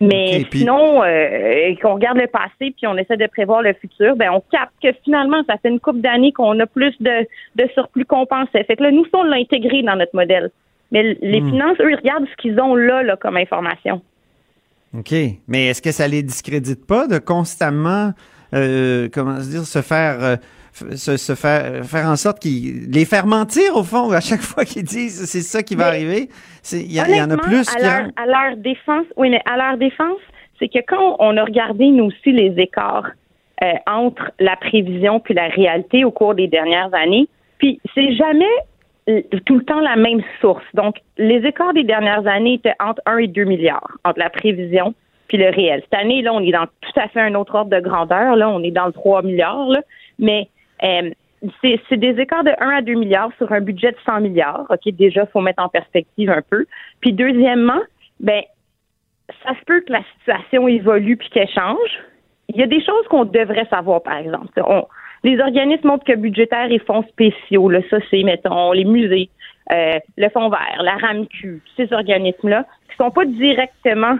Mais 0.00 0.46
sinon, 0.50 1.02
euh, 1.02 1.74
qu'on 1.82 1.94
regarde 1.94 2.16
le 2.16 2.26
passé 2.26 2.72
puis 2.74 2.86
on 2.86 2.96
essaie 2.96 3.18
de 3.18 3.26
prévoir 3.26 3.60
le 3.62 3.74
futur, 3.74 4.16
ben 4.16 4.30
on 4.32 4.40
capte 4.50 4.72
que 4.82 4.88
finalement, 5.04 5.42
ça 5.46 5.56
fait 5.58 5.68
une 5.68 5.78
couple 5.80 6.00
d'années 6.00 6.32
qu'on 6.32 6.58
a 6.58 6.66
plus 6.66 6.94
de, 7.00 7.26
de 7.56 7.68
surplus 7.74 8.06
compensé. 8.06 8.64
Fait 8.64 8.76
que 8.76 8.82
là, 8.82 8.90
nous, 8.90 9.04
on 9.12 9.22
l'a 9.24 9.36
intégré 9.36 9.82
dans 9.82 9.96
notre 9.96 10.14
modèle. 10.16 10.50
Mais 10.90 11.16
les 11.20 11.40
Hmm. 11.42 11.50
finances, 11.50 11.76
eux, 11.80 11.90
ils 11.92 11.96
regardent 11.96 12.26
ce 12.26 12.36
qu'ils 12.42 12.58
ont 12.60 12.74
là, 12.74 13.02
là 13.02 13.16
comme 13.16 13.36
information. 13.36 14.00
OK. 14.96 15.14
Mais 15.46 15.66
est-ce 15.66 15.82
que 15.82 15.92
ça 15.92 16.08
les 16.08 16.22
discrédite 16.22 16.86
pas 16.86 17.06
de 17.06 17.18
constamment, 17.18 18.12
euh, 18.54 19.08
comment 19.12 19.38
se 19.40 19.50
dire, 19.50 19.60
se 19.64 19.82
faire, 19.82 20.24
euh, 20.24 20.36
se, 20.72 21.16
se 21.16 21.34
faire, 21.34 21.84
faire 21.84 22.06
en 22.06 22.16
sorte 22.16 22.38
qu'ils, 22.38 22.90
les 22.90 23.04
faire 23.04 23.26
mentir 23.26 23.76
au 23.76 23.82
fond 23.82 24.10
à 24.10 24.20
chaque 24.20 24.40
fois 24.50 24.64
qu'ils 24.64 24.84
disent 24.84 25.24
c'est 25.26 25.42
ça 25.42 25.62
qui 25.62 25.74
va 25.74 25.90
Mais- 25.90 25.96
arriver? 25.96 26.28
Il 26.72 26.92
y, 26.92 27.00
en 27.00 27.30
a 27.30 27.36
plus 27.38 27.66
à 27.74 27.80
leur, 27.80 28.10
à 28.16 28.26
leur 28.26 28.56
défense, 28.58 29.06
oui, 29.16 29.30
mais 29.30 29.40
à 29.50 29.56
leur 29.56 29.78
défense, 29.78 30.18
c'est 30.58 30.68
que 30.68 30.80
quand 30.86 31.16
on 31.18 31.36
a 31.38 31.44
regardé 31.44 31.86
nous 31.86 32.04
aussi 32.06 32.32
les 32.32 32.52
écarts 32.58 33.10
euh, 33.62 33.72
entre 33.86 34.30
la 34.38 34.56
prévision 34.56 35.20
puis 35.20 35.32
la 35.32 35.48
réalité 35.48 36.04
au 36.04 36.10
cours 36.10 36.34
des 36.34 36.48
dernières 36.48 36.92
années, 36.94 37.28
puis 37.58 37.80
c'est 37.94 38.12
jamais 38.14 38.44
euh, 39.08 39.22
tout 39.46 39.56
le 39.56 39.64
temps 39.64 39.80
la 39.80 39.96
même 39.96 40.20
source. 40.40 40.64
Donc, 40.74 40.96
les 41.16 41.46
écarts 41.46 41.72
des 41.72 41.84
dernières 41.84 42.26
années 42.26 42.54
étaient 42.54 42.74
entre 42.78 43.00
1 43.06 43.18
et 43.18 43.26
2 43.28 43.44
milliards 43.44 43.96
entre 44.04 44.18
la 44.18 44.30
prévision 44.30 44.94
puis 45.28 45.38
le 45.38 45.48
réel. 45.48 45.80
Cette 45.84 46.00
année, 46.00 46.22
là, 46.22 46.34
on 46.34 46.40
est 46.40 46.52
dans 46.52 46.66
tout 46.66 47.00
à 47.00 47.08
fait 47.08 47.20
un 47.20 47.34
autre 47.36 47.54
ordre 47.54 47.70
de 47.70 47.80
grandeur. 47.80 48.36
Là, 48.36 48.50
on 48.50 48.62
est 48.62 48.70
dans 48.72 48.86
le 48.86 48.92
3 48.92 49.22
milliards. 49.22 49.68
Là, 49.68 49.80
mais 50.18 50.48
euh, 50.82 51.10
c'est 51.62 51.96
des 51.96 52.20
écarts 52.20 52.44
de 52.44 52.52
1 52.58 52.68
à 52.68 52.82
2 52.82 52.94
milliards 52.94 53.32
sur 53.38 53.50
un 53.52 53.60
budget 53.60 53.92
de 53.92 53.96
100 54.04 54.20
milliards. 54.20 54.66
OK, 54.68 54.92
déjà, 54.92 55.26
faut 55.26 55.40
mettre 55.40 55.62
en 55.62 55.68
perspective 55.68 56.30
un 56.30 56.42
peu. 56.42 56.66
Puis 57.00 57.12
deuxièmement, 57.12 57.80
ben 58.20 58.42
ça 59.44 59.54
se 59.58 59.64
peut 59.64 59.80
que 59.80 59.92
la 59.92 60.02
situation 60.18 60.68
évolue 60.68 61.16
puis 61.16 61.30
qu'elle 61.30 61.48
change. 61.48 61.98
Il 62.48 62.56
y 62.56 62.62
a 62.62 62.66
des 62.66 62.84
choses 62.84 63.06
qu'on 63.08 63.24
devrait 63.24 63.66
savoir, 63.70 64.02
par 64.02 64.18
exemple. 64.18 64.60
Les 65.22 65.38
organismes 65.38 65.86
montrent 65.86 66.04
que 66.04 66.16
budgétaires 66.16 66.70
et 66.70 66.78
fonds 66.80 67.04
spéciaux, 67.04 67.68
là, 67.68 67.80
ça 67.90 67.98
c'est, 68.10 68.22
mettons, 68.22 68.72
les 68.72 68.84
musées, 68.84 69.30
euh, 69.72 69.98
le 70.16 70.28
Fonds 70.30 70.48
vert, 70.48 70.82
la 70.82 70.96
RAMQ, 70.96 71.62
ces 71.76 71.92
organismes-là, 71.92 72.64
qui 72.90 72.96
sont 72.96 73.10
pas 73.10 73.24
directement 73.24 74.16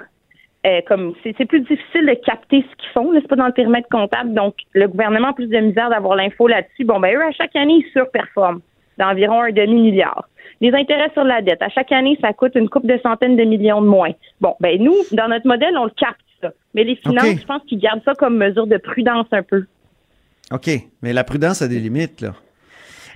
euh, 0.67 0.81
comme 0.87 1.15
c'est 1.23 1.47
plus 1.47 1.61
difficile 1.61 2.07
de 2.07 2.15
capter 2.25 2.63
ce 2.71 2.77
qu'ils 2.77 2.91
font, 2.93 3.11
c'est 3.15 3.27
pas 3.29 3.37
dans 3.37 3.47
le 3.47 3.53
périmètre 3.53 3.89
comptable. 3.91 4.35
Donc, 4.35 4.57
le 4.75 4.89
gouvernement 4.89 5.29
a 5.29 5.33
plus 5.33 5.47
de 5.47 5.59
misère 5.59 5.89
d'avoir 5.91 6.17
l'info 6.17 6.49
là-dessus. 6.49 6.85
Bon, 6.85 7.01
ben 7.01 7.17
eux, 7.17 7.23
à 7.23 7.33
chaque 7.33 7.57
année, 7.57 7.83
ils 7.85 7.91
surperforment 7.93 8.61
d'environ 8.99 9.41
un 9.43 9.53
demi-milliard. 9.53 10.29
Les 10.61 10.73
intérêts 10.75 11.11
sur 11.15 11.25
la 11.25 11.41
dette, 11.41 11.63
à 11.63 11.71
chaque 11.71 11.91
année, 11.93 12.19
ça 12.21 12.35
coûte 12.35 12.55
une 12.55 12.69
coupe 12.69 12.87
de 12.87 12.99
centaines 13.03 13.37
de 13.37 13.45
millions 13.45 13.81
de 13.81 13.87
moins. 13.87 14.11
Bon, 14.43 14.55
ben 14.61 14.83
nous, 14.83 14.95
dans 15.13 15.29
notre 15.29 15.47
modèle, 15.47 15.77
on 15.79 15.85
le 15.85 15.91
capte 15.97 16.21
ça. 16.43 16.51
Mais 16.75 16.85
les 16.85 16.97
finances, 16.97 17.41
je 17.41 17.47
pense 17.47 17.63
qu'ils 17.67 17.79
gardent 17.79 18.03
ça 18.05 18.15
comme 18.15 18.37
mesure 18.37 18.67
de 18.67 18.77
prudence 18.77 19.27
un 19.33 19.43
peu. 19.43 19.65
OK. 20.53 20.69
Mais 21.03 21.13
la 21.13 21.25
prudence 21.25 21.63
a 21.63 21.69
des 21.69 21.79
limites, 21.79 22.21
là. 22.21 22.35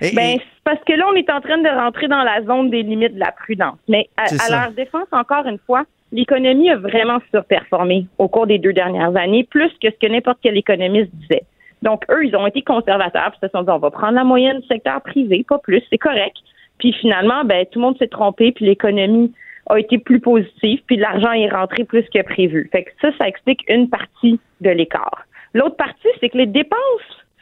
Et- 0.01 0.15
Ben, 0.15 0.37
et- 0.37 0.41
parce 0.63 0.83
que 0.83 0.93
là, 0.93 1.05
on 1.11 1.13
est 1.13 1.29
en 1.29 1.41
train 1.41 1.57
de 1.59 1.69
rentrer 1.69 2.07
dans 2.07 2.23
la 2.23 2.41
zone 2.43 2.69
des 2.69 2.81
limites 2.81 3.13
de 3.13 3.19
la 3.19 3.31
prudence. 3.31 3.77
Mais 3.87 4.09
à, 4.17 4.25
leur 4.49 4.71
défense, 4.71 5.07
encore 5.11 5.45
une 5.45 5.59
fois, 5.59 5.85
l'économie 6.15 6.69
a 6.69 6.77
vraiment 6.77 7.19
surperformé 7.31 8.07
au 8.17 8.27
cours 8.27 8.47
des 8.47 8.57
deux 8.57 8.73
dernières 8.73 9.15
années, 9.15 9.43
plus 9.43 9.71
que 9.81 9.89
ce 9.91 9.97
que 9.99 10.11
n'importe 10.11 10.39
quel 10.41 10.57
économiste 10.57 11.13
disait. 11.15 11.43
Donc, 11.81 12.05
eux, 12.09 12.25
ils 12.25 12.35
ont 12.35 12.47
été 12.47 12.61
conservateurs, 12.61 13.31
puis 13.31 13.39
se 13.43 13.49
sont 13.49 13.63
dit, 13.63 13.69
on 13.69 13.77
va 13.77 13.91
prendre 13.91 14.13
la 14.13 14.23
moyenne 14.23 14.59
du 14.59 14.67
secteur 14.67 15.01
privé, 15.01 15.45
pas 15.47 15.59
plus, 15.59 15.83
c'est 15.89 15.97
correct. 15.97 16.37
Puis 16.79 16.93
finalement, 16.93 17.43
ben, 17.43 17.65
tout 17.65 17.79
le 17.79 17.85
monde 17.85 17.97
s'est 17.97 18.07
trompé, 18.07 18.51
puis 18.51 18.65
l'économie 18.65 19.33
a 19.67 19.79
été 19.79 19.97
plus 19.97 20.19
positive, 20.19 20.81
puis 20.87 20.97
l'argent 20.97 21.31
est 21.31 21.49
rentré 21.49 21.83
plus 21.83 22.03
que 22.13 22.21
prévu. 22.21 22.69
Fait 22.71 22.83
que 22.83 22.91
ça, 23.01 23.09
ça 23.17 23.27
explique 23.27 23.63
une 23.67 23.89
partie 23.89 24.39
de 24.61 24.69
l'écart. 24.69 25.25
L'autre 25.53 25.75
partie, 25.75 26.07
c'est 26.19 26.29
que 26.29 26.37
les 26.37 26.45
dépenses 26.45 26.79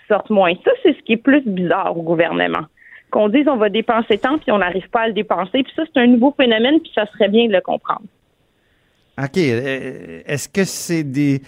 sortent 0.08 0.30
moins. 0.30 0.54
Ça, 0.64 0.72
c'est 0.82 0.94
ce 0.94 1.02
qui 1.04 1.14
est 1.14 1.18
plus 1.18 1.42
bizarre 1.46 1.98
au 1.98 2.02
gouvernement. 2.02 2.66
Qu'on 3.12 3.30
dise 3.30 3.48
on 3.48 3.58
va 3.58 3.70
dépenser 3.70 4.18
tant, 4.18 4.38
puis 4.38 4.52
on 4.52 4.58
n'arrive 4.58 4.90
pas 4.90 5.02
à 5.02 5.08
le 5.08 5.14
dépenser. 5.14 5.64
Puis 5.64 5.74
ça, 5.76 5.84
c'est 5.86 6.00
un 6.00 6.08
nouveau 6.08 6.34
phénomène, 6.36 6.80
puis 6.80 6.92
ça 6.96 7.06
serait 7.08 7.30
bien 7.30 7.48
de 7.48 7.54
le 7.54 7.62
comprendre. 7.62 8.06
OK. 9.22 9.38
euh, 9.38 10.22
Est-ce 10.26 10.50
que 10.50 10.64
c'est 10.64 11.04
des. 11.04 11.42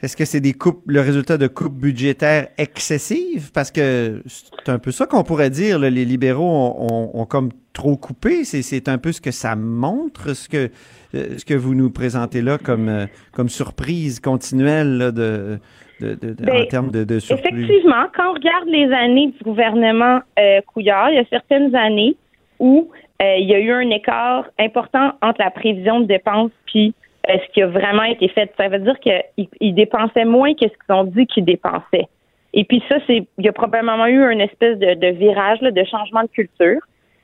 Est-ce 0.00 0.16
que 0.16 0.24
c'est 0.24 0.38
des 0.40 0.52
coupes, 0.52 0.82
le 0.86 1.00
résultat 1.00 1.38
de 1.38 1.48
coupes 1.48 1.74
budgétaires 1.76 2.48
excessives? 2.56 3.50
Parce 3.52 3.72
que 3.72 4.22
c'est 4.28 4.68
un 4.70 4.78
peu 4.78 4.92
ça 4.92 5.06
qu'on 5.06 5.24
pourrait 5.24 5.50
dire. 5.50 5.78
là, 5.80 5.90
les 5.90 6.04
libéraux 6.04 6.44
ont, 6.46 6.86
ont- 6.92 7.10
ont 7.20 7.26
comme 7.26 7.48
trop 7.72 7.96
coupé. 7.96 8.44
C'est, 8.44 8.88
un 8.88 8.98
peu 8.98 9.10
ce 9.10 9.20
que 9.20 9.32
ça 9.32 9.56
montre, 9.56 10.34
ce 10.34 10.48
que, 10.48 10.70
euh, 11.16 11.36
ce 11.38 11.44
que 11.44 11.54
vous 11.54 11.74
nous 11.74 11.90
présentez 11.90 12.42
là 12.42 12.58
comme, 12.58 12.88
euh, 12.88 13.06
comme 13.32 13.48
surprise 13.48 14.20
continuelle 14.20 14.98
là, 14.98 15.10
de, 15.10 15.58
de, 16.00 16.14
de- 16.14 16.32
de- 16.32 16.44
Ben, 16.44 16.62
en 16.62 16.66
termes 16.66 16.90
de, 16.92 17.02
de 17.02 17.18
surplus. 17.18 17.64
Effectivement, 17.64 18.04
quand 18.16 18.30
on 18.30 18.34
regarde 18.34 18.68
les 18.68 18.92
années 18.92 19.32
du 19.36 19.42
gouvernement 19.44 20.20
euh, 20.38 20.60
Couillard, 20.72 21.10
il 21.10 21.16
y 21.16 21.18
a 21.18 21.24
certaines 21.28 21.74
années 21.74 22.14
où 22.60 22.88
euh, 23.20 23.36
il 23.36 23.48
y 23.48 23.54
a 23.54 23.58
eu 23.58 23.72
un 23.72 23.90
écart 23.90 24.44
important 24.58 25.12
entre 25.22 25.40
la 25.40 25.50
prévision 25.50 26.00
de 26.00 26.06
dépenses 26.06 26.52
puis 26.66 26.94
euh, 27.28 27.36
ce 27.44 27.52
qui 27.52 27.62
a 27.62 27.66
vraiment 27.66 28.04
été 28.04 28.28
fait. 28.28 28.52
Ça 28.56 28.68
veut 28.68 28.78
dire 28.78 28.98
qu'ils 29.00 29.48
ils 29.60 29.74
dépensaient 29.74 30.24
moins 30.24 30.54
que 30.54 30.66
ce 30.68 30.86
qu'ils 30.86 30.94
ont 30.94 31.04
dit 31.04 31.26
qu'ils 31.26 31.44
dépensaient. 31.44 32.08
Et 32.54 32.64
puis 32.64 32.82
ça, 32.88 32.96
c'est 33.06 33.26
il 33.38 33.44
y 33.44 33.48
a 33.48 33.52
probablement 33.52 34.06
eu 34.06 34.30
une 34.32 34.40
espèce 34.40 34.78
de, 34.78 35.08
virage, 35.08 35.60
là, 35.60 35.70
de 35.70 35.84
changement 35.84 36.22
de 36.22 36.28
culture 36.28 36.80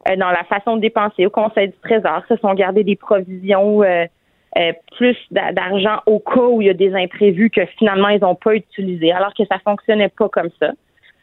euh, 0.08 0.16
dans 0.16 0.30
la 0.30 0.44
façon 0.44 0.76
de 0.76 0.80
dépenser. 0.82 1.26
Au 1.26 1.30
Conseil 1.30 1.68
du 1.68 1.78
Trésor, 1.82 2.22
se 2.28 2.36
sont 2.36 2.54
gardés 2.54 2.84
des 2.84 2.96
provisions 2.96 3.82
euh, 3.82 4.06
plus 4.96 5.16
d'a- 5.30 5.52
d'argent 5.52 6.00
au 6.06 6.18
cas 6.18 6.40
où 6.40 6.60
il 6.60 6.66
y 6.66 6.70
a 6.70 6.74
des 6.74 6.94
imprévus 6.94 7.50
que 7.50 7.64
finalement 7.78 8.08
ils 8.08 8.20
n'ont 8.20 8.34
pas 8.34 8.54
utilisés, 8.54 9.12
alors 9.12 9.32
que 9.34 9.44
ça 9.46 9.58
fonctionnait 9.64 10.10
pas 10.10 10.28
comme 10.28 10.50
ça. 10.60 10.72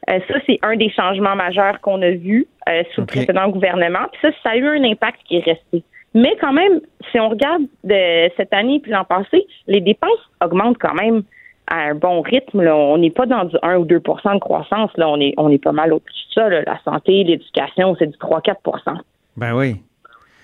Euh, 0.09 0.19
ça, 0.27 0.35
c'est 0.47 0.59
un 0.63 0.75
des 0.75 0.89
changements 0.89 1.35
majeurs 1.35 1.79
qu'on 1.81 2.01
a 2.01 2.11
vus 2.11 2.47
euh, 2.69 2.83
sous 2.93 3.01
le 3.01 3.07
précédent 3.07 3.49
gouvernement. 3.49 4.07
Puis 4.11 4.21
ça, 4.21 4.29
ça 4.43 4.49
a 4.51 4.55
eu 4.55 4.67
un 4.67 4.83
impact 4.83 5.19
qui 5.25 5.37
est 5.37 5.45
resté. 5.45 5.83
Mais 6.13 6.35
quand 6.41 6.53
même, 6.53 6.81
si 7.11 7.19
on 7.19 7.29
regarde 7.29 7.63
de 7.83 8.29
cette 8.35 8.53
année 8.53 8.79
puis 8.79 8.91
l'an 8.91 9.05
passé, 9.05 9.45
les 9.67 9.79
dépenses 9.79 10.29
augmentent 10.43 10.79
quand 10.79 10.93
même 10.95 11.23
à 11.67 11.77
un 11.89 11.95
bon 11.95 12.21
rythme. 12.21 12.61
Là. 12.61 12.75
On 12.75 12.97
n'est 12.97 13.11
pas 13.11 13.25
dans 13.25 13.45
du 13.45 13.55
1 13.61 13.77
ou 13.77 13.85
2% 13.85 14.33
de 14.33 14.39
croissance. 14.39 14.91
Là. 14.97 15.07
On, 15.07 15.19
est, 15.19 15.33
on 15.37 15.49
est 15.49 15.63
pas 15.63 15.71
mal 15.71 15.93
au-dessus 15.93 16.27
de 16.29 16.33
ça. 16.33 16.49
là. 16.49 16.63
La 16.65 16.79
santé, 16.83 17.23
l'éducation, 17.23 17.95
c'est 17.97 18.07
du 18.07 18.17
3-4% 18.17 18.97
Ben 19.37 19.55
oui. 19.55 19.77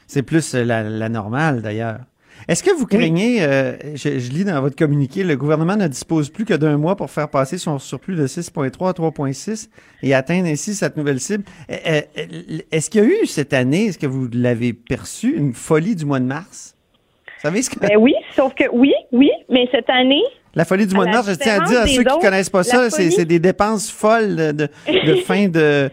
C'est 0.05 0.23
plus 0.23 0.55
euh, 0.55 0.63
la, 0.63 0.83
la 0.83 1.09
normale, 1.09 1.61
d'ailleurs. 1.61 1.99
Est-ce 2.47 2.63
que 2.63 2.71
vous 2.71 2.85
craignez, 2.85 3.43
euh, 3.43 3.73
je, 3.95 4.19
je 4.19 4.31
lis 4.31 4.45
dans 4.45 4.61
votre 4.61 4.75
communiqué, 4.75 5.23
le 5.23 5.35
gouvernement 5.35 5.75
ne 5.75 5.87
dispose 5.87 6.29
plus 6.29 6.45
que 6.45 6.53
d'un 6.53 6.77
mois 6.77 6.95
pour 6.95 7.11
faire 7.11 7.29
passer 7.29 7.57
son 7.57 7.79
surplus 7.79 8.15
de 8.15 8.27
6,3 8.27 8.89
à 8.89 8.91
3,6 8.93 9.69
et 10.03 10.13
atteindre 10.13 10.47
ainsi 10.47 10.73
cette 10.75 10.97
nouvelle 10.97 11.19
cible? 11.19 11.43
Euh, 11.69 12.01
euh, 12.17 12.59
Est-ce 12.71 12.89
qu'il 12.89 13.01
y 13.01 13.05
a 13.05 13.07
eu 13.07 13.25
cette 13.25 13.53
année, 13.53 13.87
est-ce 13.87 13.99
que 13.99 14.07
vous 14.07 14.27
l'avez 14.31 14.73
perçu, 14.73 15.35
une 15.35 15.53
folie 15.53 15.95
du 15.95 16.05
mois 16.05 16.19
de 16.19 16.25
mars? 16.25 16.75
Vous 17.25 17.41
savez 17.41 17.61
ce 17.61 17.69
que... 17.69 17.79
Ben 17.79 17.97
oui, 17.99 18.15
sauf 18.35 18.53
que 18.55 18.63
oui, 18.71 18.93
oui, 19.11 19.29
mais 19.49 19.67
cette 19.71 19.89
année, 19.89 20.23
La 20.55 20.65
folie 20.65 20.87
du 20.87 20.95
mois 20.95 21.05
de 21.05 21.11
mars, 21.11 21.29
je 21.29 21.35
tiens 21.35 21.61
à 21.61 21.65
dire 21.65 21.81
à 21.81 21.87
ceux 21.87 22.01
qui 22.03 22.07
autres, 22.09 22.19
connaissent 22.19 22.49
pas 22.49 22.63
ça, 22.63 22.89
c'est 22.89 23.03
folie- 23.03 23.11
c'est 23.11 23.25
des 23.25 23.39
dépenses 23.39 23.91
folles 23.91 24.35
de, 24.35 24.51
de, 24.53 24.67
de 24.87 25.13
fin 25.25 25.47
de. 25.49 25.89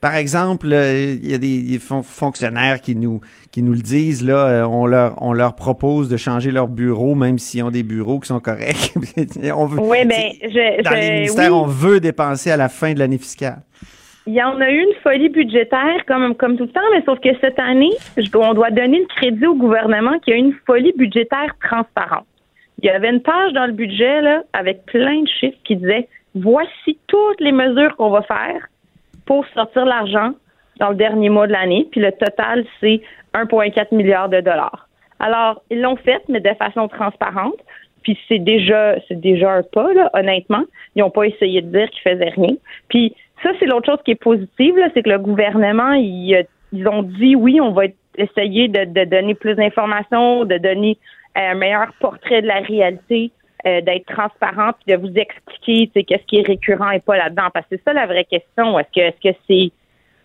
par 0.00 0.14
exemple, 0.16 0.68
euh, 0.72 1.16
il 1.22 1.30
y 1.30 1.34
a 1.34 1.38
des, 1.38 1.62
des 1.62 1.78
fon- 1.78 2.02
fonctionnaires 2.02 2.80
qui 2.80 2.96
nous 2.96 3.20
qui 3.50 3.62
nous 3.62 3.72
le 3.72 3.80
disent 3.80 4.24
là, 4.26 4.46
euh, 4.46 4.64
on 4.64 4.86
leur 4.86 5.14
on 5.22 5.32
leur 5.34 5.54
propose 5.54 6.08
de 6.08 6.16
changer 6.16 6.50
leur 6.50 6.68
bureau 6.68 7.14
même 7.14 7.38
s'ils 7.38 7.62
ont 7.62 7.70
des 7.70 7.82
bureaux 7.82 8.18
qui 8.18 8.28
sont 8.28 8.40
corrects. 8.40 8.94
on 9.54 9.66
veut, 9.66 9.78
oui, 9.80 9.98
mais 10.06 10.32
je, 10.42 10.82
dans 10.82 10.90
je- 10.92 10.96
les 10.96 11.10
ministères, 11.12 11.52
oui. 11.52 11.58
on 11.62 11.66
veut 11.66 12.00
dépenser 12.00 12.50
à 12.50 12.56
la 12.56 12.68
fin 12.70 12.92
de 12.94 12.98
l'année 12.98 13.18
fiscale. 13.18 13.60
Il 14.26 14.34
y 14.34 14.42
en 14.42 14.58
a 14.60 14.70
eu 14.70 14.78
une 14.78 14.94
folie 15.02 15.28
budgétaire 15.28 16.04
comme, 16.06 16.34
comme 16.36 16.56
tout 16.56 16.62
le 16.64 16.70
temps, 16.70 16.80
mais 16.94 17.02
sauf 17.04 17.18
que 17.18 17.28
cette 17.40 17.58
année, 17.58 17.90
je 18.16 18.28
on 18.36 18.54
doit 18.54 18.70
donner 18.70 19.00
le 19.00 19.06
crédit 19.16 19.46
au 19.46 19.56
gouvernement 19.56 20.16
qui 20.24 20.32
a 20.32 20.36
eu 20.36 20.38
une 20.38 20.54
folie 20.64 20.92
budgétaire 20.96 21.52
transparente. 21.60 22.24
Il 22.80 22.86
y 22.86 22.90
avait 22.90 23.10
une 23.10 23.22
page 23.22 23.52
dans 23.52 23.66
le 23.66 23.72
budget 23.72 24.20
là, 24.22 24.42
avec 24.52 24.84
plein 24.86 25.22
de 25.22 25.28
chiffres 25.28 25.58
qui 25.64 25.76
disaient 25.76 26.08
voici 26.34 26.98
toutes 27.06 27.40
les 27.40 27.52
mesures 27.52 27.96
qu'on 27.96 28.10
va 28.10 28.22
faire 28.22 28.68
pour 29.26 29.46
sortir 29.48 29.84
l'argent 29.84 30.32
dans 30.78 30.90
le 30.90 30.96
dernier 30.96 31.28
mois 31.28 31.46
de 31.46 31.52
l'année, 31.52 31.86
puis 31.90 32.00
le 32.00 32.10
total, 32.12 32.64
c'est 32.80 33.02
1,4 33.34 33.94
milliard 33.94 34.28
de 34.28 34.40
dollars. 34.40 34.88
Alors, 35.20 35.62
ils 35.70 35.80
l'ont 35.80 35.96
fait, 35.96 36.22
mais 36.28 36.40
de 36.40 36.52
façon 36.54 36.88
transparente. 36.88 37.58
Puis 38.02 38.18
c'est 38.26 38.40
déjà 38.40 38.96
c'est 39.06 39.20
déjà 39.20 39.52
un 39.52 39.62
pas, 39.62 39.92
là, 39.94 40.10
honnêtement. 40.14 40.64
Ils 40.96 41.00
n'ont 41.00 41.10
pas 41.10 41.24
essayé 41.24 41.62
de 41.62 41.68
dire 41.68 41.88
qu'ils 41.90 42.02
faisaient 42.02 42.30
rien. 42.30 42.56
Puis 42.88 43.14
ça, 43.42 43.50
c'est 43.60 43.66
l'autre 43.66 43.86
chose 43.86 44.02
qui 44.04 44.10
est 44.10 44.22
positive, 44.22 44.74
c'est 44.94 45.02
que 45.02 45.10
le 45.10 45.18
gouvernement, 45.18 45.92
il, 45.92 46.44
ils 46.72 46.88
ont 46.88 47.02
dit 47.02 47.36
oui, 47.36 47.60
on 47.60 47.70
va 47.70 47.84
essayer 48.18 48.68
de, 48.68 49.04
donner 49.04 49.34
plus 49.34 49.54
d'informations, 49.54 50.44
de 50.44 50.58
donner 50.58 50.98
un 51.34 51.54
meilleur 51.54 51.88
portrait 52.00 52.42
de 52.42 52.46
la 52.46 52.60
réalité, 52.60 53.30
euh, 53.66 53.80
d'être 53.80 54.06
transparent, 54.06 54.72
puis 54.84 54.94
de 54.94 55.00
vous 55.00 55.12
expliquer 55.16 56.04
qu'est-ce 56.04 56.24
qui 56.26 56.38
est 56.40 56.46
récurrent 56.46 56.90
et 56.90 57.00
pas 57.00 57.16
là-dedans. 57.16 57.48
Parce 57.54 57.66
que 57.66 57.76
c'est 57.76 57.84
ça 57.84 57.92
la 57.92 58.06
vraie 58.06 58.24
question. 58.24 58.78
Est-ce 58.78 58.88
que 58.94 59.00
est-ce 59.00 59.30
que 59.30 59.36
c'est 59.48 59.70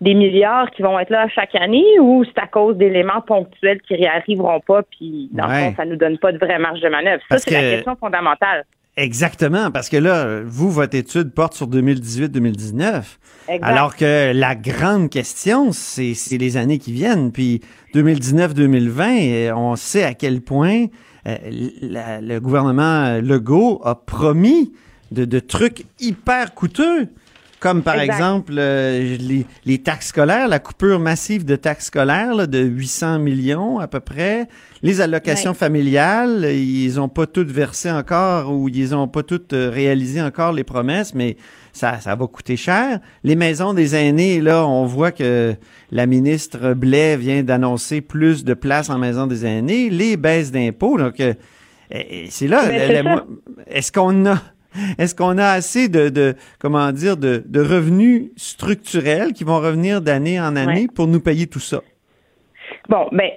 des 0.01 0.14
milliards 0.14 0.70
qui 0.72 0.82
vont 0.84 0.99
être 0.99 1.10
là 1.10 1.28
chaque 1.30 1.55
année 1.55 1.86
ou 1.99 2.24
c'est 2.24 2.38
à 2.39 2.45
cause 2.47 2.76
d'éléments 2.78 3.22
ponctuels 3.22 3.82
qui 3.82 3.95
réarriveront 3.95 4.60
pas, 4.60 4.84
puis 4.84 5.30
dans 5.32 5.47
Ouais. 5.47 5.66
le 5.66 5.70
fond, 5.70 5.76
ça 5.78 5.86
nous 5.86 5.95
donne 5.95 6.18
pas 6.20 6.32
de 6.32 6.38
vraie 6.38 6.60
marge 6.60 6.82
de 6.82 6.89
manœuvre? 6.89 7.22
Ça, 7.32 7.38
c'est 7.39 7.49
que- 7.49 7.55
la 7.55 7.62
question 7.76 7.95
fondamentale. 7.95 8.64
Exactement, 8.98 9.70
parce 9.72 9.89
que 9.89 9.98
là, 9.98 10.41
vous, 10.43 10.72
votre 10.72 10.95
étude 10.95 11.32
porte 11.32 11.54
sur 11.54 11.68
2018-2019. 11.70 13.04
Exact. 13.48 13.64
Alors 13.64 13.95
que 13.95 14.32
la 14.34 14.56
grande 14.56 15.10
question, 15.10 15.72
c'est 15.72 16.16
les 16.32 16.58
années 16.58 16.80
qui 16.80 16.91
viennent. 16.91 17.32
Puis 17.32 17.62
2019-2020, 17.93 19.02
euh, 19.50 19.54
on 19.56 19.76
sait 19.76 20.04
à 20.04 20.14
quel 20.14 20.41
point 20.41 20.86
euh, 21.28 21.38
la- 21.82 22.22
le 22.22 22.39
gouvernement 22.39 23.20
Legault 23.22 23.82
a 23.84 23.95
promis 23.95 24.74
de, 25.12 25.26
de 25.26 25.39
trucs 25.39 25.86
hyper 26.00 26.54
coûteux. 26.54 27.08
Comme 27.60 27.82
par 27.82 27.95
Exact. 27.99 28.14
exemple 28.14 28.53
euh, 28.60 29.18
les, 29.20 29.45
les 29.66 29.78
taxes 29.80 30.10
scolaires, 30.10 30.47
la 30.47 30.60
coupure 30.60 30.99
massive 30.99 31.43
de 31.43 31.55
taxes 31.55 31.86
scolaires 31.88 32.36
là, 32.36 32.45
de 32.45 32.60
800 32.60 33.18
millions 33.18 33.80
à 33.80 33.88
peu 33.88 33.99
près, 33.99 34.47
les 34.84 35.01
allocations 35.01 35.51
Ouais. 35.51 35.58
familiales, 35.58 36.45
ils 36.53 36.99
ont 36.99 37.10
pas 37.10 37.26
toutes 37.26 37.49
versé 37.49 37.89
encore 37.89 38.51
ou 38.53 38.70
ils 38.70 38.93
ont 38.93 39.08
pas 39.08 39.24
toutes 39.24 39.53
euh, 39.53 39.72
réalisé 39.74 40.22
encore 40.22 40.53
les 40.53 40.64
promesses, 40.64 41.16
mais 41.16 41.36
ça, 41.74 41.99
ça 41.99 42.14
va 42.16 42.28
coûter 42.28 42.58
cher. 42.58 42.99
Les 43.24 43.36
maisons 43.36 43.74
des 43.74 43.95
aînés, 43.95 44.39
là, 44.39 44.64
on 44.68 44.86
voit 44.86 45.12
que 45.12 45.55
la 45.91 46.05
ministre 46.05 46.74
Blais 46.76 47.18
vient 47.18 47.41
d'annoncer 47.41 48.01
plus 48.01 48.43
de 48.45 48.53
places 48.53 48.91
en 48.91 48.99
maison 48.99 49.26
des 49.26 49.45
aînés, 49.47 49.89
les 49.89 50.16
baisses 50.16 50.51
d'impôts, 50.51 50.99
donc 50.99 51.20
euh, 51.20 51.34
c'est 52.30 52.47
là. 52.47 52.64
Mais 52.68 52.88
le- 52.88 52.95
c'est 52.97 53.03
ça. 53.03 53.26
Est-ce 53.68 53.91
qu'on 53.91 54.26
a 54.28 54.41
est-ce 54.97 55.15
qu'on 55.15 55.38
a 55.38 55.45
assez 55.47 55.89
de, 55.89 56.09
de 56.09 56.36
comment 56.59 56.91
dire 56.91 57.17
de, 57.17 57.43
de 57.45 57.59
revenus 57.61 58.32
structurels 58.36 59.34
qui 59.34 59.43
vont 59.43 59.59
revenir 59.59 60.01
d'année 60.01 60.39
en 60.39 60.55
année 60.55 60.82
Ouais. 60.82 60.88
pour 60.93 61.07
nous 61.07 61.19
payer 61.21 61.47
tout 61.47 61.59
ça? 61.59 61.82
Bon, 62.89 63.07
ben, 63.11 63.30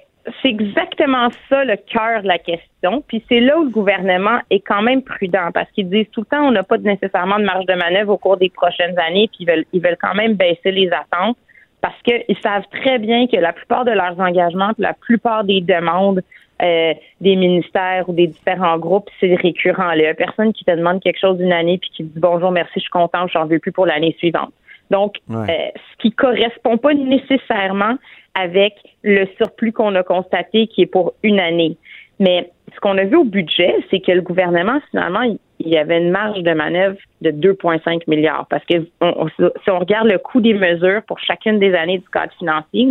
c'est 0.43 0.49
exactement 0.49 1.29
ça 1.49 1.65
le 1.65 1.77
cœur 1.77 2.23
de 2.23 2.29
la 2.29 2.39
question. 2.39 3.03
Puis 3.07 3.25
c'est 3.29 3.41
là 3.41 3.59
où 3.59 3.65
le 3.65 3.71
gouvernement 3.71 4.39
est 4.51 4.61
quand 4.61 4.83
même 4.83 5.03
prudent 5.03 5.51
parce 5.53 5.71
qu'ils 5.73 5.89
disent 5.89 6.09
tout 6.13 6.21
le 6.21 6.27
temps 6.27 6.47
on 6.47 6.51
n'a 6.53 6.63
pas 6.63 6.79
nécessairement 6.79 7.39
de 7.39 7.45
marge 7.45 7.67
de 7.67 7.75
manœuvre 7.75 8.13
au 8.13 8.19
cours 8.19 8.37
des 8.37 8.51
prochaines 8.51 8.99
années, 8.99 9.29
puis 9.29 9.39
ils 9.41 9.47
veulent, 9.47 9.65
ils 9.73 9.83
veulent 9.83 9.99
quand 10.01 10.15
même 10.15 10.35
baisser 10.35 10.71
les 10.73 10.91
attentes 10.93 11.37
parce 11.81 11.97
qu'ils 12.03 12.37
savent 12.43 12.65
très 12.83 12.99
bien 12.99 13.27
que 13.27 13.37
la 13.37 13.53
plupart 13.53 13.85
de 13.85 13.93
leurs 13.93 14.19
engagements, 14.21 14.73
la 14.79 14.93
plupart 14.93 15.45
des 15.45 15.61
demandes 15.63 16.23
euh, 16.63 16.95
des 17.21 17.37
ministères 17.37 18.09
ou 18.09 18.13
des 18.13 18.27
différents 18.29 18.79
groupes, 18.79 19.09
c'est 19.19 19.35
récurrent. 19.35 19.91
Il 19.93 20.03
y 20.03 20.07
a 20.07 20.15
personne 20.15 20.53
qui 20.53 20.65
te 20.65 20.71
demande 20.73 21.01
quelque 21.03 21.19
chose 21.21 21.39
d'une 21.39 21.53
année 21.53 21.79
puis 21.79 21.91
qui 21.91 22.05
te 22.05 22.13
dit 22.15 22.21
bonjour, 22.21 22.51
merci, 22.51 22.73
je 22.77 22.81
suis 22.81 22.91
content, 22.91 23.27
je 23.29 23.39
n'en 23.39 23.47
veux 23.47 23.59
plus 23.59 23.73
pour 23.73 23.87
l'année 23.87 24.15
suivante. 24.19 24.53
Donc, 24.91 25.17
Ouais. 25.29 25.47
euh, 25.49 25.79
ce 25.93 25.97
qui 26.03 26.11
correspond 26.13 26.77
pas 26.77 26.95
nécessairement 26.95 27.97
avec 28.35 28.75
le 29.03 29.27
surplus 29.37 29.73
qu'on 29.73 29.95
a 29.95 30.03
constaté 30.03 30.67
qui 30.67 30.83
est 30.83 30.87
pour 30.87 31.15
une 31.23 31.41
année. 31.41 31.77
Mais 32.19 32.51
ce 32.75 32.81
qu'on 32.81 32.99
a 32.99 33.05
vu 33.05 33.17
au 33.17 33.25
budget, 33.25 33.75
c'est 33.91 34.01
que 34.01 34.13
le 34.13 34.21
gouvernement, 34.21 34.79
finalement, 34.91 35.23
il 35.23 35.69
y 35.69 35.79
avait 35.79 35.99
une 35.99 36.11
marge 36.11 36.43
de 36.43 36.53
manœuvre 36.53 36.97
de 37.23 37.31
2,5 37.31 38.07
milliards. 38.09 38.47
Parce 38.51 38.65
que 38.65 38.77
on- 39.01 39.27
on- 39.27 39.29
si 39.63 39.71
on 39.71 39.79
regarde 39.79 40.09
le 40.09 40.19
coût 40.19 40.41
des 40.41 40.55
mesures 40.55 41.03
pour 41.07 41.19
chacune 41.21 41.59
des 41.59 41.75
années 41.75 41.99
du 41.99 42.09
cadre 42.09 42.33
financier, 42.39 42.87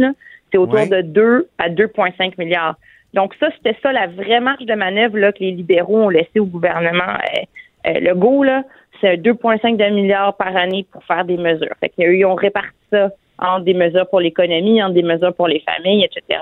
c'est 0.51 0.57
autour 0.57 0.76
Ouais. 0.80 0.88
de 0.89 1.01
2 1.01 1.47
à 1.57 1.70
2,5 1.70 2.38
milliards. 2.38 2.76
Donc 3.14 3.34
ça, 3.39 3.49
c'était 3.55 3.78
ça 3.82 3.91
la 3.91 4.07
vraie 4.07 4.39
marge 4.39 4.66
de 4.66 4.74
manœuvre 4.74 5.18
là, 5.18 5.32
que 5.32 5.39
les 5.39 5.51
libéraux 5.51 6.03
ont 6.03 6.10
laissé 6.10 6.39
au 6.39 6.45
gouvernement 6.45 7.18
euh, 7.88 7.88
euh. 7.88 8.43
Là, 8.43 8.64
c'est 9.01 9.18
2,5 9.18 9.78
de 9.78 9.95
milliards 9.95 10.36
par 10.36 10.55
année 10.55 10.86
pour 10.91 11.03
faire 11.03 11.26
des 11.26 11.38
mesures. 11.38 11.74
Fait 11.80 11.89
qu'ils 11.89 12.26
ont 12.26 12.36
réparti 12.36 12.70
ça 12.91 13.10
entre 13.39 13.66
des 13.66 13.74
mesures 13.74 14.07
pour 14.10 14.20
l'économie, 14.20 14.84
entre 14.84 14.93
des 14.93 15.03
mesures 15.03 15.34
pour 15.34 15.47
les 15.47 15.62
familles, 15.62 16.05
etc. 16.05 16.41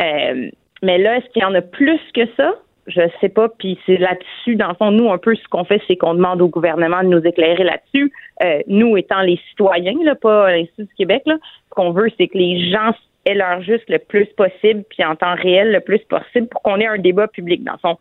Euh, 0.00 0.50
mais 0.82 0.98
là, 0.98 1.18
est-ce 1.18 1.28
qu'il 1.30 1.42
y 1.42 1.44
en 1.44 1.54
a 1.54 1.60
plus 1.60 2.00
que 2.14 2.22
ça? 2.36 2.54
Je 2.86 3.02
sais 3.20 3.28
pas. 3.28 3.48
Puis 3.48 3.78
c'est 3.86 3.98
là-dessus, 3.98 4.56
dans 4.56 4.68
le 4.68 4.74
fond, 4.74 4.90
nous, 4.90 5.10
un 5.10 5.18
peu 5.18 5.34
ce 5.36 5.48
qu'on 5.48 5.64
fait, 5.64 5.80
c'est 5.86 5.96
qu'on 5.96 6.14
demande 6.14 6.40
au 6.40 6.48
gouvernement 6.48 7.02
de 7.02 7.08
nous 7.08 7.24
éclairer 7.24 7.62
là-dessus. 7.62 8.12
Euh, 8.42 8.60
nous, 8.66 8.96
étant 8.96 9.20
les 9.20 9.38
citoyens, 9.50 9.94
là, 10.02 10.14
pas 10.14 10.50
l'Institut 10.50 10.84
du 10.84 10.94
Québec, 10.94 11.22
là, 11.26 11.36
ce 11.42 11.70
qu'on 11.70 11.92
veut, 11.92 12.08
c'est 12.18 12.26
que 12.26 12.38
les 12.38 12.70
gens 12.70 12.92
aient 13.24 13.34
leur 13.34 13.62
juste 13.62 13.88
le 13.88 13.98
plus 13.98 14.26
possible, 14.36 14.84
puis 14.90 15.04
en 15.04 15.14
temps 15.16 15.34
réel 15.34 15.72
le 15.72 15.80
plus 15.80 16.00
possible, 16.00 16.48
pour 16.48 16.62
qu'on 16.62 16.80
ait 16.80 16.86
un 16.86 16.98
débat 16.98 17.28
public, 17.28 17.62
dans 17.64 17.78
fond. 17.78 17.96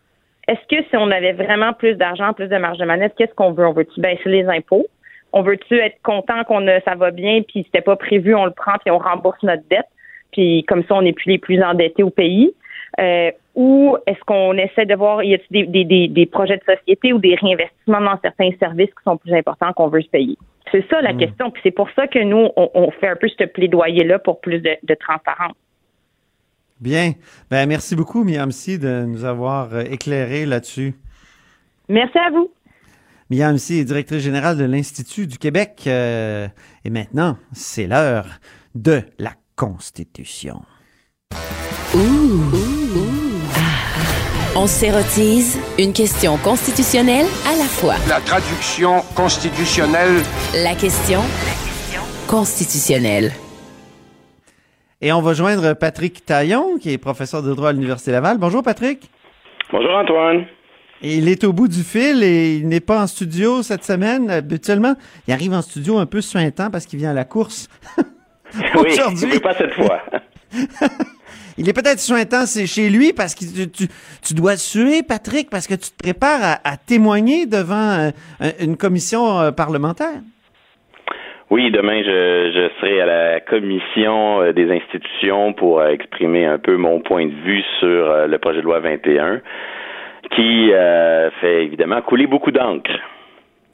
Est-ce 0.47 0.67
que 0.67 0.83
si 0.89 0.97
on 0.97 1.11
avait 1.11 1.33
vraiment 1.33 1.73
plus 1.73 1.95
d'argent, 1.95 2.33
plus 2.33 2.47
de 2.47 2.57
marge 2.57 2.77
de 2.77 2.85
manœuvre, 2.85 3.13
qu'est-ce 3.17 3.33
qu'on 3.33 3.51
veut? 3.51 3.67
On 3.67 3.73
veut-tu 3.73 4.01
baisser 4.01 4.29
les 4.29 4.45
impôts? 4.45 4.87
On 5.33 5.43
veut-tu 5.43 5.77
être 5.77 6.01
content 6.03 6.43
qu'on 6.43 6.65
ça 6.85 6.95
va 6.95 7.11
bien, 7.11 7.41
puis 7.47 7.63
c'était 7.63 7.81
pas 7.81 7.95
prévu, 7.95 8.35
on 8.35 8.45
le 8.45 8.51
prend, 8.51 8.73
puis 8.83 8.91
on 8.91 8.97
rembourse 8.97 9.41
notre 9.43 9.63
dette, 9.69 9.87
puis 10.31 10.65
comme 10.67 10.83
ça, 10.83 10.95
on 10.95 11.03
n'est 11.03 11.13
plus 11.13 11.31
les 11.31 11.37
plus 11.37 11.61
endettés 11.61 12.03
au 12.03 12.09
pays? 12.09 12.53
Euh, 12.99 13.31
ou 13.55 13.97
est-ce 14.07 14.19
qu'on 14.25 14.53
essaie 14.57 14.85
de 14.85 14.95
voir, 14.95 15.23
y 15.23 15.33
a-t-il 15.33 15.71
des, 15.71 15.83
des, 15.83 15.85
des, 15.85 16.07
des 16.07 16.25
projets 16.25 16.57
de 16.57 16.63
société 16.63 17.13
ou 17.13 17.19
des 17.19 17.35
réinvestissements 17.35 18.01
dans 18.01 18.19
certains 18.21 18.49
services 18.59 18.89
qui 18.89 19.03
sont 19.05 19.17
plus 19.17 19.33
importants 19.33 19.71
qu'on 19.73 19.87
veut 19.87 20.01
se 20.01 20.09
payer? 20.09 20.37
C'est 20.71 20.85
ça 20.89 21.01
la 21.01 21.13
question. 21.13 21.51
Puis 21.51 21.61
c'est 21.63 21.71
pour 21.71 21.89
ça 21.95 22.07
que 22.07 22.19
nous, 22.23 22.49
on, 22.55 22.69
on 22.73 22.91
fait 22.91 23.07
un 23.07 23.15
peu 23.15 23.27
ce 23.27 23.45
plaidoyer-là 23.45 24.19
pour 24.19 24.41
plus 24.41 24.59
de, 24.59 24.71
de 24.83 24.95
transparence. 24.95 25.55
Bien. 26.79 27.13
Ben, 27.49 27.67
merci 27.67 27.95
beaucoup, 27.95 28.23
Miamsi, 28.23 28.79
de 28.79 29.05
nous 29.05 29.23
avoir 29.23 29.73
euh, 29.73 29.83
éclairé 29.83 30.45
là-dessus. 30.45 30.95
Merci 31.87 32.17
à 32.17 32.31
vous. 32.31 32.51
Miamsi 33.29 33.79
est 33.79 33.85
directrice 33.85 34.23
générale 34.23 34.57
de 34.57 34.65
l'Institut 34.65 35.27
du 35.27 35.37
Québec. 35.37 35.83
euh, 35.87 36.47
et 36.83 36.89
maintenant, 36.89 37.37
c'est 37.53 37.87
l'heure 37.87 38.25
de 38.75 39.01
la 39.19 39.33
Constitution. 39.55 40.61
On 44.53 44.67
s'érotise 44.67 45.57
une 45.79 45.93
question 45.93 46.35
constitutionnelle 46.37 47.25
à 47.47 47.55
la 47.55 47.63
fois. 47.63 47.95
La 48.09 48.19
traduction 48.19 49.01
constitutionnelle. 49.15 50.21
La 50.53 50.75
question 50.75 51.21
constitutionnelle. 52.27 53.31
Et 54.99 55.13
on 55.13 55.21
va 55.21 55.33
joindre 55.33 55.73
Patrick 55.73 56.25
Taillon, 56.25 56.77
qui 56.79 56.91
est 56.91 56.97
professeur 56.97 57.41
de 57.41 57.53
droit 57.53 57.69
à 57.69 57.71
l'Université 57.71 58.11
Laval. 58.11 58.37
Bonjour, 58.39 58.61
Patrick. 58.61 59.09
Bonjour, 59.71 59.91
Antoine. 59.91 60.45
Et 61.01 61.15
il 61.15 61.29
est 61.29 61.45
au 61.45 61.53
bout 61.53 61.69
du 61.69 61.81
fil 61.83 62.21
et 62.21 62.57
il 62.57 62.67
n'est 62.67 62.81
pas 62.81 63.01
en 63.01 63.07
studio 63.07 63.63
cette 63.63 63.85
semaine. 63.85 64.29
Habituellement, 64.29 64.95
il 65.27 65.33
arrive 65.33 65.53
en 65.53 65.61
studio 65.61 65.97
un 65.97 66.05
peu 66.05 66.19
suintant 66.19 66.69
parce 66.69 66.85
qu'il 66.85 66.99
vient 66.99 67.11
à 67.11 67.15
la 67.15 67.25
course. 67.25 67.69
Oui, 68.53 68.91
Aujourd'hui. 68.91 69.39
pas 69.39 69.55
cette 69.55 69.73
fois. 69.75 70.01
Il 71.57 71.69
est 71.69 71.73
peut-être 71.73 71.99
suintant, 71.99 72.45
c'est 72.45 72.65
chez 72.65 72.89
lui 72.89 73.13
parce 73.13 73.35
que 73.35 73.65
tu, 73.65 73.87
tu, 74.23 74.33
dois 74.33 74.55
suer, 74.55 75.03
Patrick, 75.07 75.49
parce 75.49 75.67
que 75.67 75.73
tu 75.73 75.91
te 75.91 76.03
prépares 76.03 76.59
à, 76.63 76.77
témoigner 76.77 77.45
devant 77.45 78.09
euh, 78.09 78.49
une 78.59 78.77
commission 78.77 79.39
euh, 79.39 79.51
parlementaire. 79.51 80.21
Oui, 81.49 81.69
demain, 81.69 82.01
je, 82.03 82.69
serai 82.79 83.01
à 83.01 83.05
la 83.05 83.39
commission 83.41 84.41
euh, 84.41 84.53
des 84.53 84.71
institutions 84.71 85.53
pour 85.53 85.83
exprimer 85.83 86.45
un 86.45 86.57
peu 86.57 86.77
mon 86.77 87.01
point 87.01 87.25
de 87.25 87.35
vue 87.43 87.63
sur 87.79 88.27
le 88.27 88.37
projet 88.37 88.59
de 88.59 88.65
loi 88.65 88.79
21, 88.79 89.41
qui 90.35 90.71
fait 91.41 91.65
évidemment 91.65 92.01
couler 92.01 92.25
beaucoup 92.25 92.51
d'encre. 92.51 92.91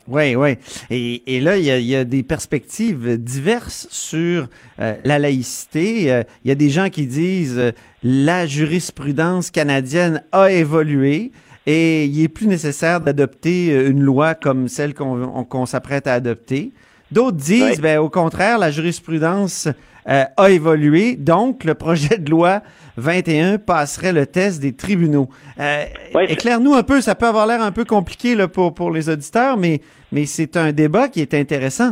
Oui, 0.07 0.35
oui. 0.35 0.57
Et, 0.89 1.35
et 1.35 1.39
là, 1.41 1.57
il 1.57 1.65
y, 1.65 1.71
a, 1.71 1.77
il 1.77 1.85
y, 1.85 1.95
a, 1.95 2.03
des 2.03 2.23
perspectives 2.23 3.17
diverses 3.17 3.87
sur 3.89 4.47
la 4.77 5.19
laïcité. 5.19 6.23
il 6.43 6.47
y 6.47 6.51
a 6.51 6.55
des 6.55 6.69
gens 6.69 6.89
qui 6.89 7.07
disent 7.07 7.73
la 8.03 8.45
jurisprudence 8.45 9.51
canadienne 9.51 10.23
a 10.31 10.51
évolué 10.51 11.31
et 11.65 12.05
il 12.05 12.23
est 12.23 12.29
plus 12.29 12.47
nécessaire 12.47 13.01
d'adopter 13.01 13.73
une 13.87 14.01
loi 14.01 14.35
comme 14.35 14.69
celle 14.69 14.93
qu'on 14.93 15.65
s'apprête 15.65 16.07
à 16.07 16.13
adopter. 16.13 16.71
D'autres 17.11 17.37
disent, 17.37 17.79
ben, 17.79 17.99
au 17.99 18.09
contraire, 18.09 18.57
la 18.57 18.71
jurisprudence 18.71 19.67
euh, 20.07 20.23
a 20.37 20.49
évolué, 20.49 21.15
donc 21.17 21.63
le 21.63 21.73
projet 21.73 22.17
de 22.17 22.29
loi 22.29 22.61
21 22.97 23.57
passerait 23.57 24.13
le 24.13 24.25
test 24.25 24.61
des 24.61 24.75
tribunaux. 24.75 25.27
Euh, 25.59 25.83
Éclaire-nous 26.29 26.73
un 26.73 26.83
peu, 26.83 27.01
ça 27.01 27.15
peut 27.15 27.27
avoir 27.27 27.45
l'air 27.45 27.61
un 27.61 27.71
peu 27.71 27.83
compliqué 27.83 28.35
là, 28.35 28.47
pour, 28.47 28.73
pour 28.73 28.91
les 28.91 29.09
auditeurs, 29.09 29.57
mais, 29.57 29.79
mais 30.11 30.25
c'est 30.25 30.55
un 30.55 30.71
débat 30.71 31.09
qui 31.09 31.21
est 31.21 31.33
intéressant. 31.33 31.91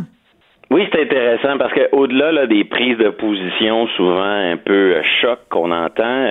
Oui, 0.72 0.88
c'est 0.92 1.02
intéressant 1.02 1.60
parce 1.60 1.74
que 1.74 1.90
au-delà 1.92 2.32
là, 2.32 2.48
des 2.48 2.64
prises 2.64 2.98
de 2.98 3.10
position 3.10 3.86
souvent 3.90 4.24
un 4.24 4.58
peu 4.58 4.96
euh, 4.96 5.02
choc 5.22 5.38
qu'on 5.50 5.72
entend, 5.72 6.28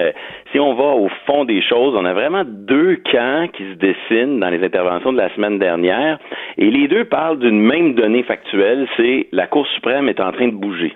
si 0.51 0.59
on 0.59 0.75
va 0.75 0.85
au 0.85 1.09
fond 1.27 1.45
des 1.45 1.63
choses, 1.63 1.95
on 1.97 2.05
a 2.05 2.15
vraiment 2.15 2.43
deux 2.45 2.97
camps 3.13 3.47
qui 3.53 3.63
se 3.63 3.75
dessinent 3.75 4.41
dans 4.41 4.49
les 4.49 4.65
interventions 4.65 5.13
de 5.13 5.19
la 5.19 5.33
semaine 5.35 5.61
dernière, 5.61 6.19
et 6.59 6.69
les 6.71 6.89
deux 6.89 7.05
parlent 7.05 7.39
d'une 7.39 7.61
même 7.61 7.95
donnée 7.95 8.25
factuelle, 8.25 8.89
c'est 8.97 9.29
la 9.31 9.47
Cour 9.47 9.67
suprême 9.69 10.09
est 10.09 10.19
en 10.19 10.33
train 10.33 10.49
de 10.49 10.55
bouger. 10.55 10.95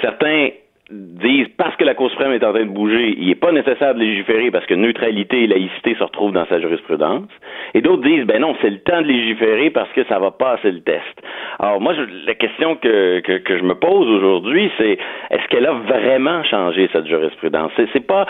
Certains 0.00 0.50
disent 0.90 1.48
parce 1.58 1.76
que 1.76 1.84
la 1.84 1.94
Cour 1.94 2.10
suprême 2.10 2.32
est 2.32 2.44
en 2.44 2.52
train 2.52 2.64
de 2.64 2.70
bouger, 2.70 3.14
il 3.18 3.28
n'est 3.28 3.34
pas 3.34 3.52
nécessaire 3.52 3.94
de 3.94 4.00
légiférer 4.00 4.50
parce 4.50 4.64
que 4.66 4.74
neutralité 4.74 5.44
et 5.44 5.46
laïcité 5.46 5.94
se 5.94 6.02
retrouvent 6.02 6.32
dans 6.32 6.46
sa 6.46 6.60
jurisprudence. 6.60 7.28
Et 7.74 7.82
d'autres 7.82 8.02
disent 8.02 8.24
ben 8.24 8.40
non, 8.40 8.56
c'est 8.62 8.70
le 8.70 8.78
temps 8.78 9.02
de 9.02 9.06
légiférer 9.06 9.70
parce 9.70 9.90
que 9.92 10.04
ça 10.04 10.18
va 10.18 10.30
passer 10.30 10.70
le 10.70 10.80
test. 10.80 11.04
Alors 11.58 11.80
moi, 11.80 11.94
je, 11.94 12.26
la 12.26 12.34
question 12.34 12.76
que, 12.76 13.20
que, 13.20 13.38
que, 13.38 13.58
je 13.58 13.64
me 13.64 13.74
pose 13.74 14.08
aujourd'hui, 14.08 14.70
c'est 14.78 14.98
est-ce 15.30 15.46
qu'elle 15.48 15.66
a 15.66 15.72
vraiment 15.72 16.42
changé 16.44 16.88
cette 16.92 17.06
jurisprudence? 17.06 17.70
C'est 17.76 18.06
pas, 18.06 18.26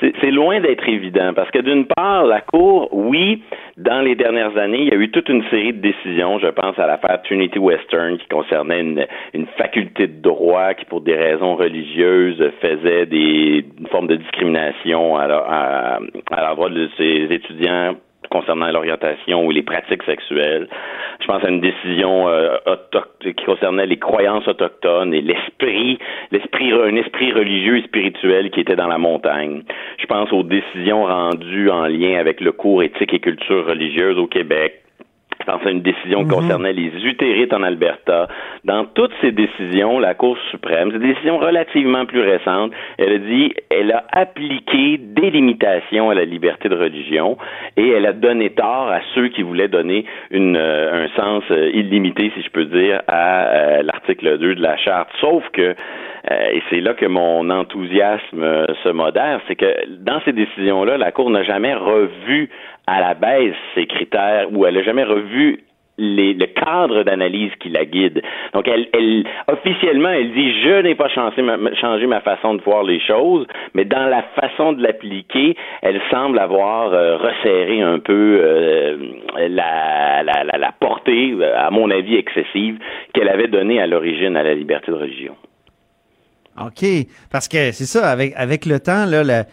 c'est 0.00 0.30
loin 0.30 0.60
d'être 0.60 0.86
évident 0.86 1.32
parce 1.34 1.50
que 1.50 1.60
d'une 1.60 1.86
part, 1.86 2.26
la 2.26 2.42
Cour, 2.42 2.88
oui, 2.92 3.42
dans 3.78 4.02
les 4.02 4.16
dernières 4.16 4.56
années, 4.58 4.82
il 4.82 4.88
y 4.88 4.92
a 4.92 4.96
eu 4.96 5.10
toute 5.10 5.30
une 5.30 5.44
série 5.44 5.72
de 5.72 5.80
décisions. 5.80 6.38
Je 6.38 6.48
pense 6.48 6.78
à 6.78 6.86
l'affaire 6.86 7.22
Trinity 7.22 7.58
Western 7.58 8.18
qui 8.18 8.28
concernait 8.28 8.80
une, 8.80 9.06
une 9.32 9.46
faculté 9.56 10.08
de 10.08 10.20
droit 10.20 10.74
qui, 10.74 10.84
pour 10.84 11.00
des 11.00 11.14
raisons 11.14 11.56
religieuses 11.56 12.01
faisait 12.60 13.06
des 13.06 13.64
une 13.78 13.86
forme 13.88 14.06
de 14.06 14.16
discrimination 14.16 15.16
à, 15.16 15.24
à, 15.24 16.00
à 16.30 16.68
de 16.68 16.88
ses 16.96 17.26
étudiants 17.30 17.94
concernant 18.30 18.70
l'orientation 18.70 19.44
ou 19.44 19.50
les 19.50 19.62
pratiques 19.62 20.02
sexuelles. 20.04 20.66
Je 21.20 21.26
pense 21.26 21.44
à 21.44 21.48
une 21.48 21.60
décision 21.60 22.28
euh, 22.28 22.56
qui 23.20 23.44
concernait 23.44 23.86
les 23.86 23.98
croyances 23.98 24.48
autochtones 24.48 25.12
et 25.12 25.20
l'esprit, 25.20 25.98
l'esprit, 26.30 26.72
un 26.72 26.96
esprit 26.96 27.32
religieux 27.32 27.78
et 27.78 27.82
spirituel 27.82 28.50
qui 28.50 28.60
était 28.60 28.76
dans 28.76 28.88
la 28.88 28.98
montagne. 28.98 29.62
Je 29.98 30.06
pense 30.06 30.32
aux 30.32 30.42
décisions 30.42 31.04
rendues 31.04 31.70
en 31.70 31.86
lien 31.86 32.18
avec 32.18 32.40
le 32.40 32.52
cours 32.52 32.82
éthique 32.82 33.12
et 33.12 33.20
culture 33.20 33.66
religieuse 33.66 34.18
au 34.18 34.26
Québec 34.26 34.81
je 35.42 35.50
pense 35.50 35.66
à 35.66 35.70
une 35.70 35.82
décision 35.82 36.20
qui 36.20 36.26
mhm. 36.26 36.40
concernait 36.42 36.72
les 36.72 36.92
utérites 37.04 37.52
en 37.52 37.62
Alberta. 37.62 38.28
Dans 38.64 38.84
toutes 38.86 39.12
ces 39.20 39.32
décisions, 39.32 39.98
la 39.98 40.14
Cour 40.14 40.36
suprême, 40.50 40.90
c'est 40.92 40.98
des 40.98 41.14
décisions 41.14 41.38
relativement 41.38 42.06
plus 42.06 42.20
récentes, 42.20 42.72
elle 42.98 43.12
a 43.12 43.18
dit, 43.18 43.54
elle 43.70 43.92
a 43.92 44.04
appliqué 44.12 44.98
des 44.98 45.30
limitations 45.30 46.10
à 46.10 46.14
la 46.14 46.24
liberté 46.24 46.68
de 46.68 46.76
religion 46.76 47.36
et 47.76 47.88
elle 47.88 48.06
a 48.06 48.12
donné 48.12 48.50
tort 48.50 48.88
à 48.90 49.00
ceux 49.14 49.28
qui 49.28 49.42
voulaient 49.42 49.68
donner 49.68 50.04
une, 50.30 50.56
euh, 50.56 51.06
un 51.06 51.08
sens 51.20 51.44
euh, 51.50 51.70
illimité, 51.74 52.30
si 52.34 52.42
je 52.42 52.50
peux 52.50 52.66
dire, 52.66 53.02
à 53.08 53.46
euh, 53.46 53.82
l'article 53.82 54.38
2 54.38 54.54
de 54.54 54.62
la 54.62 54.76
Charte. 54.76 55.08
Sauf 55.20 55.42
que 55.52 55.74
et 56.30 56.62
c'est 56.70 56.80
là 56.80 56.94
que 56.94 57.06
mon 57.06 57.50
enthousiasme 57.50 58.66
se 58.82 58.88
modère, 58.90 59.40
c'est 59.48 59.56
que 59.56 59.86
dans 59.98 60.20
ces 60.24 60.32
décisions-là, 60.32 60.96
la 60.96 61.10
Cour 61.10 61.30
n'a 61.30 61.42
jamais 61.42 61.74
revu 61.74 62.48
à 62.86 63.00
la 63.00 63.14
baisse 63.14 63.54
ces 63.74 63.86
critères 63.86 64.46
ou 64.52 64.66
elle 64.66 64.74
n'a 64.74 64.82
jamais 64.82 65.04
revu 65.04 65.64
le 65.98 66.46
cadre 66.46 67.02
d'analyse 67.02 67.52
qui 67.60 67.68
la 67.68 67.84
guide. 67.84 68.22
Donc, 68.54 68.66
elle, 68.66 68.88
elle 68.92 69.24
officiellement, 69.48 70.08
elle 70.08 70.32
dit 70.32 70.52
je 70.62 70.82
n'ai 70.82 70.94
pas 70.94 71.08
changé 71.08 72.06
ma, 72.06 72.20
façon 72.20 72.54
de 72.54 72.62
voir 72.62 72.82
les 72.82 73.00
choses, 73.00 73.46
mais 73.74 73.84
dans 73.84 74.06
la 74.06 74.22
façon 74.34 74.72
de 74.72 74.82
l'appliquer, 74.82 75.56
elle 75.82 76.00
semble 76.10 76.38
avoir 76.38 76.92
euh, 76.92 77.16
resserré 77.18 77.82
un 77.82 77.98
peu 77.98 78.38
euh, 78.40 78.96
la, 79.48 80.22
la, 80.22 80.58
la, 80.58 80.72
portée, 80.80 81.34
à 81.56 81.70
mon 81.70 81.90
avis 81.90 82.16
excessive, 82.16 82.78
qu'elle 83.12 83.28
avait 83.28 83.48
donnée 83.48 83.80
à 83.80 83.86
l'origine 83.86 84.36
à 84.36 84.42
la 84.42 84.54
liberté 84.54 84.90
de 84.90 84.96
religion. 84.96 85.36
OK, 86.60 86.84
parce 87.30 87.48
que 87.48 87.72
c'est 87.72 87.86
ça, 87.86 88.10
avec, 88.10 88.34
avec 88.36 88.66
le 88.66 88.80
temps, 88.80 89.06
là, 89.06 89.46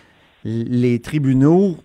les 0.44 1.00
tribunaux 1.00 1.78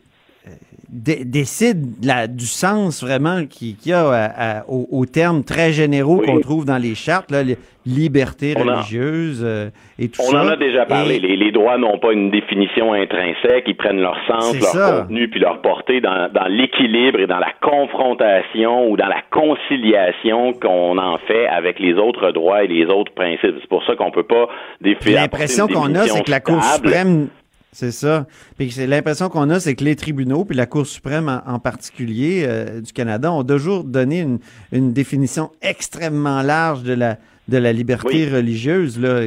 décide 0.89 2.05
la, 2.05 2.27
du 2.27 2.47
sens 2.47 3.03
vraiment 3.03 3.47
qu'il 3.47 3.77
y 3.87 3.93
a 3.93 4.65
aux, 4.69 5.07
termes 5.07 5.45
très 5.45 5.73
généraux 5.73 6.19
qu'on 6.19 6.41
trouve 6.41 6.65
dans 6.65 6.79
les 6.79 6.95
chartes, 6.95 7.31
là, 7.31 7.43
les 7.43 7.57
libertés 7.87 8.55
religieuses 8.55 9.43
euh, 9.45 9.69
et 9.99 10.09
tout 10.09 10.23
ça. 10.23 10.31
On 10.33 10.47
en 10.47 10.49
a 10.49 10.57
déjà 10.57 10.87
parlé. 10.87 11.19
Les, 11.19 11.53
droits 11.53 11.79
n'ont 11.79 11.99
pas 11.99 12.13
une 12.13 12.31
définition 12.31 12.93
intrinsèque, 12.93 13.65
ils 13.67 13.77
prennent 13.77 14.01
leur 14.01 14.17
sens, 14.27 14.55
leur 14.75 15.03
contenu 15.03 15.29
puis 15.29 15.41
leur 15.41 15.61
portée 15.61 16.01
dans, 16.01 16.31
dans 16.33 16.47
l'équilibre 16.47 17.21
et 17.21 17.27
dans 17.27 17.39
la 17.39 17.53
confrontation 17.61 18.91
ou 18.91 18.97
dans 18.97 19.07
la 19.07 19.23
conciliation 19.31 20.53
qu'on 20.55 20.99
en 20.99 21.19
fait 21.27 21.47
avec 21.47 21.79
les 21.79 21.95
autres 21.95 22.31
droits 22.31 22.65
et 22.65 22.67
les 22.67 22.87
autres 22.87 23.13
principes. 23.13 23.55
C'est 23.61 23.69
pour 23.69 23.85
ça 23.85 23.95
qu'on 23.95 24.11
peut 24.11 24.25
pas 24.25 24.49
définir. 24.81 25.21
L'impression 25.21 25.67
qu'on 25.67 25.95
a, 25.95 26.05
c'est 26.05 26.25
que 26.25 26.31
la 26.31 26.41
Cour 26.41 26.63
suprême 26.63 27.29
c'est 27.75 27.91
ça. 27.91 28.27
Puis 28.57 28.71
c'est 28.71 28.87
l'impression 28.87 29.29
qu'on 29.29 29.51
a, 29.51 29.59
c'est 29.59 29.75
que 29.75 29.83
les 29.83 29.97
tribunaux, 29.97 30.45
puis 30.45 30.57
la 30.57 30.67
Cour 30.67 30.87
suprême 30.87 31.43
en, 31.45 31.59
particulier 31.59 32.45
euh, 32.47 32.81
du 32.81 32.93
Canada, 32.93 33.33
ont 33.33 33.43
toujours 33.43 33.83
donné 33.83 34.21
une, 34.21 34.39
une 34.71 34.93
définition 34.93 35.51
extrêmement 35.61 36.43
large 36.43 36.85
de 36.85 36.93
la 36.93 37.19
de 37.47 37.59
la 37.59 37.73
liberté 37.73 38.27
religieuse. 38.33 38.99
Là, 39.01 39.21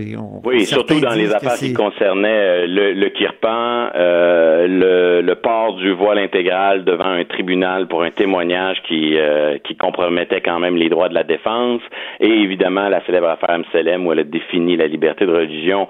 oui, 0.43 0.65
surtout 0.65 0.99
dans 0.99 1.13
les 1.13 1.31
affaires 1.33 1.53
qui 1.53 1.73
concernaient 1.73 2.27
euh, 2.27 2.67
le, 2.67 2.93
le 2.93 3.09
kirpan, 3.09 3.89
euh, 3.95 4.67
le, 4.67 5.21
le, 5.21 5.35
port 5.35 5.75
du 5.75 5.91
voile 5.91 6.17
intégral 6.17 6.83
devant 6.83 7.11
un 7.11 7.25
tribunal 7.25 7.87
pour 7.87 8.01
un 8.01 8.09
témoignage 8.09 8.81
qui, 8.87 9.17
euh, 9.17 9.59
qui 9.63 9.75
compromettait 9.75 10.41
quand 10.41 10.59
même 10.59 10.77
les 10.77 10.89
droits 10.89 11.09
de 11.09 11.13
la 11.13 11.23
défense, 11.23 11.81
et 12.19 12.29
évidemment 12.29 12.89
la 12.89 13.05
célèbre 13.05 13.27
affaire 13.27 13.59
Mselem 13.59 14.07
où 14.07 14.11
elle 14.13 14.19
a 14.19 14.23
défini 14.23 14.77
la 14.77 14.87
liberté 14.87 15.25
de 15.27 15.33
religion. 15.33 15.87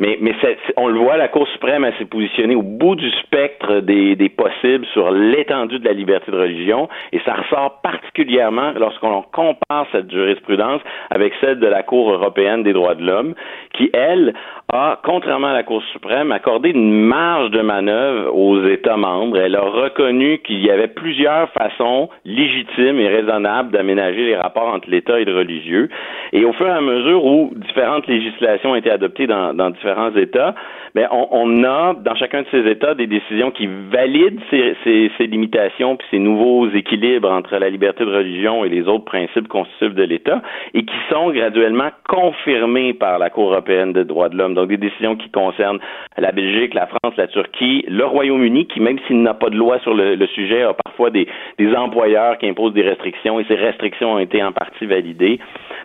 Mais, 0.00 0.18
mais 0.20 0.34
on 0.76 0.88
le 0.88 0.98
voit, 0.98 1.16
la 1.16 1.28
Cour 1.28 1.48
suprême 1.48 1.86
s'est 1.98 2.04
positionnée 2.04 2.56
au 2.56 2.62
bout 2.62 2.94
du 2.94 3.10
spectre 3.22 3.80
des, 3.80 4.16
des 4.16 4.28
possibles 4.28 4.84
sur 4.92 5.10
l'étendue 5.10 5.78
de 5.78 5.84
la 5.86 5.92
liberté 5.94 6.30
de 6.30 6.36
religion, 6.36 6.88
et 7.12 7.20
ça 7.24 7.34
ressort 7.34 7.80
particulièrement 7.82 8.72
lorsqu'on 8.78 9.22
compare 9.32 9.86
cette 9.92 10.10
jurisprudence 10.10 10.82
avec 11.10 11.32
celle 11.40 11.58
de 11.58 11.69
la 11.70 11.82
Cour 11.82 12.12
européenne 12.12 12.62
des 12.62 12.72
droits 12.72 12.94
de 12.94 13.04
l'homme, 13.04 13.34
qui, 13.80 13.90
elle, 13.94 14.34
a, 14.72 14.98
contrairement 15.02 15.48
à 15.48 15.54
la 15.54 15.62
Cour 15.62 15.82
suprême, 15.92 16.32
accordé 16.32 16.70
une 16.70 16.92
marge 16.92 17.50
de 17.50 17.62
manœuvre 17.62 18.34
aux 18.36 18.62
États 18.66 18.96
membres. 18.96 19.38
Elle 19.38 19.56
a 19.56 19.62
reconnu 19.62 20.38
qu'il 20.38 20.64
y 20.64 20.70
avait 20.70 20.88
plusieurs 20.88 21.48
façons 21.50 22.10
légitimes 22.24 23.00
et 23.00 23.08
raisonnables 23.08 23.70
d'aménager 23.70 24.26
les 24.26 24.36
rapports 24.36 24.68
entre 24.68 24.90
l'État 24.90 25.18
et 25.18 25.24
le 25.24 25.34
religieux. 25.36 25.88
Et 26.32 26.44
au 26.44 26.52
fur 26.52 26.66
et 26.66 26.70
à 26.70 26.80
mesure 26.80 27.24
où 27.24 27.52
différentes 27.56 28.06
législations 28.06 28.72
ont 28.72 28.76
été 28.76 28.90
adoptées 28.90 29.26
dans, 29.26 29.70
différents 29.70 30.14
États, 30.14 30.54
mais 30.94 31.06
on, 31.10 31.64
a 31.64 31.94
dans 31.94 32.16
chacun 32.16 32.42
de 32.42 32.46
ces 32.50 32.68
États 32.68 32.94
des 32.94 33.06
décisions 33.06 33.52
qui 33.52 33.68
valident 33.90 34.40
ces, 34.50 34.74
ces 34.84 35.26
limitations 35.26 35.96
puis 35.96 36.06
ces 36.10 36.18
nouveaux 36.18 36.68
équilibres 36.68 37.30
entre 37.30 37.56
la 37.56 37.70
liberté 37.70 38.04
de 38.04 38.10
religion 38.10 38.64
et 38.64 38.68
les 38.68 38.88
autres 38.88 39.04
principes 39.04 39.46
constitutifs 39.46 39.94
de 39.94 40.02
l'État 40.02 40.42
et 40.74 40.84
qui 40.84 40.94
sont 41.08 41.30
graduellement 41.30 41.90
confirmés 42.08 42.92
par 42.92 43.20
la 43.20 43.30
Cour 43.30 43.52
européenne 43.52 43.69
des 43.92 44.04
droits 44.04 44.28
de 44.28 44.36
l'homme. 44.36 44.54
Donc 44.54 44.68
des 44.68 44.76
décisions 44.76 45.16
qui 45.16 45.30
concernent 45.30 45.78
la 46.18 46.32
Belgique, 46.32 46.74
la 46.74 46.86
France, 46.86 47.14
la 47.16 47.26
Turquie, 47.26 47.84
le 47.88 48.04
Royaume-Uni, 48.04 48.66
qui 48.66 48.80
même 48.80 48.98
s'il 49.06 49.22
n'a 49.22 49.34
pas 49.34 49.50
de 49.50 49.56
loi 49.56 49.78
sur 49.80 49.94
le, 49.94 50.14
le, 50.14 50.26
sujet, 50.28 50.62
a 50.62 50.74
parfois 50.74 51.10
des, 51.10 51.26
des 51.58 51.74
employeurs 51.74 52.38
qui 52.38 52.48
imposent 52.48 52.74
des 52.74 52.82
restrictions 52.82 53.40
et 53.40 53.44
ces 53.44 53.54
restrictions 53.54 54.14
ont 54.14 54.18
été 54.18 54.42
en 54.42 54.52
partie 54.52 54.86
validées. 54.86 55.38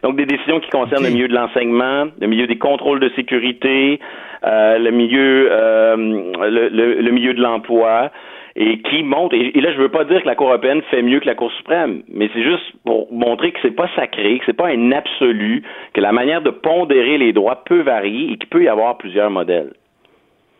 Donc 0.03 0.15
des 0.15 0.25
décisions 0.25 0.59
qui 0.59 0.69
concernent 0.69 1.03
le 1.03 1.11
milieu 1.11 1.27
de 1.27 1.35
l'enseignement, 1.35 2.07
le 2.19 2.27
milieu 2.27 2.47
des 2.47 2.57
contrôles 2.57 2.99
de 2.99 3.09
sécurité, 3.15 3.99
euh, 4.45 4.77
le 4.77 4.91
milieu, 4.91 5.47
euh, 5.51 5.95
le, 5.97 7.01
le, 7.01 7.11
milieu 7.11 7.33
de 7.33 7.41
l'emploi. 7.41 8.11
Et 8.55 8.81
qui 8.81 9.03
montre, 9.03 9.35
et, 9.35 9.59
là 9.59 9.73
je 9.73 9.81
veux 9.81 9.89
pas 9.89 10.05
dire 10.05 10.21
que 10.21 10.27
la 10.27 10.35
Cour 10.35 10.47
européenne 10.47 10.81
fait 10.89 11.01
mieux 11.01 11.19
que 11.19 11.25
la 11.25 11.35
Cour 11.35 11.51
suprême, 11.57 12.03
mais 12.07 12.29
c'est 12.33 12.43
juste 12.43 12.63
pour 12.85 13.11
montrer 13.11 13.51
que 13.51 13.59
c'est 13.61 13.75
pas 13.75 13.89
sacré, 13.95 14.39
que 14.39 14.45
c'est 14.45 14.53
pas 14.53 14.69
un 14.69 14.91
absolu, 14.91 15.63
que 15.93 16.01
la 16.01 16.13
manière 16.13 16.41
de 16.41 16.51
pondérer 16.51 17.17
les 17.17 17.33
droits 17.33 17.63
peut 17.65 17.81
varier 17.81 18.31
et 18.31 18.37
qu'il 18.37 18.49
peut 18.49 18.63
y 18.63 18.67
avoir 18.67 18.97
plusieurs 18.97 19.29
modèles. 19.29 19.73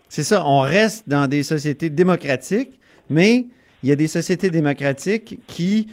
C'est 0.09 0.23
ça, 0.23 0.43
on 0.45 0.59
reste 0.59 1.07
dans 1.07 1.27
des 1.27 1.43
sociétés 1.43 1.89
démocratiques, 1.89 2.79
mais 3.09 3.45
il 3.81 3.89
y 3.89 3.91
a 3.91 3.95
des 3.95 4.07
sociétés 4.07 4.49
démocratiques 4.49 5.39
qui, 5.47 5.87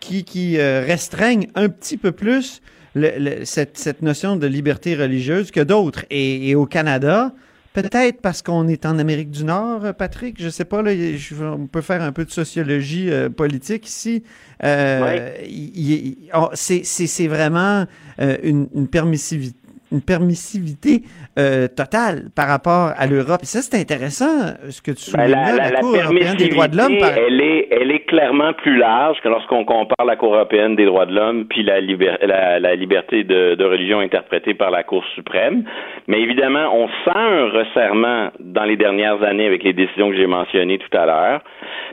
qui, 0.00 0.58
euh, 0.58 0.80
restreignent 0.80 1.46
un 1.54 1.68
petit 1.68 1.96
peu 1.96 2.10
plus 2.10 2.62
cette, 3.44 3.76
cette, 3.76 4.02
notion 4.02 4.36
de 4.36 4.46
liberté 4.46 4.94
religieuse 4.94 5.50
que 5.50 5.60
d'autres. 5.60 6.04
Et, 6.10 6.54
au 6.54 6.66
Canada, 6.66 7.32
peut-être 7.74 8.22
parce 8.22 8.40
qu'on 8.40 8.66
est 8.68 8.86
en 8.86 8.98
Amérique 8.98 9.30
du 9.30 9.44
Nord, 9.44 9.94
Patrick, 9.98 10.40
je 10.40 10.48
sais 10.48 10.64
pas, 10.64 10.80
là, 10.80 10.94
je, 10.94 11.34
on 11.44 11.66
peut 11.66 11.82
faire 11.82 12.00
un 12.00 12.12
peu 12.12 12.24
de 12.24 12.30
sociologie 12.30 13.10
euh, 13.10 13.28
politique 13.28 13.86
ici. 13.86 14.22
Euh, 14.62 15.34
C'est 16.54 17.26
vraiment 17.26 17.84
euh, 18.20 18.38
une, 18.42 18.68
une 18.74 18.88
permissivité 18.88 19.58
une 19.94 20.02
permissivité 20.02 21.02
euh, 21.38 21.68
totale 21.68 22.30
par 22.34 22.48
rapport 22.48 22.92
à 22.96 23.06
l'Europe. 23.06 23.40
Et 23.42 23.46
ça, 23.46 23.62
c'est 23.62 23.78
intéressant, 23.78 24.58
ce 24.68 24.82
que 24.82 24.90
tu 24.90 25.10
ben, 25.14 25.26
soulignes 25.26 25.30
la, 25.30 25.52
la, 25.56 25.70
la, 25.70 25.80
Cour 25.80 25.96
européenne 25.96 26.36
des 26.36 26.48
droits 26.48 26.68
de 26.68 26.76
l'homme. 26.76 26.92
Elle, 26.92 27.40
est, 27.40 27.68
elle 27.70 27.90
est 27.90 28.04
clairement 28.06 28.52
plus 28.54 28.76
large 28.76 29.18
que 29.22 29.28
lorsqu'on 29.28 29.64
compare 29.64 30.04
la 30.06 30.16
Cour 30.16 30.34
européenne 30.34 30.76
des 30.76 30.86
droits 30.86 31.06
de 31.06 31.14
l'homme 31.14 31.46
puis 31.46 31.62
la, 31.62 31.80
la, 31.80 32.74
liberté 32.74 33.24
de, 33.24 33.54
de, 33.54 33.64
religion 33.64 34.00
interprétée 34.00 34.54
par 34.54 34.70
la 34.70 34.82
Cour 34.82 35.04
suprême. 35.14 35.64
Mais 36.08 36.20
évidemment, 36.20 36.74
on 36.74 36.88
sent 37.04 37.16
un 37.16 37.48
resserrement 37.50 38.30
dans 38.40 38.64
les 38.64 38.76
dernières 38.76 39.22
années 39.22 39.46
avec 39.46 39.62
les 39.62 39.72
décisions 39.72 40.10
que 40.10 40.16
j'ai 40.16 40.26
mentionnées 40.26 40.78
tout 40.78 40.96
à 40.96 41.06
l'heure. 41.06 41.40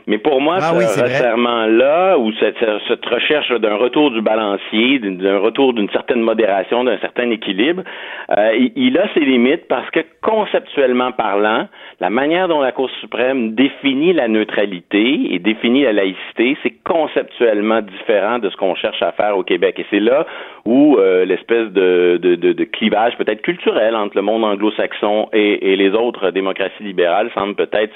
Mais 0.06 0.18
pour 0.18 0.40
moi, 0.40 0.56
ah 0.58 0.72
ce 0.80 1.02
resserrement-là, 1.02 2.18
ou 2.18 2.32
cette, 2.40 2.58
cette 2.88 3.06
recherche 3.06 3.52
d'un 3.60 3.76
retour 3.76 4.10
du 4.10 4.20
balancier, 4.20 4.98
d'un 4.98 5.38
retour 5.38 5.74
d'une 5.74 5.88
certaine 5.90 6.20
modération, 6.20 6.82
d'un 6.84 6.98
certain 6.98 7.30
équilibre, 7.30 7.82
euh, 8.30 8.52
il, 8.56 8.72
il, 8.76 8.98
a 8.98 9.12
ses 9.14 9.20
limites 9.20 9.66
parce 9.68 9.90
que 9.90 10.00
conceptuellement 10.22 11.12
parlant, 11.12 11.68
la 12.00 12.10
manière 12.10 12.48
dont 12.48 12.60
la 12.60 12.72
Cour 12.72 12.90
suprême 13.00 13.54
définit 13.54 14.12
la 14.12 14.28
neutralité 14.28 15.34
et 15.34 15.38
définit 15.38 15.82
la 15.82 15.92
laïcité, 15.92 16.56
c'est 16.62 16.74
conceptuellement 16.84 17.80
différent 17.80 18.38
de 18.38 18.48
ce 18.50 18.56
qu'on 18.56 18.74
cherche 18.74 19.02
à 19.02 19.12
faire 19.12 19.36
au 19.36 19.42
Québec. 19.42 19.78
Et 19.78 19.86
c'est 19.90 20.00
là 20.00 20.26
où 20.64 20.96
euh, 20.96 21.24
l'espèce 21.24 21.68
de, 21.72 22.18
de, 22.22 22.36
de, 22.36 22.52
de, 22.52 22.64
clivage 22.64 23.16
peut-être 23.16 23.42
culturel 23.42 23.96
entre 23.96 24.16
le 24.16 24.22
monde 24.22 24.44
anglo-saxon 24.44 25.28
et, 25.32 25.72
et, 25.72 25.76
les 25.76 25.90
autres 25.90 26.30
démocraties 26.30 26.82
libérales 26.82 27.30
semble 27.34 27.54
peut-être 27.54 27.94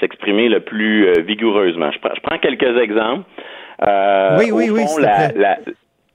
s'exprimer 0.00 0.48
le 0.48 0.60
plus 0.60 1.06
euh, 1.06 1.20
vigoureusement. 1.20 1.90
Je, 1.90 1.98
je, 2.14 2.20
prends 2.22 2.38
quelques 2.38 2.78
exemples. 2.78 3.24
Euh, 3.86 4.36
oui, 4.38 4.50
oui, 4.52 4.70
oui. 4.70 4.82
La, 5.00 5.28
la, 5.32 5.58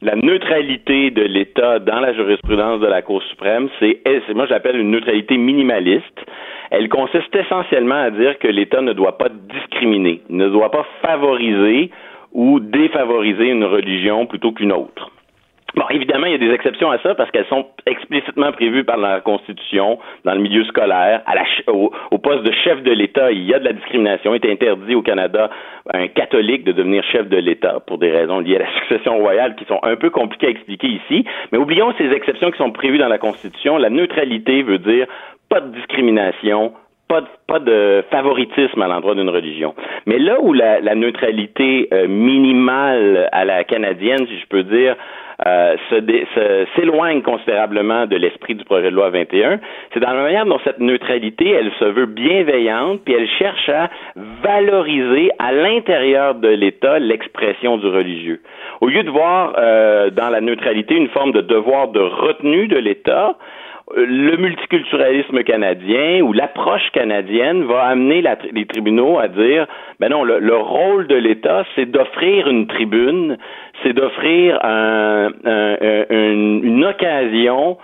la 0.04 0.16
neutralité 0.16 1.12
de 1.12 1.24
l'État 1.24 1.80
dans 1.80 2.02
la 2.02 2.14
jurisprudence 2.14 2.82
de 2.82 2.88
la 2.88 3.02
Cour 3.02 3.24
suprême, 3.24 3.70
c'est, 3.80 4.02
moi 4.36 4.46
j'appelle 4.48 4.78
une 4.78 4.92
neutralité 4.92 5.38
minimaliste. 5.38 6.20
Elle 6.72 6.90
consiste 6.90 7.34
essentiellement 7.34 8.02
à 8.02 8.10
dire 8.12 8.38
que 8.40 8.48
l'État 8.48 8.82
ne 8.82 8.94
doit 8.94 9.18
pas 9.18 9.30
discriminer, 9.30 10.22
ne 10.30 10.50
doit 10.50 10.72
pas 10.72 10.86
favoriser 11.02 11.90
ou 12.34 12.60
défavoriser 12.60 13.50
une 13.50 13.64
religion 13.64 14.26
plutôt 14.26 14.52
qu'une 14.52 14.74
autre. 14.74 15.10
Bon, 15.76 15.86
évidemment, 15.90 16.28
il 16.28 16.34
y 16.34 16.36
a 16.36 16.38
des 16.38 16.54
exceptions 16.54 16.92
à 16.92 17.00
ça 17.00 17.16
parce 17.16 17.32
qu'elles 17.32 17.48
sont 17.48 17.66
explicitement 17.88 18.52
prévues 18.52 18.84
par 18.84 18.98
la 18.98 19.22
Constitution 19.22 19.98
dans 20.24 20.36
le 20.36 20.40
milieu 20.40 20.64
scolaire. 20.66 21.24
Au, 21.66 21.92
au, 22.12 22.18
poste 22.20 22.44
de 22.44 22.52
chef 22.64 22.84
de 22.84 22.92
l'État, 22.92 23.32
il 23.32 23.44
y 23.44 23.56
a 23.56 23.60
de 23.60 23.66
la 23.66 23.74
discrimination. 23.74 24.36
Il 24.36 24.46
est 24.46 24.52
interdit 24.52 24.94
au 24.94 25.02
Canada 25.02 25.50
à 25.90 25.98
un 25.98 26.08
catholique 26.10 26.64
de 26.64 26.74
devenir 26.74 27.04
chef 27.06 27.28
de 27.28 27.38
l'État 27.38 27.80
pour 27.88 27.98
des 27.98 28.12
raisons 28.12 28.40
liées 28.40 28.58
à 28.58 28.60
la 28.60 28.74
succession 28.82 29.18
royale 29.18 29.56
qui 29.56 29.66
sont 29.66 29.80
un 29.82 29.96
peu 29.96 30.12
compliquées 30.12 30.48
à 30.48 30.52
expliquer 30.52 30.88
ici. 30.88 31.26
Mais 31.52 31.58
oublions 31.58 31.92
ces 31.98 32.12
exceptions 32.12 32.52
qui 32.52 32.58
sont 32.60 32.72
prévues 32.72 33.00
dans 33.00 33.08
la 33.08 33.18
Constitution. 33.18 33.78
La 33.78 33.90
neutralité 33.90 34.62
veut 34.62 34.78
dire 34.78 35.08
pas 35.50 35.60
de 35.60 35.74
discrimination, 35.74 36.74
pas 37.08 37.22
de, 37.22 37.28
pas 37.48 37.60
de, 37.60 38.04
favoritisme 38.12 38.82
à 38.82 38.88
l'endroit 38.88 39.16
d'une 39.16 39.30
religion. 39.30 39.76
Mais 40.06 40.20
là 40.20 40.40
où 40.42 40.54
la, 40.54 40.80
la 40.80 40.96
neutralité 40.96 41.88
euh, 41.94 42.08
minimale 42.08 43.30
à 43.32 43.46
la 43.46 43.64
canadienne, 43.64 44.26
si 44.28 44.40
je 44.40 44.48
peux 44.48 44.64
dire, 44.64 44.96
euh, 45.46 45.76
s'éloigne 46.76 47.22
considérablement 47.22 48.06
de 48.06 48.16
l'esprit 48.16 48.56
du 48.56 48.64
projet 48.64 48.92
de 48.92 48.96
loi 48.96 49.10
21, 49.10 49.60
c'est 49.94 50.00
dans 50.00 50.14
la 50.14 50.22
manière 50.22 50.46
dont 50.46 50.60
cette 50.64 50.80
neutralité, 50.80 51.50
elle 51.50 51.72
se 51.80 51.86
veut 51.86 52.06
bienveillante, 52.06 53.02
puis 53.04 53.14
elle 53.14 53.28
cherche 53.28 53.68
à 53.70 53.90
valoriser 54.44 55.32
à 55.40 55.52
l'intérieur 55.52 56.36
de 56.36 56.48
l'État 56.48 57.00
l'expression 57.00 57.78
du 57.78 57.88
religieux. 57.88 58.42
Au 58.80 58.88
lieu 58.88 59.04
de 59.04 59.10
voir 59.10 59.56
euh, 59.58 60.10
dans 60.12 60.30
la 60.30 60.40
neutralité 60.40 60.96
une 60.96 61.10
forme 61.10 61.32
de 61.32 61.42
devoir 61.42 61.90
de 61.90 62.00
retenue 62.00 62.68
de 62.68 62.78
l'État, 62.78 63.36
le 63.96 64.38
multiculturalisme 64.38 65.44
canadien 65.44 66.22
ou 66.22 66.34
l'approche 66.34 66.90
canadienne 66.94 67.64
va 67.66 67.84
amener 67.84 68.24
les 68.52 68.66
tribunaux 68.66 69.20
à 69.20 69.28
dire 69.28 69.68
ben 70.00 70.10
non, 70.10 70.24
le, 70.24 70.40
le 70.40 70.56
rôle 70.56 71.08
de 71.08 71.16
l'État, 71.16 71.66
c'est 71.76 71.86
d'offrir 71.86 72.48
une 72.48 72.68
tribune, 72.68 73.38
c'est 73.84 73.94
d'offrir 73.94 74.60
un, 74.64 75.32
un, 75.46 76.06
une, 76.10 76.62
une 76.64 76.86
occasion 76.86 77.78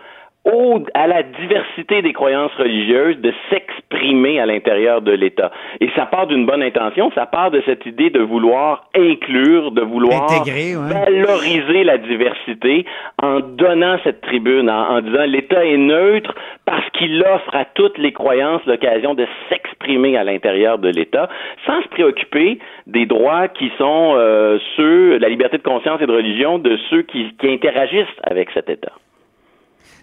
à 0.93 1.07
la 1.07 1.23
diversité 1.23 2.01
des 2.01 2.13
croyances 2.13 2.53
religieuses 2.57 3.17
de 3.17 3.33
s'exprimer 3.49 4.39
à 4.39 4.45
l'intérieur 4.45 5.01
de 5.01 5.11
l'État. 5.11 5.51
Et 5.79 5.89
ça 5.95 6.05
part 6.05 6.27
d'une 6.27 6.45
bonne 6.45 6.63
intention, 6.63 7.11
ça 7.13 7.25
part 7.25 7.51
de 7.51 7.61
cette 7.65 7.85
idée 7.85 8.09
de 8.09 8.21
vouloir 8.21 8.89
inclure, 8.95 9.71
de 9.71 9.81
vouloir 9.81 10.27
valoriser 10.27 11.83
la 11.83 11.97
diversité 11.97 12.85
en 13.21 13.39
donnant 13.41 13.97
cette 14.03 14.21
tribune, 14.21 14.69
en, 14.69 14.97
en 14.97 15.01
disant 15.01 15.25
l'État 15.25 15.65
est 15.65 15.77
neutre 15.77 16.33
parce 16.65 16.89
qu'il 16.91 17.21
offre 17.23 17.55
à 17.55 17.65
toutes 17.65 17.97
les 17.97 18.11
croyances 18.11 18.65
l'occasion 18.65 19.13
de 19.13 19.27
s'exprimer 19.49 20.17
à 20.17 20.23
l'intérieur 20.23 20.77
de 20.79 20.89
l'État, 20.89 21.29
sans 21.65 21.81
se 21.83 21.87
préoccuper 21.89 22.59
des 22.87 23.05
droits 23.05 23.47
qui 23.47 23.71
sont 23.77 24.13
euh, 24.15 24.57
ceux, 24.75 25.17
la 25.17 25.29
liberté 25.29 25.57
de 25.57 25.63
conscience 25.63 26.01
et 26.01 26.07
de 26.07 26.11
religion 26.11 26.59
de 26.59 26.77
ceux 26.89 27.03
qui, 27.03 27.33
qui 27.39 27.49
interagissent 27.49 28.07
avec 28.23 28.49
cet 28.51 28.69
État. 28.69 28.91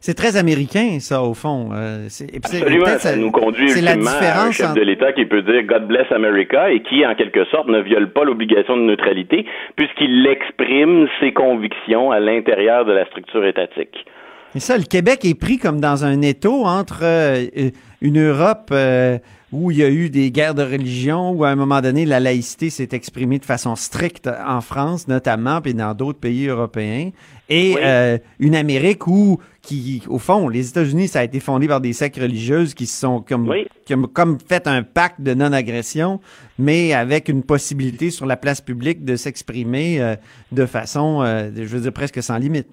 C'est 0.06 0.14
très 0.14 0.36
américain, 0.36 0.98
ça, 1.00 1.20
au 1.20 1.34
fond. 1.34 1.70
Euh, 1.74 2.06
Absolument, 2.36 2.86
ça, 2.96 3.16
nous 3.16 3.32
conduit 3.32 3.72
ultimement 3.72 4.12
à 4.22 4.44
un 4.44 4.52
chef 4.52 4.72
de 4.72 4.80
l'État 4.80 5.12
qui 5.12 5.24
peut 5.24 5.42
dire 5.42 5.64
God 5.64 5.88
bless 5.88 6.06
America 6.12 6.70
et 6.70 6.80
qui, 6.80 7.04
en 7.04 7.16
quelque 7.16 7.44
sorte, 7.46 7.66
ne 7.66 7.80
viole 7.80 8.12
pas 8.12 8.22
l'obligation 8.22 8.76
de 8.76 8.82
neutralité 8.82 9.44
puisqu'il 9.74 10.24
exprime 10.28 11.08
ses 11.18 11.32
convictions 11.32 12.12
à 12.12 12.20
l'intérieur 12.20 12.84
de 12.84 12.92
la 12.92 13.04
structure 13.06 13.44
étatique. 13.44 14.06
Et 14.54 14.60
ça, 14.60 14.78
le 14.78 14.84
Québec 14.84 15.24
est 15.24 15.38
pris 15.38 15.58
comme 15.58 15.80
dans 15.80 16.04
un 16.04 16.22
étau 16.22 16.64
entre 16.66 17.00
euh, 17.02 17.70
une 18.00 18.20
Europe 18.20 18.68
euh, 18.70 19.18
où 19.52 19.70
il 19.70 19.78
y 19.78 19.82
a 19.82 19.90
eu 19.90 20.08
des 20.10 20.30
guerres 20.30 20.54
de 20.54 20.62
religion, 20.62 21.30
où 21.30 21.44
à 21.44 21.48
un 21.48 21.56
moment 21.56 21.80
donné, 21.80 22.04
la 22.04 22.20
laïcité 22.20 22.70
s'est 22.70 22.88
exprimée 22.92 23.38
de 23.38 23.44
façon 23.44 23.76
stricte 23.76 24.28
en 24.46 24.60
France, 24.60 25.08
notamment, 25.08 25.60
puis 25.60 25.74
dans 25.74 25.94
d'autres 25.94 26.18
pays 26.18 26.46
européens, 26.46 27.10
et 27.48 27.76
euh, 27.80 28.18
une 28.40 28.54
Amérique 28.54 29.06
où, 29.06 29.38
qui, 29.66 30.02
au 30.08 30.18
fond, 30.18 30.48
les 30.48 30.70
États-Unis, 30.70 31.08
ça 31.08 31.20
a 31.20 31.24
été 31.24 31.40
fondé 31.40 31.66
par 31.66 31.80
des 31.80 31.92
sectes 31.92 32.16
religieuses 32.16 32.72
qui 32.74 32.86
se 32.86 33.00
sont 33.00 33.20
comme, 33.20 33.52
qui 33.84 33.94
ont 33.94 34.02
comme 34.02 34.38
fait 34.38 34.66
un 34.68 34.82
pacte 34.82 35.20
de 35.20 35.34
non-agression, 35.34 36.20
mais 36.58 36.94
avec 36.94 37.28
une 37.28 37.42
possibilité 37.42 38.10
sur 38.10 38.26
la 38.26 38.36
place 38.36 38.60
publique 38.60 39.04
de 39.04 39.16
s'exprimer 39.16 40.00
euh, 40.00 40.14
de 40.52 40.66
façon, 40.66 41.22
euh, 41.22 41.50
je 41.54 41.76
veux 41.76 41.82
dire, 41.82 41.92
presque 41.92 42.22
sans 42.22 42.38
limite. 42.38 42.68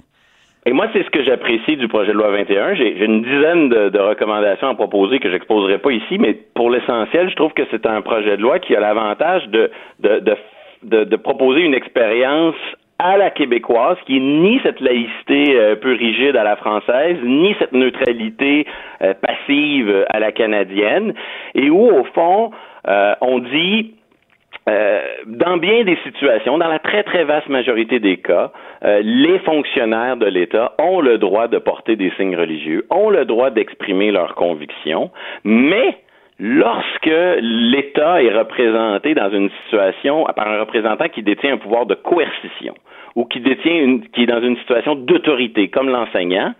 Et 0.65 0.71
moi, 0.71 0.87
c'est 0.93 1.03
ce 1.03 1.09
que 1.09 1.23
j'apprécie 1.23 1.75
du 1.75 1.89
projet 1.89 2.13
de 2.13 2.17
loi 2.17 2.31
21. 2.31 2.75
J'ai 2.75 3.03
une 3.03 3.23
dizaine 3.23 3.67
de, 3.67 3.89
de, 3.89 3.99
recommandations 3.99 4.69
à 4.69 4.75
proposer 4.75 5.19
que 5.19 5.29
j'exposerai 5.29 5.79
pas 5.79 5.91
ici, 5.91 6.17
mais 6.17 6.33
pour 6.33 6.69
l'essentiel, 6.69 7.29
je 7.29 7.35
trouve 7.35 7.51
que 7.53 7.63
c'est 7.69 7.85
un 7.85 8.01
projet 8.01 8.37
de 8.37 8.41
loi 8.41 8.59
qui 8.59 8.73
a 8.73 8.79
l'avantage 8.79 9.45
de, 9.49 9.69
de, 9.99 10.23
de, 10.83 11.03
de, 11.03 11.15
proposer 11.17 11.61
une 11.61 11.73
expérience 11.73 12.55
à 12.99 13.17
la 13.17 13.29
québécoise, 13.29 13.97
qui 14.05 14.17
est 14.17 14.19
ni 14.19 14.59
cette 14.63 14.79
laïcité 14.79 15.55
euh, 15.55 15.75
peu 15.75 15.93
rigide 15.93 16.35
à 16.35 16.43
la 16.43 16.55
française, 16.55 17.17
ni 17.23 17.55
cette 17.59 17.73
neutralité 17.73 18.65
euh, 19.01 19.13
passive 19.15 20.05
à 20.09 20.19
la 20.19 20.31
canadienne, 20.31 21.13
et 21.55 21.69
où, 21.69 21.85
au 21.85 22.03
fond, 22.05 22.51
euh, 22.87 23.15
on 23.21 23.39
dit 23.39 23.95
euh, 24.69 25.01
dans 25.25 25.57
bien 25.57 25.83
des 25.83 25.97
situations, 26.05 26.57
dans 26.57 26.69
la 26.69 26.79
très 26.79 27.03
très 27.03 27.25
vaste 27.25 27.49
majorité 27.49 27.99
des 27.99 28.17
cas, 28.17 28.51
euh, 28.85 29.01
les 29.03 29.39
fonctionnaires 29.39 30.15
de 30.15 30.25
l'État 30.25 30.73
ont 30.79 31.01
le 31.01 31.17
droit 31.17 31.49
de 31.49 31.57
porter 31.57 31.97
des 31.97 32.11
signes 32.11 32.37
religieux, 32.37 32.85
ont 32.89 33.09
le 33.09 33.25
droit 33.25 33.49
d'exprimer 33.49 34.11
leurs 34.11 34.35
convictions, 34.35 35.11
mais 35.43 35.97
lorsque 36.39 37.15
l'État 37.39 38.23
est 38.23 38.36
représenté 38.36 39.13
dans 39.13 39.31
une 39.31 39.49
situation 39.63 40.25
par 40.36 40.47
un 40.47 40.59
représentant 40.59 41.07
qui 41.09 41.23
détient 41.23 41.53
un 41.53 41.57
pouvoir 41.57 41.86
de 41.86 41.95
coercition 41.95 42.73
ou 43.15 43.25
qui 43.25 43.39
détient 43.39 43.99
qui 44.13 44.23
est 44.23 44.27
dans 44.27 44.41
une 44.41 44.57
situation 44.57 44.95
d'autorité, 44.95 45.69
comme 45.69 45.89
l'enseignant, 45.89 46.53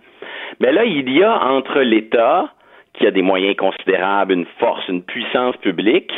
ben 0.60 0.74
là, 0.74 0.84
il 0.84 1.10
y 1.12 1.22
a 1.22 1.46
entre 1.46 1.80
l'État, 1.80 2.48
qui 2.94 3.06
a 3.06 3.10
des 3.10 3.22
moyens 3.22 3.56
considérables, 3.56 4.32
une 4.32 4.46
force, 4.58 4.86
une 4.88 5.02
puissance 5.02 5.56
publique, 5.56 6.12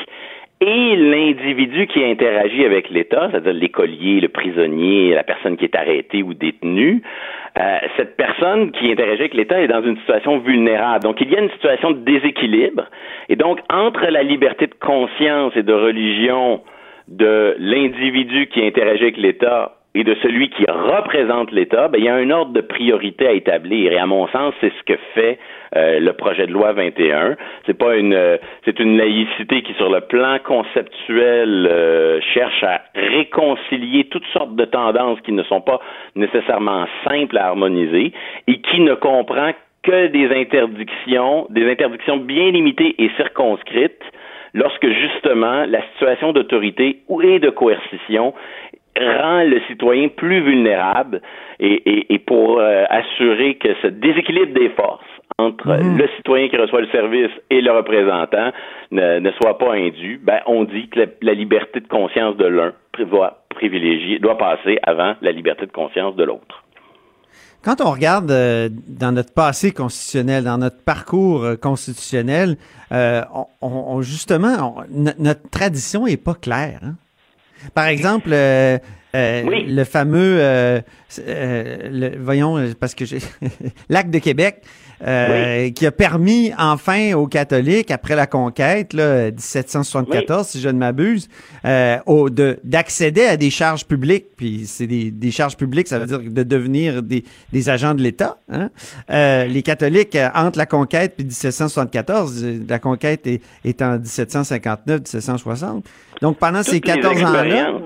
et 0.60 0.96
l'individu 0.96 1.86
qui 1.86 2.02
interagit 2.02 2.64
avec 2.64 2.88
l'État, 2.88 3.28
c'est-à-dire 3.30 3.52
l'écolier, 3.52 4.20
le 4.20 4.28
prisonnier, 4.28 5.14
la 5.14 5.22
personne 5.22 5.56
qui 5.56 5.64
est 5.64 5.76
arrêtée 5.76 6.22
ou 6.22 6.32
détenue, 6.32 7.02
euh, 7.58 7.78
cette 7.96 8.16
personne 8.16 8.70
qui 8.72 8.90
interagit 8.90 9.20
avec 9.20 9.34
l'État 9.34 9.60
est 9.60 9.68
dans 9.68 9.82
une 9.82 9.96
situation 9.98 10.38
vulnérable. 10.38 11.04
Donc, 11.04 11.20
il 11.20 11.30
y 11.30 11.36
a 11.36 11.40
une 11.40 11.50
situation 11.50 11.90
de 11.90 11.98
déséquilibre. 11.98 12.84
Et 13.28 13.36
donc, 13.36 13.60
entre 13.70 14.06
la 14.06 14.22
liberté 14.22 14.66
de 14.66 14.74
conscience 14.74 15.52
et 15.56 15.62
de 15.62 15.72
religion 15.74 16.62
de 17.08 17.54
l'individu 17.58 18.46
qui 18.46 18.64
interagit 18.64 19.04
avec 19.04 19.16
l'État 19.18 19.76
et 19.96 20.04
de 20.04 20.14
celui 20.22 20.50
qui 20.50 20.62
représente 20.68 21.50
l'État, 21.52 21.88
ben, 21.88 21.98
il 21.98 22.04
y 22.04 22.08
a 22.10 22.14
un 22.14 22.28
ordre 22.28 22.52
de 22.52 22.60
priorité 22.60 23.26
à 23.26 23.32
établir. 23.32 23.92
Et 23.92 23.96
à 23.96 24.04
mon 24.04 24.28
sens, 24.28 24.52
c'est 24.60 24.70
ce 24.78 24.82
que 24.84 24.98
fait 25.14 25.38
euh, 25.74 26.00
le 26.00 26.12
projet 26.12 26.46
de 26.46 26.52
loi 26.52 26.74
21. 26.74 27.36
C'est 27.64 27.78
pas 27.78 27.96
une, 27.96 28.12
euh, 28.12 28.36
c'est 28.66 28.78
une 28.78 28.98
laïcité 28.98 29.62
qui, 29.62 29.72
sur 29.74 29.88
le 29.88 30.02
plan 30.02 30.36
conceptuel, 30.44 31.66
euh, 31.72 32.20
cherche 32.34 32.62
à 32.62 32.82
réconcilier 32.94 34.04
toutes 34.10 34.26
sortes 34.34 34.54
de 34.54 34.66
tendances 34.66 35.18
qui 35.22 35.32
ne 35.32 35.42
sont 35.44 35.62
pas 35.62 35.80
nécessairement 36.14 36.84
simples 37.08 37.38
à 37.38 37.46
harmoniser 37.46 38.12
et 38.48 38.60
qui 38.60 38.80
ne 38.80 38.92
comprend 38.92 39.52
que 39.82 40.08
des 40.08 40.28
interdictions, 40.28 41.46
des 41.48 41.70
interdictions 41.70 42.18
bien 42.18 42.50
limitées 42.50 42.96
et 42.98 43.08
circonscrites 43.16 44.04
lorsque 44.52 44.88
justement 44.90 45.64
la 45.64 45.80
situation 45.92 46.32
d'autorité 46.32 47.00
et 47.22 47.38
de 47.38 47.48
coercition 47.48 48.34
rend 48.98 49.42
le 49.44 49.60
citoyen 49.68 50.08
plus 50.08 50.40
vulnérable 50.40 51.20
et, 51.60 52.14
et, 52.14 52.18
pour 52.18 52.58
euh, 52.58 52.84
assurer 52.88 53.54
que 53.56 53.68
ce 53.82 53.88
déséquilibre 53.88 54.52
des 54.52 54.70
forces 54.70 55.04
entre 55.38 55.68
mhm. 55.68 55.98
le 55.98 56.08
citoyen 56.16 56.48
qui 56.48 56.56
reçoit 56.56 56.80
le 56.80 56.88
service 56.88 57.30
et 57.50 57.60
le 57.60 57.72
représentant 57.72 58.52
ne, 58.90 59.18
ne 59.18 59.30
soit 59.32 59.58
pas 59.58 59.74
indu, 59.74 60.20
ben, 60.22 60.40
on 60.46 60.64
dit 60.64 60.88
que 60.88 61.00
la, 61.20 61.34
liberté 61.34 61.80
de 61.80 61.88
conscience 61.88 62.36
de 62.36 62.46
l'un 62.46 62.72
doit 63.10 63.42
privilégier, 63.50 64.18
doit 64.18 64.38
passer 64.38 64.78
avant 64.82 65.14
la 65.20 65.32
liberté 65.32 65.66
de 65.66 65.72
conscience 65.72 66.16
de 66.16 66.24
l'autre. 66.24 66.64
Quand 67.62 67.80
on 67.80 67.90
regarde 67.90 68.30
euh, 68.30 68.68
dans 68.70 69.12
notre 69.12 69.34
passé 69.34 69.72
constitutionnel, 69.72 70.44
dans 70.44 70.58
notre 70.58 70.82
parcours 70.84 71.44
euh, 71.44 71.56
constitutionnel, 71.56 72.56
euh, 72.92 73.22
on, 73.60 74.00
justement, 74.02 74.76
notre 74.88 75.50
tradition 75.50 76.06
est 76.06 76.22
pas 76.22 76.34
claire. 76.34 76.80
Hein? 76.84 76.94
Par 77.74 77.86
exemple, 77.86 78.30
euh, 78.32 78.78
euh, 79.16 79.42
le 79.66 79.84
fameux, 79.84 80.38
euh, 80.40 80.80
le, 81.18 82.18
voyons, 82.18 82.72
parce 82.78 82.94
que 82.94 83.06
j'ai 83.06 83.18
l'acte 83.88 84.10
de 84.10 84.18
Québec, 84.18 84.62
qui 84.98 85.86
a 85.86 85.92
permis 85.92 86.52
enfin 86.58 87.14
aux 87.14 87.26
catholiques, 87.26 87.90
après 87.90 88.14
la 88.14 88.26
conquête, 88.26 88.92
là, 88.92 89.30
1774, 89.30 90.46
si 90.46 90.60
je 90.60 90.68
ne 90.68 90.78
m'abuse, 90.78 91.28
de 91.64 92.58
d'accéder 92.64 93.24
à 93.24 93.36
des 93.36 93.50
charges 93.50 93.86
publiques. 93.86 94.26
Puis 94.36 94.64
c'est 94.66 94.86
des, 94.86 95.10
des, 95.10 95.30
charges 95.30 95.56
publiques, 95.56 95.88
ça 95.88 95.98
veut 95.98 96.06
dire 96.06 96.20
de 96.20 96.42
devenir 96.42 97.02
des, 97.02 97.24
des 97.52 97.68
agents 97.70 97.94
de 97.94 98.02
l'État. 98.02 98.38
Hein? 98.50 98.70
les 99.08 99.62
catholiques, 99.62 100.16
entre 100.34 100.58
la 100.58 100.66
conquête 100.66 101.14
puis 101.16 101.24
1774, 101.24 102.44
la 102.68 102.78
conquête 102.78 103.26
est, 103.26 103.42
est 103.64 103.82
en 103.82 103.98
1759-1760. 103.98 105.82
Donc 106.20 106.38
pendant 106.38 106.62
ces 106.62 106.80
14 106.80 107.22
ans-là, 107.22 107.80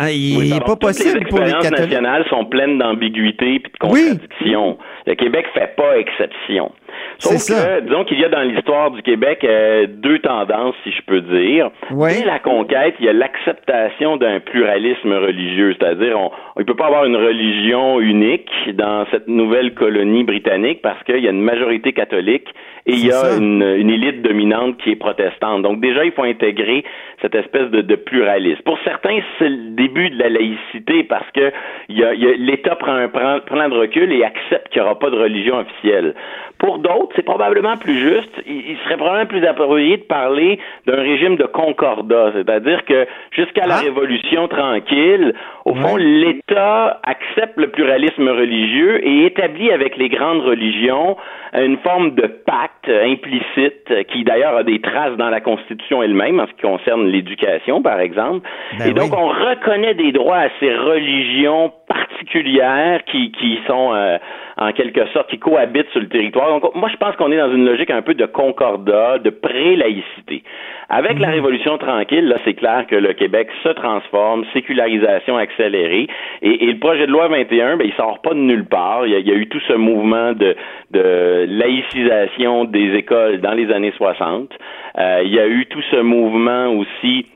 ah, 0.00 0.12
il 0.12 0.54
n'est 0.54 0.60
pas 0.60 0.76
possible 0.76 1.26
pour 1.28 1.40
les 1.40 1.50
catholiques. 1.50 1.90
nationales 1.90 2.24
sont 2.30 2.44
pleines 2.44 2.78
d'ambiguïté 2.78 3.56
et 3.56 3.58
de 3.58 3.68
contradictions. 3.80 4.78
Le 5.06 5.14
Québec 5.16 5.46
fait 5.52 5.74
pas 5.76 5.98
exception. 5.98 6.70
Sauf 7.18 7.34
que, 7.34 7.80
disons 7.80 8.04
qu'il 8.04 8.20
y 8.20 8.24
a 8.24 8.28
dans 8.28 8.42
l'histoire 8.42 8.90
du 8.90 9.02
Québec 9.02 9.44
euh, 9.44 9.86
deux 9.88 10.18
tendances, 10.20 10.74
si 10.84 10.92
je 10.92 11.02
peux 11.02 11.20
dire. 11.20 11.70
Dès 11.90 12.24
la 12.24 12.38
conquête, 12.38 12.94
il 13.00 13.06
y 13.06 13.08
a 13.08 13.12
l'acceptation 13.12 14.16
d'un 14.16 14.40
pluralisme 14.40 15.12
religieux, 15.12 15.74
c'est-à-dire 15.78 16.18
on 16.18 16.30
ne 16.60 16.64
peut 16.64 16.76
pas 16.76 16.86
avoir 16.86 17.04
une 17.04 17.16
religion 17.16 18.00
unique 18.00 18.50
dans 18.74 19.06
cette 19.10 19.28
nouvelle 19.28 19.74
colonie 19.74 20.24
britannique 20.24 20.80
parce 20.82 21.02
qu'il 21.04 21.18
y 21.18 21.26
a 21.26 21.30
une 21.30 21.42
majorité 21.42 21.92
catholique 21.92 22.48
et 22.86 22.92
il 22.92 23.06
y 23.06 23.12
a 23.12 23.36
une, 23.36 23.62
élite 23.62 24.22
dominante 24.22 24.78
qui 24.78 24.90
est 24.90 24.96
protestante. 24.96 25.62
Donc 25.62 25.80
déjà, 25.80 26.04
il 26.04 26.12
faut 26.12 26.22
intégrer 26.22 26.84
cette 27.20 27.34
espèce 27.34 27.70
de, 27.70 27.96
pluralisme. 27.96 28.62
Pour 28.62 28.78
certains, 28.84 29.18
c'est 29.38 29.48
le 29.48 29.70
début 29.76 30.08
de 30.08 30.18
la 30.18 30.30
laïcité 30.30 31.04
parce 31.04 31.28
que 31.32 31.52
l'État 31.88 32.76
prend 32.76 32.94
un 32.94 33.08
prend, 33.08 33.40
prend 33.44 33.68
de 33.68 33.74
recul 33.74 34.10
et 34.12 34.24
accepte 34.24 34.68
qu'il 34.70 34.80
n'y 34.80 34.86
aura 34.86 34.98
pas 34.98 35.10
de 35.10 35.16
religion 35.16 35.58
officielle. 35.58 36.14
Pour 36.58 36.78
c'est 37.14 37.22
probablement 37.22 37.76
plus 37.76 37.98
juste. 37.98 38.30
Il, 38.46 38.76
serait 38.84 38.96
probablement 38.96 39.26
plus 39.26 39.46
approprié 39.46 39.96
de 39.98 40.02
parler 40.02 40.58
d'un 40.86 41.00
régime 41.00 41.36
de 41.36 41.44
concordat, 41.44 42.32
c'est-à-dire 42.34 42.84
que 42.84 43.06
jusqu'à 43.30 43.66
la 43.66 43.76
ah. 43.76 43.80
Révolution 43.80 44.48
tranquille, 44.48 45.34
au 45.68 45.74
fond, 45.74 45.96
l'État 45.96 47.00
accepte 47.02 47.56
le 47.56 47.68
pluralisme 47.68 48.28
religieux 48.28 49.06
et 49.06 49.26
établit 49.26 49.70
avec 49.70 49.96
les 49.96 50.08
grandes 50.08 50.40
religions 50.40 51.16
une 51.54 51.78
forme 51.78 52.14
de 52.14 52.26
pacte 52.26 52.88
implicite 52.88 54.06
qui 54.12 54.24
d'ailleurs 54.24 54.56
a 54.56 54.62
des 54.64 54.80
traces 54.80 55.16
dans 55.16 55.30
la 55.30 55.40
Constitution 55.40 56.02
elle-même 56.02 56.40
en 56.40 56.46
ce 56.46 56.52
qui 56.52 56.62
concerne 56.62 57.06
l'éducation, 57.06 57.82
par 57.82 58.00
exemple. 58.00 58.46
Ben 58.78 58.88
et 58.88 58.92
donc, 58.92 59.12
on 59.16 59.28
reconnaît 59.28 59.94
des 59.94 60.12
droits 60.12 60.38
à 60.38 60.48
ces 60.60 60.74
religions 60.74 61.72
particulières 61.86 63.02
qui, 63.04 63.32
qui 63.32 63.58
sont 63.66 63.94
euh, 63.94 64.18
en 64.58 64.72
quelque 64.72 65.06
sorte 65.08 65.30
qui 65.30 65.38
cohabitent 65.38 65.90
sur 65.90 66.00
le 66.00 66.08
territoire. 66.08 66.48
Donc, 66.48 66.74
moi, 66.74 66.88
je 66.90 66.96
pense 66.96 67.16
qu'on 67.16 67.32
est 67.32 67.38
dans 67.38 67.52
une 67.52 67.64
logique 67.64 67.90
un 67.90 68.02
peu 68.02 68.14
de 68.14 68.26
concordat, 68.26 69.18
de 69.18 69.30
pré-laïcité. 69.30 70.42
Avec 70.90 71.18
la 71.18 71.28
mhm. 71.28 71.34
Révolution 71.34 71.78
tranquille, 71.78 72.28
là, 72.28 72.36
c'est 72.44 72.54
clair 72.54 72.86
que 72.88 72.96
le 72.96 73.12
Québec 73.12 73.48
se 73.62 73.68
transforme, 73.70 74.44
sécularisation 74.52 75.38
et, 75.60 76.08
le 76.42 76.78
projet 76.78 77.06
de 77.06 77.12
loi 77.12 77.28
21, 77.28 77.76
ben, 77.76 77.86
il 77.86 77.92
sort 77.94 78.20
pas 78.22 78.34
de 78.34 78.38
nulle 78.38 78.66
part. 78.66 79.06
Il 79.06 79.12
y 79.12 79.30
a, 79.30 79.34
eu 79.34 79.48
tout 79.48 79.60
ce 79.66 79.72
mouvement 79.74 80.32
de, 80.32 80.56
de 80.90 81.46
laïcisation 81.48 82.64
des 82.64 82.94
écoles 82.94 83.40
dans 83.40 83.52
les 83.52 83.70
années 83.72 83.92
60. 83.96 84.50
Euh, 84.98 85.22
il 85.24 85.34
y 85.34 85.38
a 85.38 85.46
eu 85.46 85.66
tout 85.66 85.82
ce 85.90 86.00
mouvement 86.00 86.68
aussi 86.68 87.26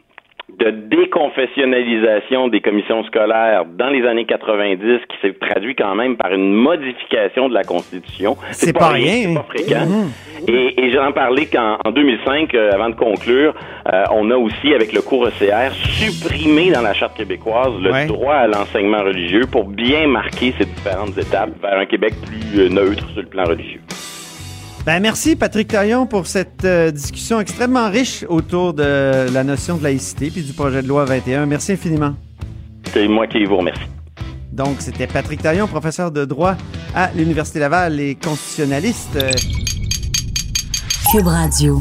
de 0.58 0.70
déconfessionnalisation 0.70 2.48
des 2.48 2.60
commissions 2.60 3.02
scolaires 3.04 3.64
dans 3.66 3.88
les 3.88 4.06
années 4.06 4.26
90 4.26 4.78
qui 5.08 5.16
s'est 5.20 5.34
traduit 5.34 5.74
quand 5.74 5.94
même 5.94 6.16
par 6.16 6.32
une 6.32 6.52
modification 6.52 7.48
de 7.48 7.54
la 7.54 7.64
Constitution. 7.64 8.36
C'est 8.52 8.72
pas, 8.72 8.88
rien. 8.88 9.28
C'est 9.28 9.34
pas 9.34 9.46
fréquent. 9.48 9.86
Mmh. 9.86 10.48
Et, 10.48 10.84
et 10.84 10.92
j'en 10.92 11.12
parlais 11.12 11.46
qu'en 11.46 11.78
en 11.84 11.90
2005, 11.90 12.54
euh, 12.54 12.72
avant 12.72 12.90
de 12.90 12.94
conclure, 12.94 13.54
euh, 13.92 14.04
on 14.12 14.30
a 14.30 14.36
aussi, 14.36 14.74
avec 14.74 14.92
le 14.92 15.00
cours 15.00 15.28
ECR, 15.28 15.72
supprimé 15.72 16.70
dans 16.70 16.82
la 16.82 16.94
Charte 16.94 17.16
québécoise 17.16 17.72
le 17.80 18.06
droit 18.06 18.34
à 18.34 18.46
l'enseignement 18.46 19.02
religieux 19.02 19.46
pour 19.50 19.64
bien 19.64 20.06
marquer 20.06 20.54
ces 20.58 20.64
différentes 20.64 21.16
étapes 21.18 21.50
vers 21.60 21.78
un 21.78 21.86
Québec 21.86 22.14
plus 22.26 22.60
euh, 22.60 22.68
neutre 22.68 23.08
sur 23.10 23.22
le 23.22 23.28
plan 23.28 23.44
religieux. 23.44 23.80
Ben 24.84 24.98
merci 24.98 25.36
Patrick 25.36 25.68
Taillon 25.68 26.06
pour 26.06 26.26
cette 26.26 26.64
euh, 26.64 26.90
discussion 26.90 27.38
extrêmement 27.38 27.88
riche 27.88 28.24
autour 28.28 28.74
de 28.74 29.32
la 29.32 29.44
notion 29.44 29.76
de 29.76 29.84
laïcité 29.84 30.28
puis 30.28 30.42
du 30.42 30.52
projet 30.52 30.82
de 30.82 30.88
loi 30.88 31.04
21. 31.04 31.46
Merci 31.46 31.72
infiniment. 31.72 32.14
C'est 32.92 33.06
moi 33.06 33.28
qui 33.28 33.44
vous 33.44 33.58
remercie. 33.58 33.86
Donc 34.50 34.80
c'était 34.80 35.06
Patrick 35.06 35.40
Taillon, 35.40 35.68
professeur 35.68 36.10
de 36.10 36.24
droit 36.24 36.56
à 36.96 37.10
l'Université 37.14 37.60
Laval 37.60 38.00
et 38.00 38.16
constitutionnaliste. 38.16 39.18
Cube 41.12 41.28
Radio. 41.28 41.80